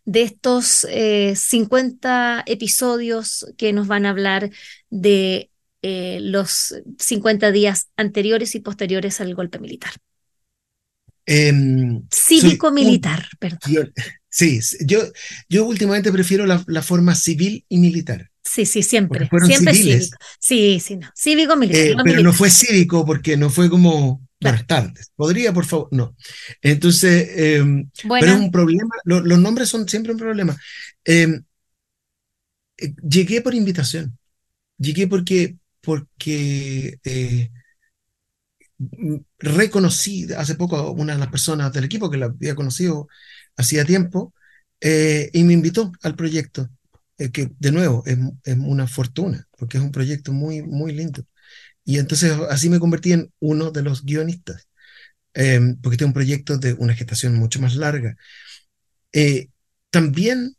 de 0.05 0.23
estos 0.23 0.87
50 1.35 2.41
eh, 2.41 2.53
episodios 2.53 3.47
que 3.59 3.73
nos 3.73 3.89
van 3.89 4.07
a 4.07 4.11
hablar 4.11 4.51
de 4.89 5.51
eh, 5.83 6.19
los 6.21 6.75
50 6.99 7.51
días 7.53 7.89
anteriores 7.97 8.55
y 8.55 8.61
posteriores 8.61 9.21
al 9.21 9.35
golpe 9.35 9.59
militar. 9.59 9.93
Em, 11.27 12.07
Cívico-militar, 12.09 13.29
perdón. 13.41 13.93
sí, 14.29 14.61
yo, 14.85 15.01
yo 15.49 15.65
últimamente 15.65 16.13
prefiero 16.13 16.47
la, 16.47 16.83
forma 16.83 17.17
civil 17.17 17.65
y 17.69 17.79
militar. 17.79 18.31
Sí, 18.45 18.65
sí, 18.65 18.85
siempre. 18.85 19.29
Siempre 19.45 19.75
cívico. 19.75 20.17
Sí, 20.39 20.81
sí, 20.81 20.97
no. 20.97 21.11
Cívico-militar. 21.17 21.85
Eh, 21.85 21.97
pero 22.05 22.23
no 22.23 22.33
fue 22.33 22.49
cívico 22.49 23.05
porque 23.05 23.37
no 23.37 23.51
fue 23.51 23.69
como 23.69 24.26
Buenas 24.41 24.67
tardes. 24.67 25.13
¿Podría, 25.17 25.53
por 25.53 25.65
favor? 25.65 25.89
No. 25.93 26.15
Entonces, 26.61 27.29
em, 27.37 27.91
pero 28.03 28.27
es 28.27 28.41
un 28.41 28.51
problema. 28.51 28.95
los 29.05 29.39
nombres 29.39 29.69
son 29.69 29.89
siempre 29.89 30.13
un 30.13 30.19
problema. 30.19 30.57
Em, 31.05 31.43
eh, 32.77 32.95
llegué 33.09 33.41
por 33.41 33.55
invitación. 33.55 34.19
Llegué 34.79 35.07
porque, 35.07 35.57
porque 35.81 36.99
eh, 37.05 37.51
reconocí 39.39 40.27
hace 40.35 40.55
poco 40.55 40.77
a 40.77 40.91
una 40.91 41.15
de 41.15 41.19
las 41.19 41.31
personas 41.31 41.73
del 41.73 41.85
equipo 41.85 42.11
que 42.11 42.19
la 42.19 42.27
había 42.27 42.55
conocido 42.55 43.09
hacía 43.57 43.87
tiempo 43.87 44.35
eh, 44.81 45.31
y 45.33 45.45
me 45.45 45.55
invitó 45.55 45.93
al 46.03 46.15
proyecto, 46.15 46.69
que 47.33 47.51
de 47.59 47.73
nuevo 47.73 48.03
es, 48.05 48.19
es, 48.45 48.57
una 48.59 48.87
fortuna, 48.87 49.49
porque 49.57 49.79
es 49.79 49.83
un 49.83 49.93
proyecto 49.93 50.33
muy, 50.33 50.63
muy 50.63 50.93
lindo. 50.93 51.25
Y 51.87 51.99
entonces 52.01 52.35
así 52.51 52.71
me 52.71 52.81
convertí 52.81 53.13
en 53.15 53.33
uno 53.41 53.71
de 53.71 53.83
los 53.83 54.05
guionistas, 54.05 54.69
em, 55.35 55.77
porque 55.83 55.99
tengo 55.99 56.11
un 56.11 56.15
proyecto 56.15 56.59
de 56.59 56.75
una 56.75 56.95
gestación 56.95 57.37
mucho 57.37 57.61
más 57.61 57.77
larga. 57.77 58.17
Eh, 59.13 59.51
también 59.91 60.57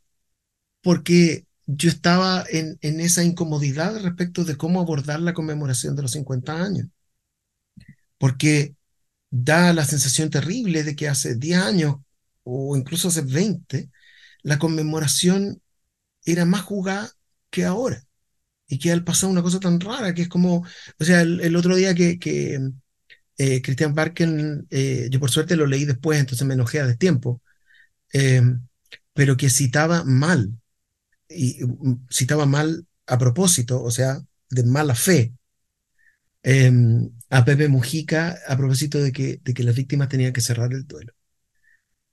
porque 0.81 1.45
yo 1.67 1.89
estaba 1.89 2.45
en, 2.49 2.77
en 2.81 3.01
esa 3.01 3.23
incomodidad 3.23 4.01
respecto 4.03 4.45
de 4.45 4.57
cómo 4.57 4.81
abordar 4.81 5.21
la 5.21 5.33
conmemoración 5.33 5.95
de 5.95 6.03
los 6.03 6.11
50 6.11 6.63
años. 6.63 6.87
Porque 8.17 8.75
da 9.31 9.73
la 9.73 9.85
sensación 9.85 10.29
terrible 10.31 10.83
de 10.83 10.95
que 10.95 11.09
hace 11.09 11.35
10 11.35 11.59
años 11.59 11.97
o 12.43 12.77
incluso 12.77 13.09
hace 13.09 13.21
20, 13.21 13.91
la 14.43 14.59
conmemoración 14.59 15.61
era 16.25 16.45
más 16.45 16.63
jugada 16.63 17.11
que 17.51 17.65
ahora 17.65 18.06
y 18.67 18.79
que 18.79 18.91
al 18.91 19.03
pasar 19.03 19.29
una 19.29 19.41
cosa 19.41 19.59
tan 19.59 19.79
rara 19.79 20.13
que 20.13 20.23
es 20.23 20.27
como, 20.29 20.65
o 20.99 21.03
sea, 21.03 21.21
el, 21.21 21.55
otro 21.55 21.75
día 21.75 21.95
que, 21.95 22.19
que 22.19 22.59
eh, 23.37 23.61
Christian 23.61 23.93
Barken, 23.95 24.67
eh, 24.69 25.07
yo 25.11 25.19
por 25.19 25.31
suerte 25.31 25.55
lo 25.55 25.67
leí 25.67 25.85
después, 25.85 26.19
entonces 26.19 26.45
me 26.47 26.55
enojé 26.55 26.79
a 26.81 26.87
destiempo, 26.87 27.41
eh, 28.13 28.41
pero 29.13 29.37
que 29.37 29.49
citaba 29.49 30.03
mal, 30.03 30.53
y 31.29 31.63
mm, 31.65 32.07
citaba 32.11 32.45
mal 32.45 32.87
a 33.07 33.17
propósito, 33.17 33.81
o 33.83 33.91
sea, 33.91 34.19
de 34.49 34.63
mala 34.63 34.95
fe, 34.95 35.33
a 37.29 37.43
Pepe 37.45 37.67
Mujica 37.67 38.37
a 38.47 38.55
propósito 38.55 38.99
de 38.99 39.11
que, 39.11 39.41
de 39.43 39.53
que 39.53 39.63
las 39.63 39.75
víctimas 39.75 40.07
tenían 40.07 40.31
que 40.31 40.39
cerrar 40.41 40.71
el 40.73 40.87
duelo. 40.87 41.13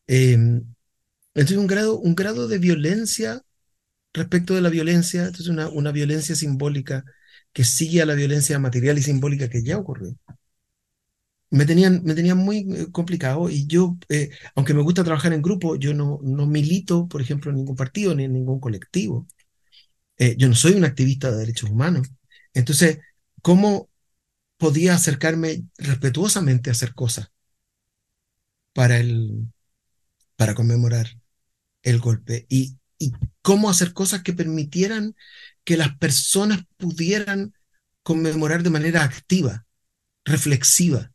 entonces 0.06 1.56
un 1.56 1.66
grado, 1.66 1.98
un 1.98 2.14
grado 2.14 2.48
de 2.48 2.58
violencia 2.58 3.43
respecto 4.14 4.54
de 4.54 4.62
la 4.62 4.70
violencia, 4.70 5.24
esto 5.26 5.42
es 5.42 5.48
una, 5.48 5.68
una 5.68 5.92
violencia 5.92 6.34
simbólica 6.36 7.04
que 7.52 7.64
sigue 7.64 8.02
a 8.02 8.06
la 8.06 8.14
violencia 8.14 8.58
material 8.58 8.98
y 8.98 9.02
simbólica 9.02 9.48
que 9.50 9.62
ya 9.64 9.78
ocurrió. 9.78 10.16
Me 11.50 11.66
tenían, 11.66 12.02
me 12.04 12.14
tenían 12.14 12.38
muy 12.38 12.66
eh, 12.74 12.90
complicado 12.90 13.48
y 13.48 13.66
yo, 13.66 13.96
eh, 14.08 14.30
aunque 14.56 14.74
me 14.74 14.82
gusta 14.82 15.04
trabajar 15.04 15.32
en 15.32 15.42
grupo, 15.42 15.76
yo 15.76 15.94
no, 15.94 16.18
no 16.22 16.46
milito, 16.46 17.06
por 17.08 17.20
ejemplo, 17.20 17.50
en 17.50 17.58
ningún 17.58 17.76
partido 17.76 18.14
ni 18.14 18.24
en 18.24 18.32
ningún 18.32 18.58
colectivo. 18.60 19.28
Eh, 20.18 20.36
yo 20.38 20.48
no 20.48 20.54
soy 20.54 20.74
un 20.74 20.84
activista 20.84 21.30
de 21.30 21.38
derechos 21.38 21.70
humanos. 21.70 22.08
Entonces, 22.54 22.98
¿cómo 23.42 23.90
podía 24.58 24.94
acercarme 24.94 25.64
respetuosamente 25.78 26.70
a 26.70 26.72
hacer 26.74 26.94
cosas 26.94 27.30
para, 28.72 28.98
el, 28.98 29.52
para 30.36 30.54
conmemorar 30.54 31.08
el 31.82 32.00
golpe? 32.00 32.46
Y, 32.48 32.78
y 33.04 33.12
cómo 33.42 33.70
hacer 33.70 33.92
cosas 33.92 34.22
que 34.22 34.32
permitieran 34.32 35.14
que 35.64 35.76
las 35.76 35.96
personas 35.98 36.62
pudieran 36.76 37.54
conmemorar 38.02 38.62
de 38.62 38.70
manera 38.70 39.02
activa, 39.02 39.66
reflexiva. 40.24 41.10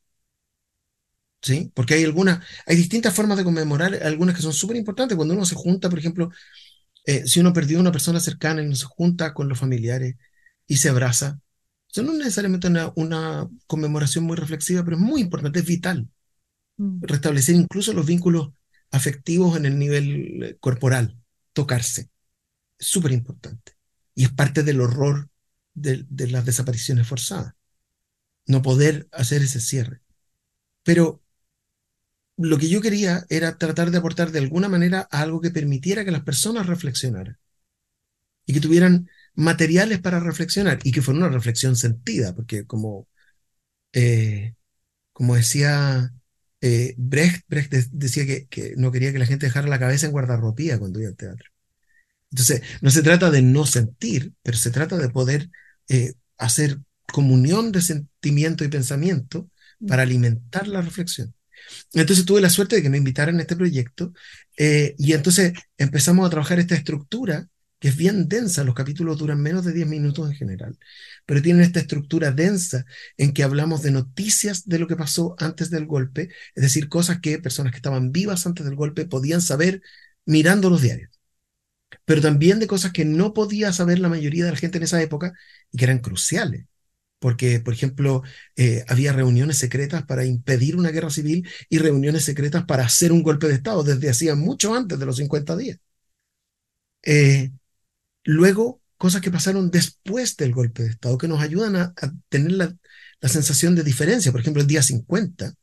¿Sí? 1.42 1.72
Porque 1.74 1.94
hay 1.94 2.04
algunas, 2.04 2.46
hay 2.66 2.76
distintas 2.76 3.14
formas 3.14 3.38
de 3.38 3.46
conmemorar, 3.46 3.96
algunas 4.04 4.36
que 4.36 4.42
son 4.42 4.52
súper 4.52 4.76
importantes. 4.76 5.16
Cuando 5.16 5.34
uno 5.34 5.46
se 5.46 5.56
junta, 5.56 5.90
por 5.90 5.98
ejemplo, 5.98 6.32
eh, 7.06 7.26
si 7.26 7.40
uno 7.40 7.54
perdió 7.54 7.78
a 7.78 7.82
una 7.82 7.92
persona 7.94 8.20
cercana 8.20 8.62
y 8.62 8.66
uno 8.66 8.76
se 8.76 8.86
junta 8.86 9.34
con 9.34 9.48
los 9.48 9.58
familiares 9.58 10.16
y 10.68 10.78
se 10.78 10.90
abraza, 10.90 11.40
eso 11.90 12.04
no 12.04 12.12
es 12.12 12.18
necesariamente 12.20 12.68
una, 12.68 12.92
una 12.96 13.50
conmemoración 13.68 14.26
muy 14.26 14.36
reflexiva, 14.36 14.84
pero 14.84 14.98
es 14.98 15.02
muy 15.02 15.22
importante, 15.22 15.60
es 15.60 15.66
vital. 15.66 16.10
Mm. 16.78 17.02
Restablecer 17.02 17.56
incluso 17.56 17.94
los 17.94 18.06
vínculos 18.06 18.52
afectivos 18.92 19.58
en 19.58 19.66
el 19.66 19.80
nivel 19.80 20.44
eh, 20.44 20.58
corporal, 20.60 21.19
tocarse 21.54 22.10
súper 22.78 23.12
importante. 23.12 23.74
Y 24.16 24.26
es 24.26 24.32
parte 24.32 24.64
del 24.64 24.82
horror 24.82 25.30
de, 25.74 26.06
las 26.28 26.46
desapariciones 26.46 27.08
forzadas. 27.08 27.54
No 28.46 28.62
poder 28.62 29.08
hacer 29.12 29.42
ese 29.42 29.60
cierre. 29.60 30.02
Pero 30.84 31.22
lo 32.38 32.58
que 32.58 32.70
yo 32.70 32.82
quería 32.82 33.26
era 33.30 33.58
tratar 33.58 33.92
de 33.92 33.98
aportar 33.98 34.32
de 34.32 34.40
alguna 34.40 34.70
manera 34.70 35.02
algo 35.12 35.42
que 35.42 35.52
permitiera 35.52 36.06
que 36.06 36.12
las 36.12 36.24
personas 36.24 36.68
reflexionaran 36.68 37.38
y 38.46 38.54
que 38.54 38.62
tuvieran 38.62 39.10
materiales 39.36 40.00
para 40.00 40.20
reflexionar 40.20 40.80
y 40.84 40.92
que 40.92 41.02
fuera 41.02 41.20
una 41.20 41.30
reflexión 41.30 41.76
sentida, 41.76 42.34
porque 42.36 42.66
como, 42.66 43.08
eh, 43.94 44.56
como 45.14 45.36
decía 45.36 46.14
eh, 46.62 46.94
Brecht, 46.98 47.46
Brecht 47.48 47.72
decía 47.92 48.26
que, 48.26 48.48
que, 48.48 48.74
no 48.78 48.92
quería 48.92 49.12
que 49.12 49.20
la 49.20 49.26
gente 49.26 49.46
dejara 49.46 49.68
la 49.68 49.80
cabeza 49.80 50.06
en 50.06 50.12
guardarropía 50.12 50.80
cuando 50.80 51.00
iba 51.00 51.10
al 51.10 51.16
teatro. 51.16 51.50
Entonces, 52.32 52.62
no 52.82 52.92
se 52.92 53.02
trata 53.02 53.32
de 53.32 53.42
no 53.42 53.66
sentir, 53.66 54.34
pero 54.44 54.58
se 54.58 54.72
trata 54.72 54.98
de 54.98 55.10
poder 55.10 55.50
eh, 55.88 56.14
hacer 56.38 56.80
comunión 57.12 57.72
de 57.72 57.82
sentimiento 57.82 58.64
y 58.64 58.68
pensamiento 58.68 59.50
para 59.88 60.04
alimentar 60.04 60.68
la 60.68 60.82
reflexión. 60.82 61.34
Entonces 61.94 62.26
tuve 62.26 62.42
la 62.42 62.50
suerte 62.50 62.76
de 62.78 62.82
que 62.82 62.90
me 62.90 62.98
invitaran 62.98 63.38
a 63.38 63.42
este 63.42 63.56
proyecto 63.56 64.14
eh, 64.58 64.96
y 64.98 65.14
entonces 65.14 65.54
empezamos 65.78 66.26
a 66.26 66.30
trabajar 66.30 66.60
esta 66.60 66.76
estructura 66.76 67.48
que 67.80 67.90
es 67.90 67.96
bien 67.98 68.28
densa, 68.28 68.64
los 68.64 68.76
capítulos 68.76 69.18
duran 69.18 69.42
menos 69.42 69.66
de 69.66 69.74
10 69.74 69.88
minutos 69.88 70.30
en 70.30 70.36
general, 70.36 70.78
pero 71.26 71.42
tienen 71.42 71.64
esta 71.64 71.80
estructura 71.80 72.32
densa 72.32 72.86
en 73.18 73.34
que 73.34 73.44
hablamos 73.44 73.82
de 73.82 73.92
noticias 73.92 74.68
de 74.68 74.80
lo 74.80 74.88
que 74.88 74.96
pasó 74.96 75.36
antes 75.40 75.70
del 75.70 75.86
golpe, 75.86 76.30
es 76.56 76.64
decir, 76.64 76.90
cosas 76.90 77.20
que 77.22 77.40
personas 77.40 77.72
que 77.72 77.78
estaban 77.78 78.12
vivas 78.12 78.46
antes 78.46 78.66
del 78.66 78.76
golpe 78.76 79.06
podían 79.06 79.42
saber 79.42 79.82
mirando 80.26 80.70
los 80.70 80.82
diarios 80.82 81.10
pero 82.06 82.22
también 82.22 82.60
de 82.60 82.68
cosas 82.68 82.92
que 82.92 83.06
no 83.06 83.34
podía 83.34 83.74
saber 83.74 84.00
la 84.00 84.10
mayoría 84.10 84.46
de 84.46 84.52
la 84.52 84.58
gente 84.58 84.78
en 84.78 84.84
esa 84.84 85.02
época 85.02 85.34
y 85.72 85.78
que 85.78 85.86
eran 85.86 86.00
cruciales. 86.00 86.66
Porque, 87.20 87.60
por 87.60 87.74
ejemplo, 87.74 88.24
eh, 88.56 88.86
había 88.88 89.14
reuniones 89.14 89.58
secretas 89.58 90.06
para 90.06 90.26
impedir 90.26 90.76
una 90.78 90.92
guerra 90.92 91.10
civil 91.10 91.48
y 91.70 91.80
reuniones 91.80 92.24
secretas 92.26 92.66
para 92.66 92.86
hacer 92.86 93.12
un 93.12 93.24
golpe 93.24 93.48
de 93.48 93.56
Estado 93.56 93.84
desde 93.84 94.10
hacía 94.10 94.36
mucho 94.36 94.74
antes 94.76 95.00
de 95.00 95.06
los 95.06 95.18
50 95.18 95.58
días. 95.58 95.80
Eh, 97.04 97.52
luego, 98.30 98.82
cosas 98.98 99.22
que 99.22 99.32
pasaron 99.32 99.72
después 99.72 100.38
del 100.38 100.54
golpe 100.54 100.84
de 100.84 100.90
Estado 100.90 101.18
que 101.18 101.28
nos 101.28 101.42
ayudan 101.42 101.76
a, 101.76 101.94
tener 102.30 102.52
la, 102.52 102.76
la, 103.22 103.30
sensación 103.30 103.76
de 103.76 103.84
diferencia. 103.84 104.32
Por 104.32 104.42
ejemplo, 104.42 104.62
el 104.62 104.68
día 104.68 104.84
50. 104.84 105.54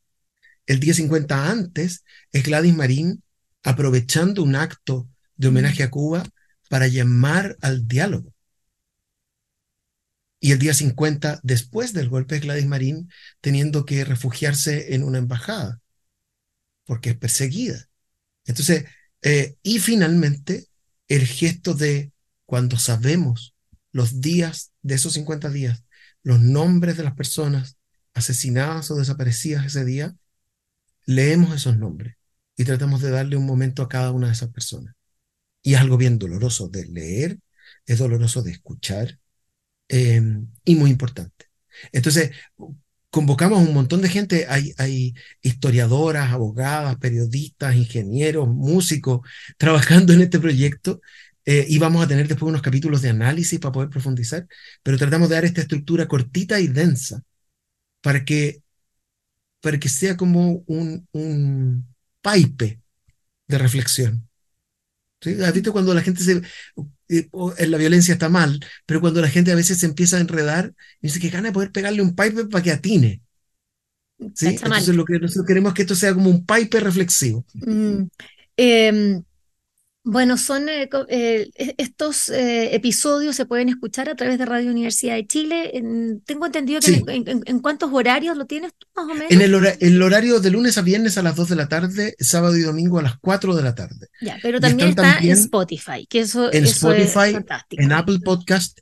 El 0.66 0.80
día 0.80 0.94
50 0.94 1.50
antes 1.50 2.04
es 2.32 2.42
Gladys 2.44 2.74
Marín 2.74 3.22
aprovechando 3.62 4.42
un 4.42 4.56
acto 4.56 5.08
de 5.36 5.48
homenaje 5.48 5.82
a 5.82 5.90
Cuba 5.90 6.24
para 6.68 6.88
llamar 6.88 7.56
al 7.60 7.86
diálogo. 7.86 8.32
Y 10.40 10.52
el 10.52 10.58
día 10.58 10.74
50, 10.74 11.40
después 11.42 11.92
del 11.92 12.08
golpe 12.08 12.36
de 12.36 12.40
Gladys 12.42 12.66
Marín, 12.66 13.10
teniendo 13.40 13.84
que 13.84 14.04
refugiarse 14.04 14.94
en 14.94 15.02
una 15.02 15.18
embajada, 15.18 15.80
porque 16.84 17.10
es 17.10 17.16
perseguida. 17.16 17.88
Entonces, 18.44 18.84
eh, 19.22 19.56
y 19.62 19.78
finalmente, 19.78 20.66
el 21.08 21.26
gesto 21.26 21.74
de 21.74 22.12
cuando 22.46 22.78
sabemos 22.78 23.54
los 23.92 24.20
días 24.20 24.72
de 24.82 24.94
esos 24.94 25.14
50 25.14 25.50
días, 25.50 25.84
los 26.22 26.40
nombres 26.40 26.96
de 26.96 27.04
las 27.04 27.14
personas 27.14 27.76
asesinadas 28.14 28.90
o 28.90 28.96
desaparecidas 28.96 29.66
ese 29.66 29.84
día, 29.84 30.14
leemos 31.04 31.54
esos 31.54 31.76
nombres 31.76 32.16
y 32.56 32.64
tratamos 32.64 33.02
de 33.02 33.10
darle 33.10 33.36
un 33.36 33.46
momento 33.46 33.82
a 33.82 33.88
cada 33.88 34.12
una 34.12 34.28
de 34.28 34.32
esas 34.32 34.50
personas. 34.50 34.94
Y 35.62 35.74
es 35.74 35.80
algo 35.80 35.96
bien 35.96 36.18
doloroso 36.18 36.68
de 36.68 36.86
leer, 36.86 37.38
es 37.84 37.98
doloroso 37.98 38.42
de 38.42 38.52
escuchar 38.52 39.18
em, 39.88 40.48
y 40.64 40.76
muy 40.76 40.90
importante. 40.90 41.46
Entonces, 41.92 42.30
convocamos 43.10 43.66
un 43.66 43.74
montón 43.74 44.02
de 44.02 44.08
gente, 44.08 44.46
hay, 44.48 44.72
hay 44.78 45.14
historiadoras, 45.42 46.32
abogadas, 46.32 46.96
periodistas, 46.96 47.76
ingenieros, 47.76 48.48
músicos 48.48 49.20
trabajando 49.58 50.12
en 50.12 50.22
este 50.22 50.38
proyecto 50.38 51.00
eh, 51.48 51.64
y 51.68 51.78
vamos 51.78 52.04
a 52.04 52.08
tener 52.08 52.26
después 52.26 52.48
unos 52.48 52.60
capítulos 52.60 53.02
de 53.02 53.10
análisis 53.10 53.60
para 53.60 53.72
poder 53.72 53.88
profundizar, 53.88 54.46
pero 54.82 54.98
tratamos 54.98 55.28
de 55.28 55.36
dar 55.36 55.44
esta 55.44 55.60
estructura 55.60 56.08
cortita 56.08 56.58
y 56.60 56.66
densa 56.66 57.22
para 58.00 58.24
que, 58.24 58.62
para 59.60 59.78
que 59.78 59.88
sea 59.88 60.16
como 60.16 60.64
un, 60.66 61.06
un 61.12 61.86
pipe 62.20 62.80
de 63.46 63.58
reflexión. 63.58 64.28
¿Has 65.44 65.54
visto 65.54 65.72
cuando 65.72 65.94
la 65.94 66.02
gente 66.02 66.22
se... 66.22 66.42
Eh, 67.08 67.28
la 67.66 67.78
violencia 67.78 68.14
está 68.14 68.28
mal, 68.28 68.58
pero 68.84 69.00
cuando 69.00 69.20
la 69.20 69.28
gente 69.28 69.52
a 69.52 69.56
veces 69.56 69.78
se 69.78 69.86
empieza 69.86 70.16
a 70.16 70.20
enredar, 70.20 70.74
dice 71.00 71.20
que 71.20 71.30
gana 71.30 71.48
de 71.48 71.54
poder 71.54 71.70
pegarle 71.70 72.02
un 72.02 72.16
pipe 72.16 72.46
para 72.46 72.64
que 72.64 72.72
atine. 72.72 73.22
¿sí? 74.34 74.48
Entonces 74.48 74.94
lo 74.94 75.04
que 75.04 75.20
nosotros 75.20 75.46
queremos 75.46 75.70
es 75.70 75.74
que 75.76 75.82
esto 75.82 75.94
sea 75.94 76.14
como 76.14 76.28
un 76.28 76.44
pipe 76.44 76.80
reflexivo. 76.80 77.44
Mm. 77.54 78.08
Em, 78.56 79.22
bueno, 80.08 80.38
son 80.38 80.68
eh, 80.68 80.88
eh, 81.08 81.50
e-, 81.56 81.74
estos 81.78 82.28
eh, 82.28 82.76
episodios 82.76 83.34
se 83.34 83.44
pueden 83.44 83.68
escuchar 83.68 84.08
a 84.08 84.14
través 84.14 84.38
de 84.38 84.46
Radio 84.46 84.70
Universidad 84.70 85.16
de 85.16 85.26
Chile. 85.26 85.72
tengo 86.24 86.46
entendido 86.46 86.80
que 86.80 87.02
en, 87.08 87.58
cuántos 87.58 87.90
horarios 87.92 88.36
lo 88.36 88.46
tienes 88.46 88.72
tú, 88.78 88.86
más 88.94 89.06
o 89.06 89.14
menos. 89.14 89.32
En 89.32 89.42
el, 89.42 90.02
horario 90.02 90.38
de 90.38 90.50
lunes 90.52 90.78
a 90.78 90.82
viernes 90.82 91.18
a 91.18 91.22
las 91.22 91.34
2 91.34 91.48
de 91.48 91.56
la 91.56 91.66
tarde, 91.66 92.14
sábado 92.20 92.56
y 92.56 92.62
domingo 92.62 93.00
a 93.00 93.02
las 93.02 93.18
4 93.18 93.56
de 93.56 93.62
la 93.64 93.74
tarde. 93.74 94.06
Ya, 94.20 94.38
pero 94.42 94.60
también 94.60 94.90
está 94.90 95.18
en 95.18 95.32
Spotify, 95.32 96.06
que 96.08 96.20
eso, 96.20 96.52
en 96.52 96.66
Spotify, 96.66 97.36
en 97.70 97.92
Apple 97.92 98.20
Podcast, 98.24 98.78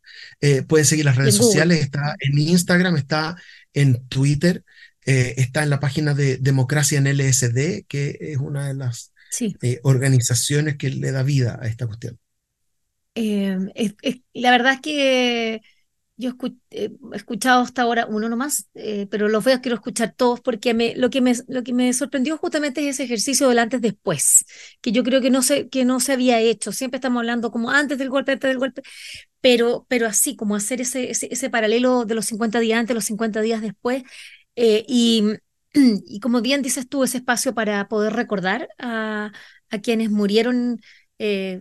pueden 0.69 0.85
seguir 0.85 1.07
las 1.07 1.17
redes 1.17 1.37
sociales, 1.37 1.81
está 1.81 2.17
en 2.21 2.39
Instagram, 2.39 2.97
está 2.97 3.35
en 3.73 4.07
Twitter, 4.09 4.63
está 5.07 5.63
en 5.63 5.71
la 5.71 5.81
página 5.81 6.13
de 6.13 6.37
Democracia 6.37 6.99
en 6.99 7.09
LSD, 7.09 7.87
que 7.89 8.19
es 8.21 8.37
una 8.37 8.69
de 8.69 8.75
las 8.75 9.14
eh, 9.41 9.81
organizaciones 9.83 10.77
que 10.77 10.91
le 10.91 11.13
da 11.13 11.23
vida 11.23 11.59
a 11.61 11.67
esta 11.67 11.87
cuestión. 11.87 12.19
Em, 13.15 13.71
la 14.33 14.51
verdad 14.51 14.75
es 14.75 14.81
que 14.81 15.61
yo 16.17 16.31
eh, 16.71 16.91
he 17.13 17.17
escuchado 17.17 17.63
hasta 17.63 17.83
ahora 17.83 18.07
uno 18.07 18.29
nomás, 18.29 18.69
eh, 18.75 19.07
pero 19.11 19.29
los 19.29 19.45
veo 19.45 19.61
quiero 19.61 19.75
escuchar 19.77 20.15
todos 20.17 20.41
porque 20.41 20.73
me, 20.73 20.95
lo, 20.95 21.11
que 21.11 21.21
me, 21.21 21.35
lo 21.49 21.65
que 21.65 21.73
me 21.73 21.93
sorprendió 21.93 22.37
justamente 22.39 22.83
es 22.83 22.95
ese 22.95 23.05
ejercicio 23.05 23.49
del 23.49 23.59
antes 23.59 23.81
después, 23.81 24.45
que 24.81 24.93
yo 24.93 25.03
creo 25.03 25.21
que 25.21 25.31
no 25.31 25.43
se, 25.43 25.69
que 25.69 25.85
no 25.85 25.99
se 26.01 26.13
había 26.13 26.39
hecho. 26.41 26.71
Siempre 26.73 26.99
estamos 26.99 27.21
hablando 27.21 27.51
como 27.51 27.71
antes 27.71 27.99
del 27.99 28.11
golpe, 28.11 28.33
antes 28.33 28.49
del 28.49 28.59
golpe, 28.59 28.83
pero, 29.41 29.87
pero 29.89 30.07
así, 30.07 30.37
como 30.37 30.55
hacer 30.57 30.81
ese, 30.81 31.11
ese, 31.11 31.51
paralelo 31.51 32.05
de 32.05 32.15
los 32.15 32.27
50 32.27 32.61
días 32.61 32.79
antes, 32.79 32.95
los 32.95 33.05
50 33.07 33.41
días 33.41 33.61
después. 33.63 34.05
y, 34.57 35.25
y 36.07 36.21
como 36.21 36.41
bien 36.41 36.63
dices 36.63 36.89
tú, 36.89 37.05
ese 37.05 37.19
espacio 37.19 37.55
para 37.55 37.89
poder 37.89 38.13
recordar 38.13 38.69
a, 38.79 39.33
quienes 39.83 40.11
murieron, 40.11 40.81
eh, 41.19 41.61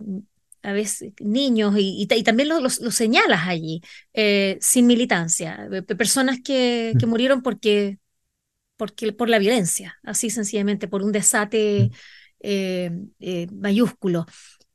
a 0.62 0.72
veces 0.72 1.12
niños, 1.18 1.74
y, 1.76 2.06
también 2.24 2.48
lo, 2.48 2.70
señalas 2.70 3.42
allí, 3.46 3.82
eh, 4.12 4.56
sin 4.60 4.86
militancia, 4.86 5.68
personas 5.98 6.38
que, 6.44 6.94
que, 6.98 7.06
murieron 7.06 7.42
porque, 7.42 7.98
porque, 8.76 9.12
por 9.12 9.28
la 9.28 9.40
violencia, 9.40 9.98
así 10.04 10.30
sencillamente, 10.30 10.86
por 10.86 11.02
un 11.02 11.12
desate 11.12 11.90
eh, 12.40 12.90
mayúsculo. 13.52 14.26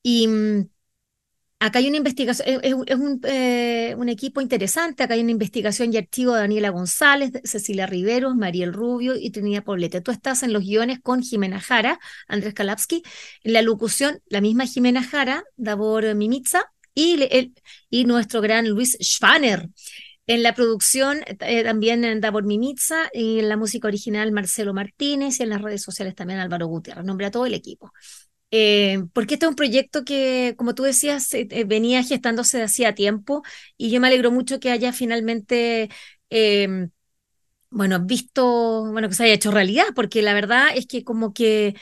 Y 0.04 0.28
mm, 0.28 0.70
Acá 1.62 1.80
hay 1.80 1.89
una 1.89 1.97
investigación, 1.97 2.62
es, 2.64 2.74
eh, 3.26 3.95
un, 3.97 4.07
equipo 4.07 4.39
interesante, 4.39 5.03
acá 5.03 5.16
hay 5.16 5.20
una 5.20 5.32
investigación 5.32 5.93
y 5.93 5.97
archivo 5.97 6.34
de 6.34 6.39
Daniela 6.39 6.70
González, 6.70 7.34
Cecilia 7.43 7.86
Riveros, 7.86 8.34
Mariel 8.36 8.72
Rubio 8.72 9.16
y 9.18 9.30
Trinidad 9.32 9.66
Poblete. 9.66 9.99
Tú 9.99 10.12
estás 10.12 10.43
en 10.43 10.53
los 10.53 10.64
guiones 10.64 10.99
con 11.01 11.22
Jimena 11.22 11.60
Jara, 11.60 11.99
Andrés 12.30 12.53
Kalapsky, 12.53 13.03
en 13.43 13.53
la 13.53 13.62
locución, 13.62 14.22
la 14.28 14.39
misma 14.39 14.68
Jimena 14.68 15.03
Jara, 15.03 15.43
Davor 15.57 16.16
Mimitza 16.16 16.64
y, 16.95 17.53
y 17.89 18.05
nuestro 18.05 18.39
gran 18.39 18.70
Luis 18.70 18.97
Schwaner. 19.01 19.68
En 20.28 20.43
la 20.43 20.53
producción 20.53 21.24
eh, 21.28 21.64
también 21.64 22.22
Davor 22.22 22.45
Mimitza, 22.45 23.10
y 23.12 23.39
en 23.39 23.49
la 23.49 23.57
música 23.57 23.89
original 23.89 24.32
Marcelo 24.32 24.74
Martínez 24.74 25.39
y 25.39 25.43
en 25.43 25.49
las 25.49 25.62
redes 25.62 25.82
sociales 25.82 26.16
también 26.16 26.39
Álvaro 26.39 26.68
Gutiérrez. 26.68 27.03
Nombre 27.03 27.26
a 27.26 27.32
todo 27.32 27.47
el 27.47 27.53
equipo. 27.53 27.91
Eh, 28.52 29.04
porque 29.14 29.36
este 29.36 29.45
es 29.45 29.50
un 29.50 29.56
proyecto 29.56 30.04
que, 30.04 30.56
como 30.58 30.74
tú 30.74 30.84
decías, 30.84 31.32
eh, 31.34 31.47
eh, 31.52 31.64
venía 31.66 32.04
gestándose 32.04 32.58
de 32.58 32.64
hacía 32.64 32.95
tiempo 32.95 33.43
y 33.78 33.91
yo 33.91 34.02
me 34.02 34.08
alegro 34.08 34.32
mucho 34.32 34.60
que 34.60 34.72
haya 34.72 34.91
finalmente, 34.91 35.89
em, 36.30 36.89
bueno, 37.70 38.00
visto, 38.04 38.91
bueno, 38.91 39.10
que 39.10 39.16
se 39.16 39.26
haya 39.26 39.34
hecho 39.34 39.52
realidad, 39.52 39.86
porque 39.95 40.22
la 40.22 40.34
verdad 40.34 40.70
es 40.76 40.88
que 40.88 41.04
como 41.04 41.34
que 41.34 41.76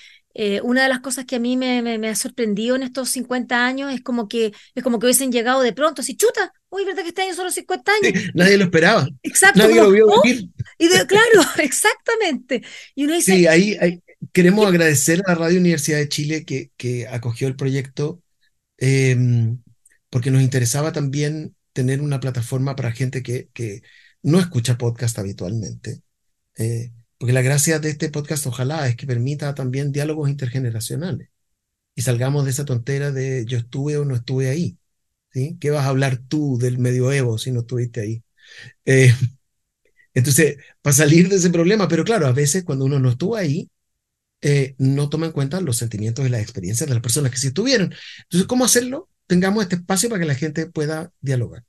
una 0.61 0.83
de 0.83 0.89
las 0.89 0.99
cosas 0.99 1.25
que 1.25 1.37
a 1.37 1.39
mí 1.39 1.57
me, 1.57 2.07
ha 2.07 2.15
sorprendido 2.15 2.75
en 2.75 2.83
estos 2.83 3.09
50 3.09 3.65
años 3.65 3.91
es 3.91 4.01
como 4.01 4.27
que 4.27 4.53
es 4.75 4.83
como 4.83 4.99
que 4.99 5.07
hubiesen 5.07 5.31
llegado 5.31 5.61
de 5.61 5.73
pronto, 5.73 6.03
así, 6.03 6.15
chuta, 6.15 6.53
uy, 6.69 6.85
¿verdad 6.85 7.01
que 7.01 7.09
este 7.09 7.23
año 7.23 7.33
son 7.33 7.45
los 7.45 7.55
50 7.55 7.91
años? 7.91 8.23
nadie 8.35 8.55
lo 8.55 8.65
esperaba. 8.65 9.07
Exacto. 9.23 9.57
Nadie 9.57 9.81
lo 9.81 9.89
vio 9.89 10.05
oh", 10.07 10.21
Y 10.23 10.87
claro, 11.07 11.41
exactamente. 11.57 12.61
Y 12.93 13.05
uno 13.05 13.15
dice, 13.15 13.35
sí, 13.35 13.47
ahí, 13.47 13.75
ahí, 13.81 13.99
Queremos 14.33 14.65
agradecer 14.67 15.21
a 15.25 15.31
la 15.31 15.35
Radio 15.35 15.59
Universidad 15.59 15.97
de 15.97 16.09
Chile 16.09 16.45
que, 16.45 16.71
que 16.77 17.07
acogió 17.07 17.47
el 17.47 17.55
proyecto, 17.55 18.21
em, 18.77 19.61
porque 20.09 20.31
nos 20.31 20.41
interesaba 20.41 20.91
también 20.91 21.55
tener 21.73 22.01
una 22.01 22.19
plataforma 22.19 22.75
para 22.75 22.91
gente 22.91 23.23
que, 23.23 23.49
que 23.53 23.81
no 24.23 24.39
escucha 24.39 24.77
podcast 24.77 25.19
habitualmente. 25.19 26.01
Eh, 26.57 26.91
porque 27.17 27.33
la 27.33 27.41
gracia 27.41 27.79
de 27.79 27.89
este 27.89 28.09
podcast, 28.09 28.45
ojalá, 28.47 28.87
es 28.87 28.95
que 28.95 29.07
permita 29.07 29.53
también 29.55 29.91
diálogos 29.91 30.29
intergeneracionales 30.29 31.29
y 31.95 32.03
salgamos 32.03 32.45
de 32.45 32.51
esa 32.51 32.65
tontera 32.65 33.11
de 33.11 33.45
yo 33.45 33.57
estuve 33.57 33.97
o 33.97 34.05
no 34.05 34.15
estuve 34.15 34.49
ahí. 34.49 34.77
¿sí? 35.31 35.57
¿Qué 35.59 35.71
vas 35.71 35.85
a 35.85 35.89
hablar 35.89 36.17
tú 36.17 36.57
del 36.59 36.77
medioevo 36.79 37.37
si 37.39 37.51
no 37.51 37.61
estuviste 37.61 38.01
ahí? 38.01 38.23
Eh, 38.85 39.13
entonces, 40.13 40.57
para 40.81 40.95
salir 40.95 41.29
de 41.29 41.37
ese 41.37 41.49
problema, 41.49 41.87
pero 41.87 42.03
claro, 42.03 42.27
a 42.27 42.33
veces 42.33 42.63
cuando 42.63 42.85
uno 42.85 42.99
no 42.99 43.09
estuvo 43.11 43.35
ahí, 43.35 43.69
eh, 44.41 44.75
no 44.77 45.09
toma 45.09 45.25
en 45.25 45.31
cuenta 45.31 45.61
los 45.61 45.77
sentimientos 45.77 46.25
y 46.25 46.29
las 46.29 46.41
experiencias 46.41 46.87
de 46.87 46.93
las 46.93 47.03
personas 47.03 47.31
que 47.31 47.37
sí 47.37 47.47
estuvieron. 47.47 47.93
Entonces, 48.23 48.47
¿cómo 48.47 48.65
hacerlo? 48.65 49.09
Tengamos 49.25 49.63
este 49.63 49.77
espacio 49.77 50.09
para 50.09 50.19
que 50.19 50.27
la 50.27 50.35
gente 50.35 50.67
pueda 50.67 51.11
dialogar. 51.21 51.63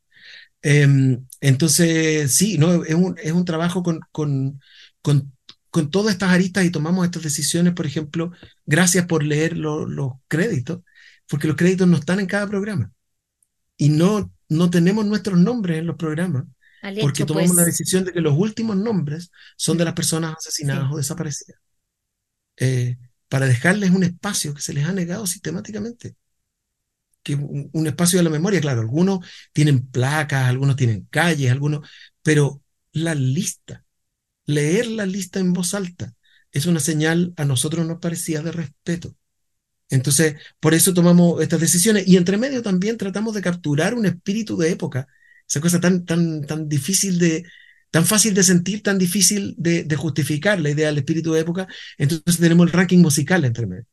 Em, 0.63 1.25
entonces, 1.41 2.35
sí, 2.35 2.59
no, 2.59 2.85
es, 2.85 2.95
un, 2.95 3.17
es 3.23 3.33
un 3.33 3.45
trabajo 3.45 3.83
con, 3.83 4.01
con, 4.13 4.61
con, 5.03 5.33
con, 5.71 5.91
todas 5.91 6.13
estas 6.13 6.31
aristas 6.31 6.65
y 6.65 6.71
tomamos 6.71 7.05
estas 7.05 7.23
decisiones, 7.23 7.75
por 7.75 7.87
ejemplo, 7.87 8.33
gracias 8.67 9.07
por 9.07 9.23
leer 9.23 9.57
los 9.57 10.13
créditos, 10.27 10.81
porque 11.29 11.47
los 11.49 11.57
créditos 11.57 11.87
no 11.89 11.97
están 11.97 12.21
en 12.21 12.27
cada 12.27 12.47
programa. 12.49 12.93
Y 13.77 13.91
no, 13.91 14.33
no 14.49 14.71
tenemos 14.71 15.07
nuestros 15.07 15.39
nombres 15.39 15.79
en 15.79 15.87
los 15.87 15.97
programas, 15.97 16.45
porque 17.01 17.25
tomamos 17.25 17.51
la 17.51 17.63
pues. 17.63 17.79
decisión 17.79 18.05
de 18.05 18.13
que 18.13 18.21
los 18.21 18.37
últimos 18.37 18.77
nombres 18.77 19.31
son 19.57 19.79
de 19.79 19.85
las 19.85 19.95
personas 19.95 20.35
asesinadas 20.37 20.93
o 20.93 20.97
desaparecidas. 20.97 21.61
Eh, 22.61 22.97
para 23.29 23.47
dejarles 23.47 23.91
un 23.91 24.05
espacio 24.05 24.55
que 24.55 24.63
se 24.63 24.73
les 24.73 24.87
ha 24.87 24.93
negado 24.93 25.27
sistemáticamente. 25.27 26.17
Que 27.23 27.35
un, 27.35 27.87
espacio 27.87 28.19
de 28.19 28.23
la 28.23 28.31
memoria, 28.31 28.61
claro, 28.61 28.81
algunos 28.81 29.21
tienen 29.53 29.87
placas, 29.87 30.49
algunos 30.49 30.77
tienen 30.77 31.07
calles, 31.11 31.51
algunos, 31.51 31.89
pero 32.23 32.63
la 32.93 33.15
lista, 33.15 33.85
leer 34.47 34.87
la 34.87 35.07
lista 35.07 35.41
en 35.41 35.53
voz 35.53 35.75
alta, 35.75 36.15
es 36.53 36.67
una 36.67 36.81
señal 36.81 37.35
a 37.37 37.45
nosotros 37.45 37.87
nos 37.87 37.99
parecía 37.99 38.41
de 38.43 38.53
respeto. 38.53 39.15
Entonces, 39.91 40.37
por 40.61 40.75
eso 40.75 40.95
tomamos 40.95 41.43
estas 41.43 41.61
decisiones 41.61 42.07
y 42.09 42.17
entre 42.17 42.39
medio 42.39 42.63
también 42.63 42.97
tratamos 42.97 43.35
de 43.35 43.43
capturar 43.43 43.95
un 43.95 44.07
espíritu 44.07 44.57
de 44.57 44.71
época, 44.71 45.09
esa 45.47 45.61
cosa 45.61 45.81
tan, 45.81 46.05
tan, 46.05 46.43
tan 46.47 46.69
difícil 46.69 47.19
de, 47.19 47.45
tan 47.91 48.05
fácil 48.05 48.35
de 48.35 48.43
sentir, 48.43 48.83
tan 48.83 48.99
difícil 48.99 49.55
de, 49.57 49.97
justificar 49.97 50.61
la 50.61 50.71
idea 50.71 50.89
del 50.89 50.99
espíritu 50.99 51.33
de 51.33 51.41
época, 51.41 51.67
entonces 51.97 52.39
tenemos 52.39 52.67
el 52.67 52.73
ranking 52.73 52.99
musical 52.99 53.45
entre 53.45 53.67
medio. 53.67 53.87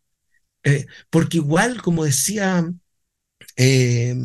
Eh, 0.64 0.88
porque 1.10 1.38
igual, 1.38 1.82
como 1.82 2.06
decía 2.06 2.70
eh, 3.56 4.16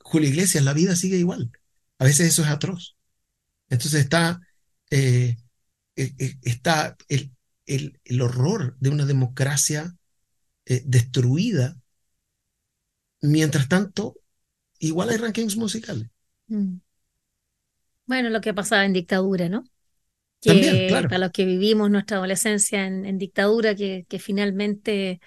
Julio 0.00 0.28
Iglesias, 0.28 0.64
la 0.64 0.74
vida 0.74 0.94
sigue 0.96 1.16
igual. 1.16 1.50
A 1.98 2.04
veces 2.04 2.28
eso 2.28 2.42
es 2.42 2.48
atroz. 2.48 2.96
Entonces 3.70 4.02
está, 4.02 4.40
eh, 4.90 5.36
está 5.96 6.96
el, 7.08 7.32
el, 7.66 8.20
horror 8.22 8.76
de 8.80 8.90
una 8.90 9.04
democracia 9.04 9.94
destruida. 10.64 11.76
Mientras 13.20 13.68
tanto, 13.68 14.14
igual 14.78 15.08
hay 15.08 15.16
rankings 15.16 15.56
musicales. 15.56 16.08
Mm. 16.46 16.76
Bueno, 18.08 18.30
lo 18.30 18.40
que 18.40 18.54
pasaba 18.54 18.86
en 18.86 18.94
dictadura, 18.94 19.50
¿no? 19.50 19.64
Que 20.40 20.88
para 20.90 21.18
los 21.18 21.30
que 21.30 21.44
vivimos 21.44 21.90
nuestra 21.90 22.16
adolescencia 22.16 22.86
en, 22.86 23.18
dictadura, 23.18 23.74
que, 23.74 24.06
que, 24.08 24.18
finalmente, 24.18 25.20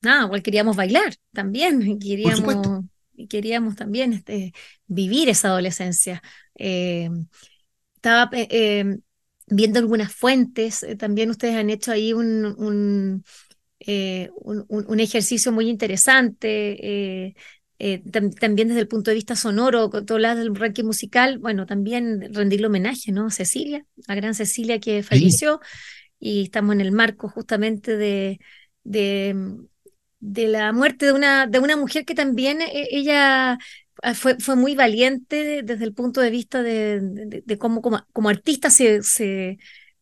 nada, 0.00 0.24
igual 0.24 0.42
queríamos 0.42 0.74
bailar 0.74 1.14
también, 1.32 1.98
queríamos, 2.00 2.84
queríamos 3.28 3.76
también 3.76 4.12
este, 4.12 4.52
vivir 4.88 5.28
esa 5.28 5.48
adolescencia. 5.48 6.20
Eh, 6.56 7.10
estaba 7.94 8.28
eh, 8.36 8.48
eh, 8.50 8.98
viendo 9.46 9.78
algunas 9.78 10.12
fuentes, 10.12 10.84
también 10.98 11.30
ustedes 11.30 11.54
han 11.54 11.70
hecho 11.70 11.92
ahí 11.92 12.12
un, 12.12 12.44
un, 12.58 13.24
un 14.68 15.00
ejercicio 15.00 15.52
muy 15.52 15.68
interesante 15.68 17.36
eh, 17.80 18.02
también 18.40 18.68
desde 18.68 18.80
el 18.80 18.88
punto 18.88 19.10
de 19.10 19.14
vista 19.14 19.36
sonoro, 19.36 19.88
todo 19.88 20.14
hablas 20.14 20.36
del 20.36 20.54
ranking 20.54 20.84
musical, 20.84 21.38
bueno, 21.38 21.64
también 21.64 22.34
rendirle 22.34 22.66
homenaje, 22.66 23.12
¿no? 23.12 23.30
Cecilia, 23.30 23.84
a 24.08 24.14
gran 24.16 24.34
Cecilia 24.34 24.80
que 24.80 25.04
falleció, 25.04 25.60
y 26.18 26.42
estamos 26.42 26.74
en 26.74 26.80
el 26.80 26.90
marco 26.90 27.28
justamente 27.28 27.96
de, 27.96 28.40
de, 28.82 29.36
de, 30.18 30.48
la 30.48 30.72
muerte 30.72 31.06
de 31.06 31.12
una, 31.12 31.46
de 31.46 31.60
una 31.60 31.76
mujer 31.76 32.04
que 32.04 32.16
también 32.16 32.60
eh, 32.62 32.88
ella 32.90 33.58
ah, 34.02 34.14
fue, 34.14 34.36
fue 34.40 34.56
muy 34.56 34.74
valiente 34.74 35.62
desde 35.62 35.84
el 35.84 35.94
punto 35.94 36.20
de 36.20 36.30
vista 36.30 36.64
de, 36.64 37.00
de, 37.44 37.58
cómo 37.58 37.80
como, 37.80 38.04
como, 38.12 38.28
artista 38.28 38.70
se, 38.70 39.04
se 39.04 39.58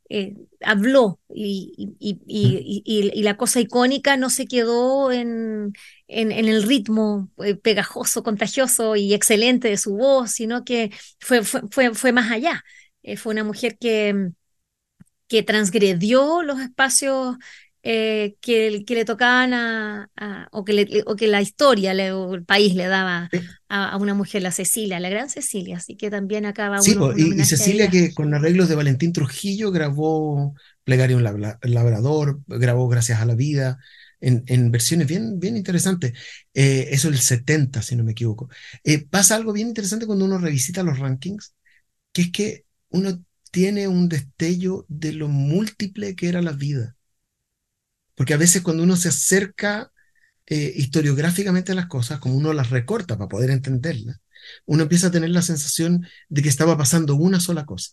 eh, 0.08 0.34
habló 0.60 1.20
y, 1.28 1.96
y, 1.98 3.22
la 3.22 3.36
cosa 3.36 3.60
icónica 3.60 4.16
no 4.16 4.30
se 4.30 4.46
quedó 4.46 5.10
en, 5.10 5.72
en, 6.08 6.32
el 6.32 6.62
ritmo 6.62 7.30
eh, 7.38 7.56
pegajoso, 7.56 8.22
contagioso 8.22 8.96
y 8.96 9.14
excelente 9.14 9.68
de 9.68 9.76
su 9.78 9.96
voz, 9.96 10.30
sino 10.32 10.64
que 10.64 10.92
fue, 11.20 11.42
fue, 11.44 11.94
fue, 11.94 12.12
más 12.12 12.30
allá. 12.30 12.62
Eh, 13.02 13.16
fue 13.16 13.32
una 13.32 13.44
mujer 13.44 13.78
que, 13.78 14.30
que 15.28 15.42
transgredió 15.42 16.42
los 16.42 16.60
espacios 16.60 17.36
eh, 17.88 18.34
que, 18.40 18.84
que, 18.84 18.96
le 18.96 19.04
tocaban 19.04 19.54
a, 19.54 20.10
o, 20.50 20.64
que 20.64 21.04
o, 21.06 21.14
que 21.14 21.28
la 21.28 21.40
historia 21.40 21.92
o 22.16 22.34
el 22.34 22.44
país 22.44 22.74
le 22.74 22.88
daba 22.88 23.30
a, 23.68 23.96
una 23.96 24.12
mujer, 24.12 24.42
la 24.42 24.50
Cecilia, 24.50 24.98
la 24.98 25.08
gran 25.08 25.30
Cecilia, 25.30 25.76
así 25.76 25.96
que 25.96 26.10
también 26.10 26.46
acaba 26.46 26.80
sí, 26.80 26.96
y, 27.16 27.44
Cecilia 27.44 27.88
que 27.88 28.12
con 28.12 28.34
arreglos 28.34 28.68
de 28.68 28.74
Valentín 28.74 29.12
Trujillo 29.12 29.70
grabó 29.70 30.56
Plegario 30.82 31.16
un 31.16 31.22
labrador, 31.22 32.40
grabó 32.48 32.88
Gracias 32.88 33.20
a 33.20 33.24
la 33.24 33.36
vida, 33.36 33.78
en, 34.18 34.42
en 34.48 34.72
versiones 34.72 35.06
bien, 35.06 35.38
bien 35.38 35.56
interesantes. 35.56 36.12
Eh, 36.54 36.88
eso 36.90 37.06
el 37.06 37.18
70, 37.18 37.82
si 37.82 37.94
no 37.94 38.02
me 38.02 38.12
equivoco. 38.12 38.48
Eh, 38.82 39.06
pasa 39.06 39.36
algo 39.36 39.52
bien 39.52 39.68
interesante 39.68 40.06
cuando 40.06 40.24
uno 40.24 40.38
revisita 40.38 40.82
los 40.82 40.98
rankings, 40.98 41.54
que 42.10 42.22
es 42.22 42.32
que 42.32 42.64
uno 42.88 43.22
tiene 43.52 43.86
un 43.86 44.08
destello 44.08 44.86
de 44.88 45.12
lo 45.12 45.28
múltiple 45.28 46.16
que 46.16 46.28
era 46.28 46.42
la 46.42 46.50
vida 46.50 46.95
porque 48.16 48.34
a 48.34 48.38
veces 48.38 48.62
cuando 48.62 48.82
uno 48.82 48.96
se 48.96 49.08
acerca 49.08 49.92
eh, 50.46 50.72
historiográficamente 50.76 51.72
a 51.72 51.76
las 51.76 51.86
cosas, 51.86 52.18
como 52.18 52.36
uno 52.36 52.52
las 52.52 52.70
recorta 52.70 53.16
para 53.18 53.28
poder 53.28 53.50
entenderlas, 53.50 54.18
uno 54.66 54.84
empieza 54.84 55.08
a 55.08 55.10
tener 55.10 55.30
la 55.30 55.42
sensación 55.42 56.06
de 56.28 56.42
que 56.42 56.48
estaba 56.48 56.76
pasando 56.76 57.14
una 57.16 57.40
sola 57.40 57.66
cosa. 57.66 57.92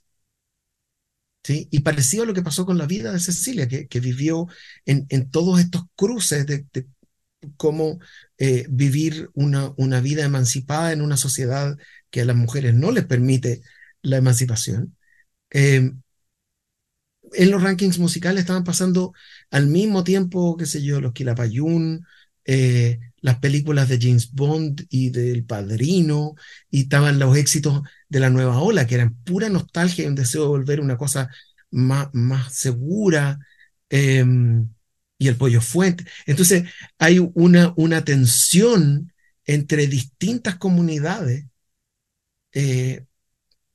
¿Sí? 1.44 1.68
Y 1.72 1.82
parecido 1.82 2.24
a 2.24 2.26
lo 2.26 2.34
que 2.34 2.42
pasó 2.42 2.66
con 2.66 2.78
la 2.78 2.86
vida 2.86 3.12
de 3.12 3.20
Cecilia, 3.20 3.68
que, 3.68 4.00
vivió 4.00 4.48
en, 4.86 5.06
en, 5.10 5.30
todos 5.30 5.60
estos 5.60 5.84
cruces 5.94 6.46
de, 6.46 6.66
cómo 7.58 8.00
eh, 8.38 8.66
vivir 8.70 9.30
una, 9.34 9.74
una, 9.78 10.00
vida 10.00 10.24
emancipada 10.24 10.94
en 10.94 11.02
una 11.02 11.18
sociedad 11.18 11.78
que 12.10 12.22
a 12.22 12.26
las 12.26 12.36
mujeres 12.38 12.74
no 12.74 12.92
les 12.92 13.06
permite 13.06 13.62
la 14.02 14.18
emancipación. 14.18 14.96
Eh, 15.52 15.92
en 17.36 17.52
los 17.52 17.62
rankings 17.62 18.00
musicales 18.00 18.42
estaban 18.42 18.64
pasando 18.64 19.14
al 19.52 19.68
mismo 19.68 20.04
tiempo, 20.04 20.58
qué 20.58 20.66
sé 20.66 20.84
yo, 20.84 21.02
los 21.02 21.14
Quilapayún, 21.14 22.06
eh, 22.46 23.00
las 23.22 23.40
películas 23.40 23.88
de 23.90 24.00
James 24.02 24.32
Bond 24.34 24.86
y 24.90 25.10
del 25.10 25.46
Padrino, 25.46 26.36
y 26.70 26.82
estaban 26.82 27.20
los 27.20 27.38
éxitos 27.38 27.82
de 28.10 28.20
la 28.20 28.30
nueva 28.30 28.60
ola, 28.60 28.86
que 28.86 28.96
eran 28.96 29.16
pura 29.24 29.50
nostalgia 29.50 30.04
y 30.04 30.08
un 30.08 30.16
deseo 30.16 30.44
de 30.44 30.48
volver 30.50 30.82
una 30.82 30.98
cosa 30.98 31.30
más, 31.72 32.10
más 32.14 32.54
segura, 32.54 33.40
em, 33.90 34.70
y 35.18 35.28
el 35.28 35.38
pollo 35.38 35.62
fuente. 35.62 36.06
Entonces 36.26 36.64
hay 36.98 37.20
una, 37.34 37.74
una 37.78 38.04
tensión 38.04 39.14
entre 39.46 39.88
distintas 39.88 40.58
comunidades 40.58 41.46
eh, 42.54 43.06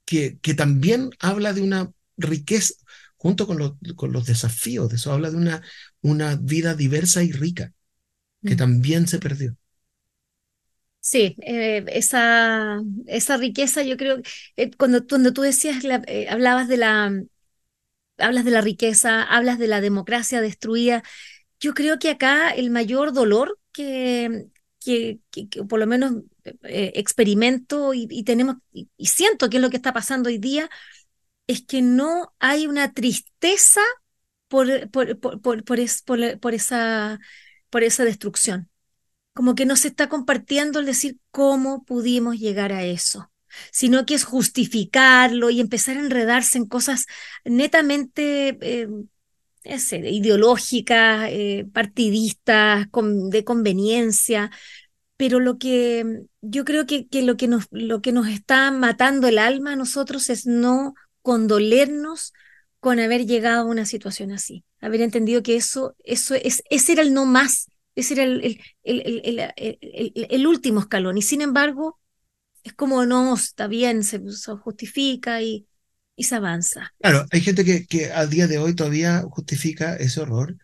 que, 0.04 0.38
que 0.40 0.54
también 0.54 1.10
habla 1.20 1.52
de 1.52 1.62
una 1.62 1.92
riqueza, 2.16 2.74
junto 3.18 3.46
con, 3.46 3.78
con 3.96 4.12
los 4.12 4.26
desafíos 4.26 4.88
de 4.88 4.96
eso. 4.96 5.12
Habla 5.12 5.30
de 5.30 5.36
una, 5.36 5.62
una 6.00 6.36
vida 6.36 6.74
diversa 6.74 7.22
y 7.22 7.32
rica, 7.32 7.72
que 8.42 8.54
mm. 8.54 8.58
también 8.58 9.06
se 9.06 9.18
perdió. 9.18 9.56
Sí, 11.00 11.36
eh, 11.42 11.84
esa, 11.88 12.82
esa 13.06 13.36
riqueza, 13.36 13.82
yo 13.82 13.96
creo, 13.96 14.18
eh, 14.56 14.70
cuando, 14.76 15.06
cuando 15.06 15.32
tú 15.32 15.42
decías, 15.42 15.82
eh, 16.06 16.26
hablabas 16.28 16.68
de 16.68 16.76
la, 16.76 17.22
hablas 18.18 18.44
de 18.44 18.50
la 18.50 18.60
riqueza, 18.60 19.22
hablas 19.22 19.58
de 19.58 19.68
la 19.68 19.80
democracia 19.80 20.40
destruida, 20.40 21.02
yo 21.60 21.74
creo 21.74 21.98
que 21.98 22.10
acá 22.10 22.50
el 22.50 22.70
mayor 22.70 23.12
dolor 23.12 23.58
que, 23.72 24.48
que, 24.84 25.20
por 25.68 25.78
lo 25.78 25.86
menos 25.86 26.12
experimento 26.62 27.94
y, 27.94 28.22
tenemos, 28.24 28.56
y, 28.72 28.88
siento 29.06 29.50
que 29.50 29.56
es 29.58 29.62
lo 29.62 29.70
que 29.70 29.76
está 29.76 29.92
pasando 29.92 30.28
hoy 30.28 30.38
día, 30.38 30.68
es 31.48 31.62
que 31.62 31.82
no 31.82 32.32
hay 32.38 32.68
una 32.68 32.92
tristeza 32.92 33.80
por, 34.48 34.90
por, 34.90 35.18
por, 35.18 35.64
por, 35.64 35.80
esa, 35.80 37.18
por 37.70 37.82
esa 37.82 38.04
destrucción. 38.04 38.68
Como 39.32 39.54
que 39.54 39.66
no 39.66 39.76
se 39.76 39.88
está 39.88 40.08
compartiendo 40.08 40.78
el 40.78 40.86
decir 40.86 41.18
cómo 41.30 41.84
pudimos 41.84 42.38
llegar 42.38 42.72
a 42.72 42.84
eso, 42.84 43.32
sino 43.72 44.04
que 44.04 44.14
es 44.14 44.24
justificarlo 44.24 45.50
y 45.50 45.60
empezar 45.60 45.96
a 45.96 46.00
enredarse 46.00 46.58
en 46.58 46.66
cosas 46.66 47.06
netamente 47.44 48.58
eh, 48.60 48.88
ideológicas, 49.64 51.28
eh, 51.30 51.66
partidistas, 51.72 52.88
de 53.30 53.44
conveniencia. 53.44 54.50
Pero 55.16 55.40
lo 55.40 55.58
que 55.58 56.24
yo 56.42 56.64
creo 56.64 56.86
que, 56.86 57.08
que, 57.08 57.22
lo, 57.22 57.36
que 57.36 57.48
nos, 57.48 57.66
lo 57.70 58.02
que 58.02 58.12
nos 58.12 58.28
está 58.28 58.70
matando 58.70 59.28
el 59.28 59.38
alma 59.38 59.72
a 59.72 59.76
nosotros 59.76 60.30
es 60.30 60.46
no 60.46 60.94
condolernos 61.28 62.32
con 62.80 63.00
haber 63.00 63.26
llegado 63.26 63.60
a 63.60 63.70
una 63.70 63.84
situación 63.84 64.32
así, 64.32 64.64
haber 64.80 65.02
entendido 65.02 65.42
que 65.42 65.56
eso, 65.56 65.94
eso 66.02 66.34
es, 66.34 66.62
ese 66.70 66.92
era 66.92 67.02
el 67.02 67.12
no 67.12 67.26
más, 67.26 67.66
ese 67.94 68.14
era 68.14 68.24
el, 68.24 70.46
último 70.46 70.80
escalón. 70.80 71.18
Y 71.18 71.22
sin 71.22 71.42
embargo, 71.42 72.00
es 72.64 72.72
como 72.72 73.04
no, 73.04 73.34
está 73.34 73.66
bien, 73.66 74.04
se, 74.04 74.22
justifica 74.62 75.42
y, 75.42 75.66
y, 76.16 76.24
se 76.24 76.36
avanza. 76.36 76.94
Claro, 76.98 77.26
hay 77.30 77.42
gente 77.42 77.62
que, 77.62 77.86
que 77.86 78.10
a 78.10 78.24
día 78.24 78.46
de 78.46 78.56
hoy 78.56 78.74
todavía 78.74 79.22
justifica 79.28 79.96
ese 79.96 80.22
horror. 80.22 80.56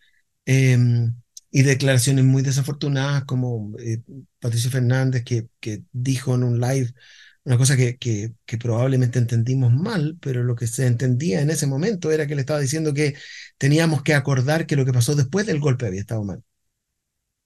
Em, 0.46 1.14
y 1.50 1.60
declaraciones 1.60 2.24
muy 2.24 2.40
desafortunadas 2.40 3.26
como 3.26 3.74
eh, 3.80 4.00
Patricio 4.40 4.70
Fernández 4.70 5.24
que, 5.24 5.46
que 5.60 5.82
dijo 5.92 6.34
en 6.34 6.42
un 6.42 6.58
live 6.58 6.94
una 7.45 7.59
cosa 7.59 7.76
que, 7.76 7.99
que, 7.99 8.59
probablemente 8.59 9.18
entendimos 9.18 9.72
mal, 9.72 10.16
pero 10.20 10.42
lo 10.45 10.57
que 10.57 10.66
se 10.66 10.86
entendía 10.86 11.40
en 11.42 11.51
ese 11.51 11.66
momento 11.66 12.11
era 12.11 12.26
que 12.26 12.34
le 12.34 12.40
estaba 12.40 12.61
diciendo 12.61 12.95
que 12.95 13.14
teníamos 13.59 14.03
que 14.03 14.14
acordar 14.14 14.66
que 14.66 14.76
lo 14.76 14.84
que 14.84 14.92
pasó 14.92 15.14
después 15.14 15.47
del 15.47 15.61
golpe 15.61 15.86
había 15.86 16.01
estado 16.01 16.24
mal. 16.24 16.42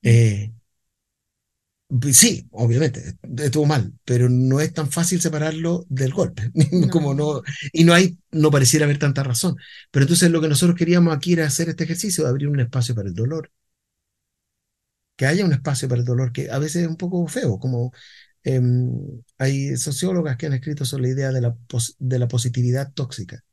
Eh, 0.02 0.52
sí, 2.12 2.46
obviamente, 2.52 3.16
estuvo 3.38 3.66
mal, 3.66 3.92
pero 4.04 4.28
no 4.28 4.60
es 4.60 4.72
tan 4.72 4.90
fácil 4.90 5.20
separarlo 5.20 5.86
del 5.88 6.12
golpe, 6.12 6.50
como 6.92 7.14
no, 7.14 7.42
y 7.72 7.84
no 7.84 7.94
hay, 7.94 8.18
no 8.30 8.50
pareciera 8.50 8.84
haber 8.84 8.98
tanta 8.98 9.22
razón. 9.22 9.56
Pero 9.90 10.04
entonces 10.04 10.30
lo 10.30 10.40
que 10.40 10.48
nosotros 10.48 10.76
queríamos 10.76 11.14
aquí 11.16 11.32
era 11.32 11.46
hacer 11.46 11.68
este 11.68 11.84
ejercicio 11.84 12.24
de 12.24 12.30
abrir 12.30 12.48
un 12.48 12.60
espacio 12.60 12.94
para 12.94 13.08
el 13.08 13.14
dolor. 13.14 13.50
Que 15.16 15.26
haya 15.26 15.44
un 15.44 15.52
espacio 15.52 15.88
para 15.88 16.00
el 16.00 16.06
dolor, 16.06 16.32
que 16.32 16.50
a 16.50 16.58
veces 16.58 16.82
es 16.82 16.88
un 16.88 16.96
poco 16.96 17.26
feo, 17.26 17.58
como 17.58 17.92
Em, 18.44 19.22
hay 19.38 19.76
sociólogas 19.76 20.36
que 20.36 20.46
han 20.46 20.54
escrito 20.54 20.84
sobre 20.84 21.04
la 21.04 21.08
idea 21.10 21.32
de 21.32 21.40
la, 21.40 21.56
de 21.98 22.18
la 22.18 22.28
positividad 22.28 22.92
tóxica. 22.92 23.44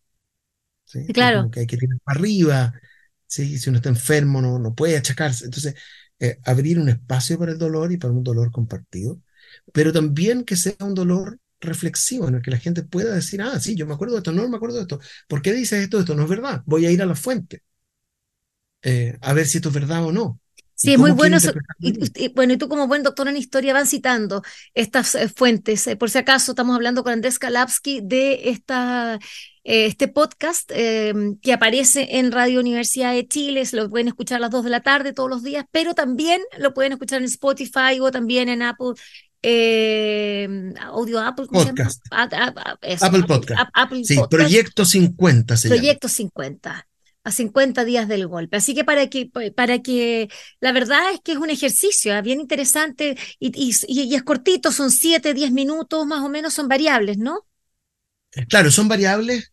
Claro. 1.13 1.49
que 1.51 1.61
hay 1.61 1.67
que 1.67 1.77
tirar 1.77 1.99
para 2.03 2.19
arriba, 2.19 2.73
¿sí? 3.27 3.57
si 3.57 3.69
uno 3.69 3.77
está 3.77 3.89
enfermo 3.89 4.41
no, 4.41 4.59
no 4.59 4.75
puede 4.75 4.97
achacarse. 4.97 5.45
Entonces, 5.45 5.75
eh, 6.19 6.39
abrir 6.45 6.79
un 6.79 6.89
espacio 6.89 7.37
para 7.37 7.51
el 7.51 7.57
dolor 7.57 7.91
y 7.91 7.97
para 7.97 8.13
un 8.13 8.23
dolor 8.23 8.51
compartido, 8.51 9.21
pero 9.73 9.91
también 9.91 10.43
que 10.45 10.55
sea 10.55 10.75
un 10.81 10.93
dolor 10.95 11.39
reflexivo 11.59 12.27
en 12.27 12.35
el 12.35 12.41
que 12.41 12.51
la 12.51 12.57
gente 12.57 12.83
pueda 12.83 13.13
decir, 13.15 13.41
ah, 13.41 13.59
sí, 13.59 13.75
yo 13.75 13.87
me 13.87 13.93
acuerdo 13.93 14.13
de 14.15 14.19
esto, 14.19 14.31
no 14.31 14.47
me 14.47 14.57
acuerdo 14.57 14.77
de 14.77 14.83
esto. 14.83 14.99
¿Por 15.27 15.41
qué 15.41 15.53
dices 15.53 15.83
esto? 15.83 15.99
Esto 15.99 16.15
no 16.15 16.23
es 16.23 16.29
verdad. 16.29 16.61
Voy 16.65 16.85
a 16.85 16.91
ir 16.91 17.01
a 17.01 17.05
la 17.05 17.15
fuente 17.15 17.63
eh, 18.83 19.17
a 19.21 19.33
ver 19.33 19.47
si 19.47 19.57
esto 19.57 19.69
es 19.69 19.75
verdad 19.75 20.05
o 20.05 20.11
no. 20.11 20.39
Sí, 20.75 20.91
es 20.93 20.99
muy 20.99 21.11
bueno. 21.11 21.37
y, 21.79 22.27
bueno, 22.33 22.53
y 22.53 22.57
tú 22.57 22.67
como 22.67 22.87
buen 22.87 23.01
doctor 23.01 23.29
en 23.29 23.37
historia 23.37 23.73
van 23.73 23.87
citando 23.87 24.43
estas 24.73 25.15
eh, 25.15 25.29
fuentes. 25.29 25.87
Eh, 25.87 25.95
por 25.95 26.09
si 26.09 26.17
acaso 26.17 26.51
estamos 26.51 26.75
hablando 26.75 27.01
con 27.01 27.13
Andrés 27.13 27.39
Kalapsky 27.39 28.01
de 28.03 28.49
esta, 28.49 29.15
eh, 29.63 29.85
este 29.85 30.09
podcast 30.09 30.69
em, 30.73 31.37
que 31.39 31.53
aparece 31.53 32.17
en 32.17 32.33
Radio 32.33 32.59
Universidad 32.59 33.13
de 33.13 33.25
Chile. 33.25 33.65
Se 33.65 33.77
lo 33.77 33.89
pueden 33.89 34.09
escuchar 34.09 34.37
a 34.37 34.41
las 34.41 34.51
2 34.51 34.65
de 34.65 34.69
la 34.69 34.81
tarde 34.81 35.13
todos 35.13 35.29
los 35.29 35.43
días, 35.43 35.65
pero 35.71 35.93
también 35.93 36.41
lo 36.57 36.73
pueden 36.73 36.91
escuchar 36.91 37.21
en 37.21 37.25
Spotify 37.25 37.99
o 38.01 38.11
también 38.11 38.49
en 38.49 38.61
Apple. 38.61 38.95
Audio 40.81 41.19
Apple, 41.21 41.45
podcast. 41.49 42.01
Apple, 42.11 43.23
Podcast. 43.27 43.69
sí, 44.03 44.19
Proyecto 44.29 44.83
50 44.83 45.55
se 45.55 45.69
Proyecto 45.69 46.09
50 46.09 46.87
a 47.25 47.31
50 47.31 47.83
días 47.85 48.07
del 48.07 48.27
golpe. 48.27 48.57
Así 48.57 48.75
que 48.75 48.85
para 48.85 49.09
que, 49.09 49.31
para 49.55 49.81
que 49.81 50.29
la 50.59 50.71
verdad 50.71 51.11
es 51.11 51.19
que 51.21 51.31
es 51.33 51.39
un 51.39 51.49
ejercicio 51.49 52.13
¿ah? 52.13 52.21
bien 52.21 52.39
interesante 52.39 53.17
y, 53.39 53.71
es 54.15 54.23
cortito, 54.23 54.71
son 54.71 54.91
7, 54.91 55.33
10 55.33 55.51
minutos 55.51 56.05
más 56.05 56.21
o 56.21 56.29
menos, 56.29 56.53
son 56.53 56.69
variables, 56.69 57.17
¿no? 57.17 57.47
Claro, 58.47 58.69
son 58.69 58.87
variables 58.87 59.51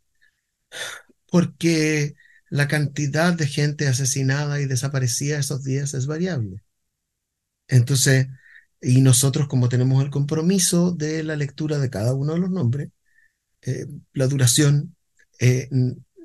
porque 1.30 2.14
la 2.50 2.68
cantidad 2.68 3.32
de 3.32 3.46
gente 3.46 3.88
asesinada 3.88 4.60
y 4.60 4.66
desaparecida 4.66 5.38
esos 5.38 5.64
días 5.64 5.94
es 5.94 6.06
variable. 6.06 6.62
Entonces, 7.68 8.26
y 8.82 9.00
nosotros 9.00 9.48
como 9.48 9.70
tenemos 9.70 10.04
el 10.04 10.10
compromiso 10.10 10.92
de 10.92 11.22
la 11.22 11.36
lectura 11.36 11.78
de 11.78 11.88
cada 11.88 12.12
uno 12.12 12.34
de 12.34 12.40
los 12.40 12.50
nombres, 12.50 12.90
eh, 13.62 13.86
la 14.12 14.26
duración 14.26 14.94
eh, 15.40 15.70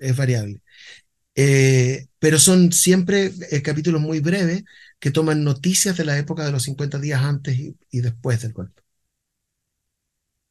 es 0.01 0.17
variable. 0.17 0.61
Eh, 1.39 2.07
pero 2.17 2.39
son 2.39 2.71
siempre 2.71 3.31
eh, 3.51 3.61
capítulos 3.61 4.01
muy 4.01 4.19
breves 4.21 4.63
que 4.99 5.11
toman 5.11 5.43
noticias 5.43 5.95
de 5.95 6.03
la 6.03 6.17
época 6.17 6.43
de 6.43 6.51
los 6.51 6.63
50 6.63 6.97
días 6.97 7.21
antes 7.21 7.55
y, 7.59 7.77
después 7.91 8.41
del 8.41 8.53
golpe. 8.53 8.81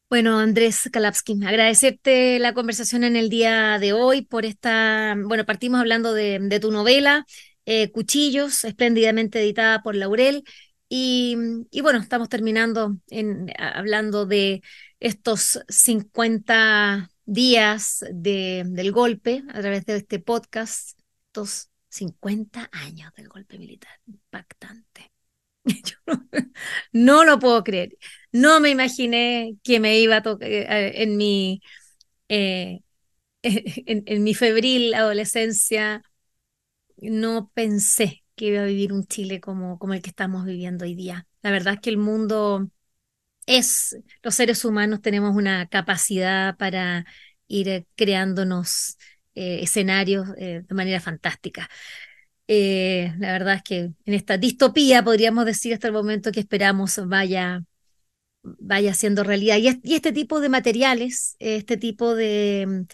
Bueno, 0.08 0.38
Andrés 0.38 0.88
Kalapski, 0.92 1.40
agradecerte 1.44 2.38
la 2.38 2.54
conversación 2.54 3.02
en 3.02 3.16
el 3.16 3.28
día 3.28 3.80
de 3.80 3.92
hoy 3.92 4.22
por 4.22 4.44
esta, 4.44 5.16
bueno, 5.24 5.44
partimos 5.44 5.80
hablando 5.80 6.14
de, 6.14 6.38
de 6.40 6.60
tu 6.60 6.70
novela, 6.70 7.26
eh, 7.64 7.90
Cuchillos, 7.90 8.62
espléndidamente 8.62 9.40
editada 9.40 9.82
por 9.82 9.96
Laurel, 9.96 10.44
y, 10.88 11.36
y 11.72 11.80
bueno, 11.80 11.98
estamos 11.98 12.28
terminando 12.28 12.96
en, 13.08 13.52
hablando 13.58 14.24
de 14.24 14.62
estos 15.00 15.58
50 15.68 17.10
días 17.26 18.04
de, 18.12 18.64
del 18.66 18.92
golpe 18.92 19.42
a 19.52 19.60
través 19.60 19.84
de 19.84 19.96
este 19.96 20.20
podcast, 20.20 20.98
estos 21.26 21.70
50 21.88 22.70
años 22.72 23.12
del 23.14 23.28
golpe 23.28 23.58
militar, 23.58 23.92
impactante. 24.06 25.12
Yo 25.64 25.96
no, 26.92 27.24
lo 27.24 27.38
puedo 27.38 27.64
creer. 27.64 27.96
No 28.32 28.60
me 28.60 28.70
imaginé 28.70 29.56
que 29.62 29.80
me 29.80 29.98
iba 29.98 30.16
a 30.16 30.22
tocar 30.22 30.48
eh, 30.48 31.02
en 31.02 31.16
mi, 31.16 31.60
eh, 32.28 32.80
en, 33.42 34.04
en, 34.06 34.22
mi 34.22 34.34
febril 34.34 34.94
adolescencia. 34.94 36.02
No 36.98 37.50
pensé 37.54 38.24
que 38.36 38.46
iba 38.46 38.62
a 38.62 38.66
vivir 38.66 38.92
un 38.92 39.06
Chile 39.06 39.40
como, 39.40 39.78
como 39.78 39.94
el 39.94 40.02
que 40.02 40.10
estamos 40.10 40.44
viviendo 40.46 40.84
hoy 40.84 40.94
día. 40.94 41.26
La 41.42 41.50
verdad 41.50 41.74
es 41.74 41.80
que 41.80 41.90
el 41.90 41.98
mundo 41.98 42.70
es, 43.46 43.96
los 44.22 44.34
seres 44.34 44.64
humanos 44.64 45.00
tenemos 45.00 45.34
una 45.34 45.66
capacidad 45.68 46.56
para 46.56 47.06
ir 47.48 47.86
creándonos 47.94 48.98
eh, 49.34 49.60
escenarios 49.62 50.28
eh, 50.38 50.62
de 50.66 50.74
manera 50.74 51.00
fantástica. 51.00 51.68
Eh, 52.48 53.12
la 53.18 53.32
verdad 53.32 53.54
es 53.56 53.62
que 53.62 53.76
en 54.04 54.14
esta 54.14 54.38
distopía 54.38 55.02
podríamos 55.02 55.44
decir 55.46 55.74
hasta 55.74 55.88
el 55.88 55.92
momento 55.92 56.30
que 56.30 56.40
esperamos 56.40 57.00
vaya, 57.06 57.64
vaya 58.42 58.94
siendo 58.94 59.24
realidad. 59.24 59.58
Y, 59.58 59.94
este 59.94 60.12
tipo 60.12 60.40
de 60.40 60.48
materiales, 60.48 61.36
este 61.40 61.76
tipo 61.76 62.14
de, 62.14 62.86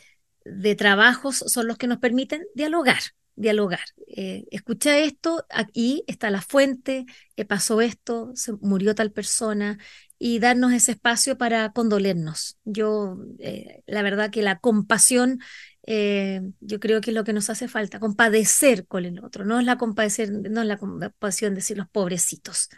trabajos 0.76 1.44
son 1.46 1.66
los 1.66 1.76
que 1.78 1.86
nos 1.86 1.98
permiten 1.98 2.42
dialogar, 2.54 3.00
dialogar. 3.36 3.84
Eh, 4.08 4.44
escucha 4.50 4.98
esto, 4.98 5.44
aquí 5.50 6.04
está 6.06 6.30
la 6.30 6.40
fuente, 6.40 7.04
eh, 7.36 7.44
pasó 7.44 7.80
esto, 7.80 8.32
se 8.34 8.52
murió 8.60 8.94
tal 8.94 9.12
persona, 9.12 9.78
y 10.24 10.38
darnos 10.38 10.72
ese 10.72 10.92
espacio 10.92 11.36
para 11.36 11.72
condolernos. 11.72 12.56
Yo, 12.64 13.18
eh, 13.40 13.82
la 13.86 14.02
verdad 14.02 14.30
que 14.30 14.42
la 14.42 14.60
compasión, 14.60 15.40
eh, 15.84 16.42
yo 16.60 16.78
creo 16.78 17.00
que 17.00 17.10
es 17.10 17.14
lo 17.16 17.24
que 17.24 17.32
nos 17.32 17.50
hace 17.50 17.66
falta, 17.66 17.98
compadecer 17.98 18.86
con 18.86 19.04
el 19.04 19.18
otro, 19.24 19.44
no 19.44 19.58
es 19.58 19.66
la 19.66 19.78
compadecer, 19.78 20.30
no 20.30 20.60
es 20.60 20.68
la 20.68 20.76
compasión 20.76 21.56
decir 21.56 21.76
los 21.76 21.88
pobrecitos. 21.88 22.68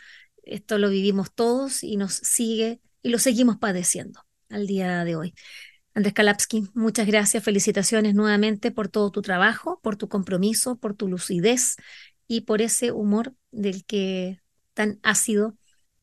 Esto 0.43 0.79
lo 0.79 0.89
vivimos 0.89 1.35
todos 1.35 1.85
y 1.85 1.99
nos 1.99 2.15
sigue 2.15 2.81
y 3.03 3.11
lo 3.11 3.19
seguimos 3.19 3.59
padeciendo 3.59 4.25
al 4.49 4.67
día 4.67 5.05
de 5.05 5.15
hoy. 5.15 5.35
Andrés 5.93 6.15
Kalapski, 6.15 6.71
muchas 6.73 7.07
gracias, 7.07 7.45
felicitaciones 7.45 8.15
nuevamente 8.15 8.71
por 8.71 8.89
todo 8.89 9.11
tu 9.11 9.21
trabajo, 9.21 9.81
por 9.83 9.97
tu 9.97 10.09
compromiso, 10.09 10.77
por 10.77 10.95
tu 10.95 11.09
lucidez 11.09 11.77
y 12.27 12.43
por 12.43 12.63
ese 12.63 12.91
humor 12.91 13.35
del 13.51 13.85
que 13.85 14.41
tan 14.73 14.99
ácido, 15.03 15.59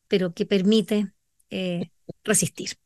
pero 0.06 0.34
que 0.34 0.46
permite 0.46 1.12
eh, 1.52 1.90
resistir. 2.24 2.76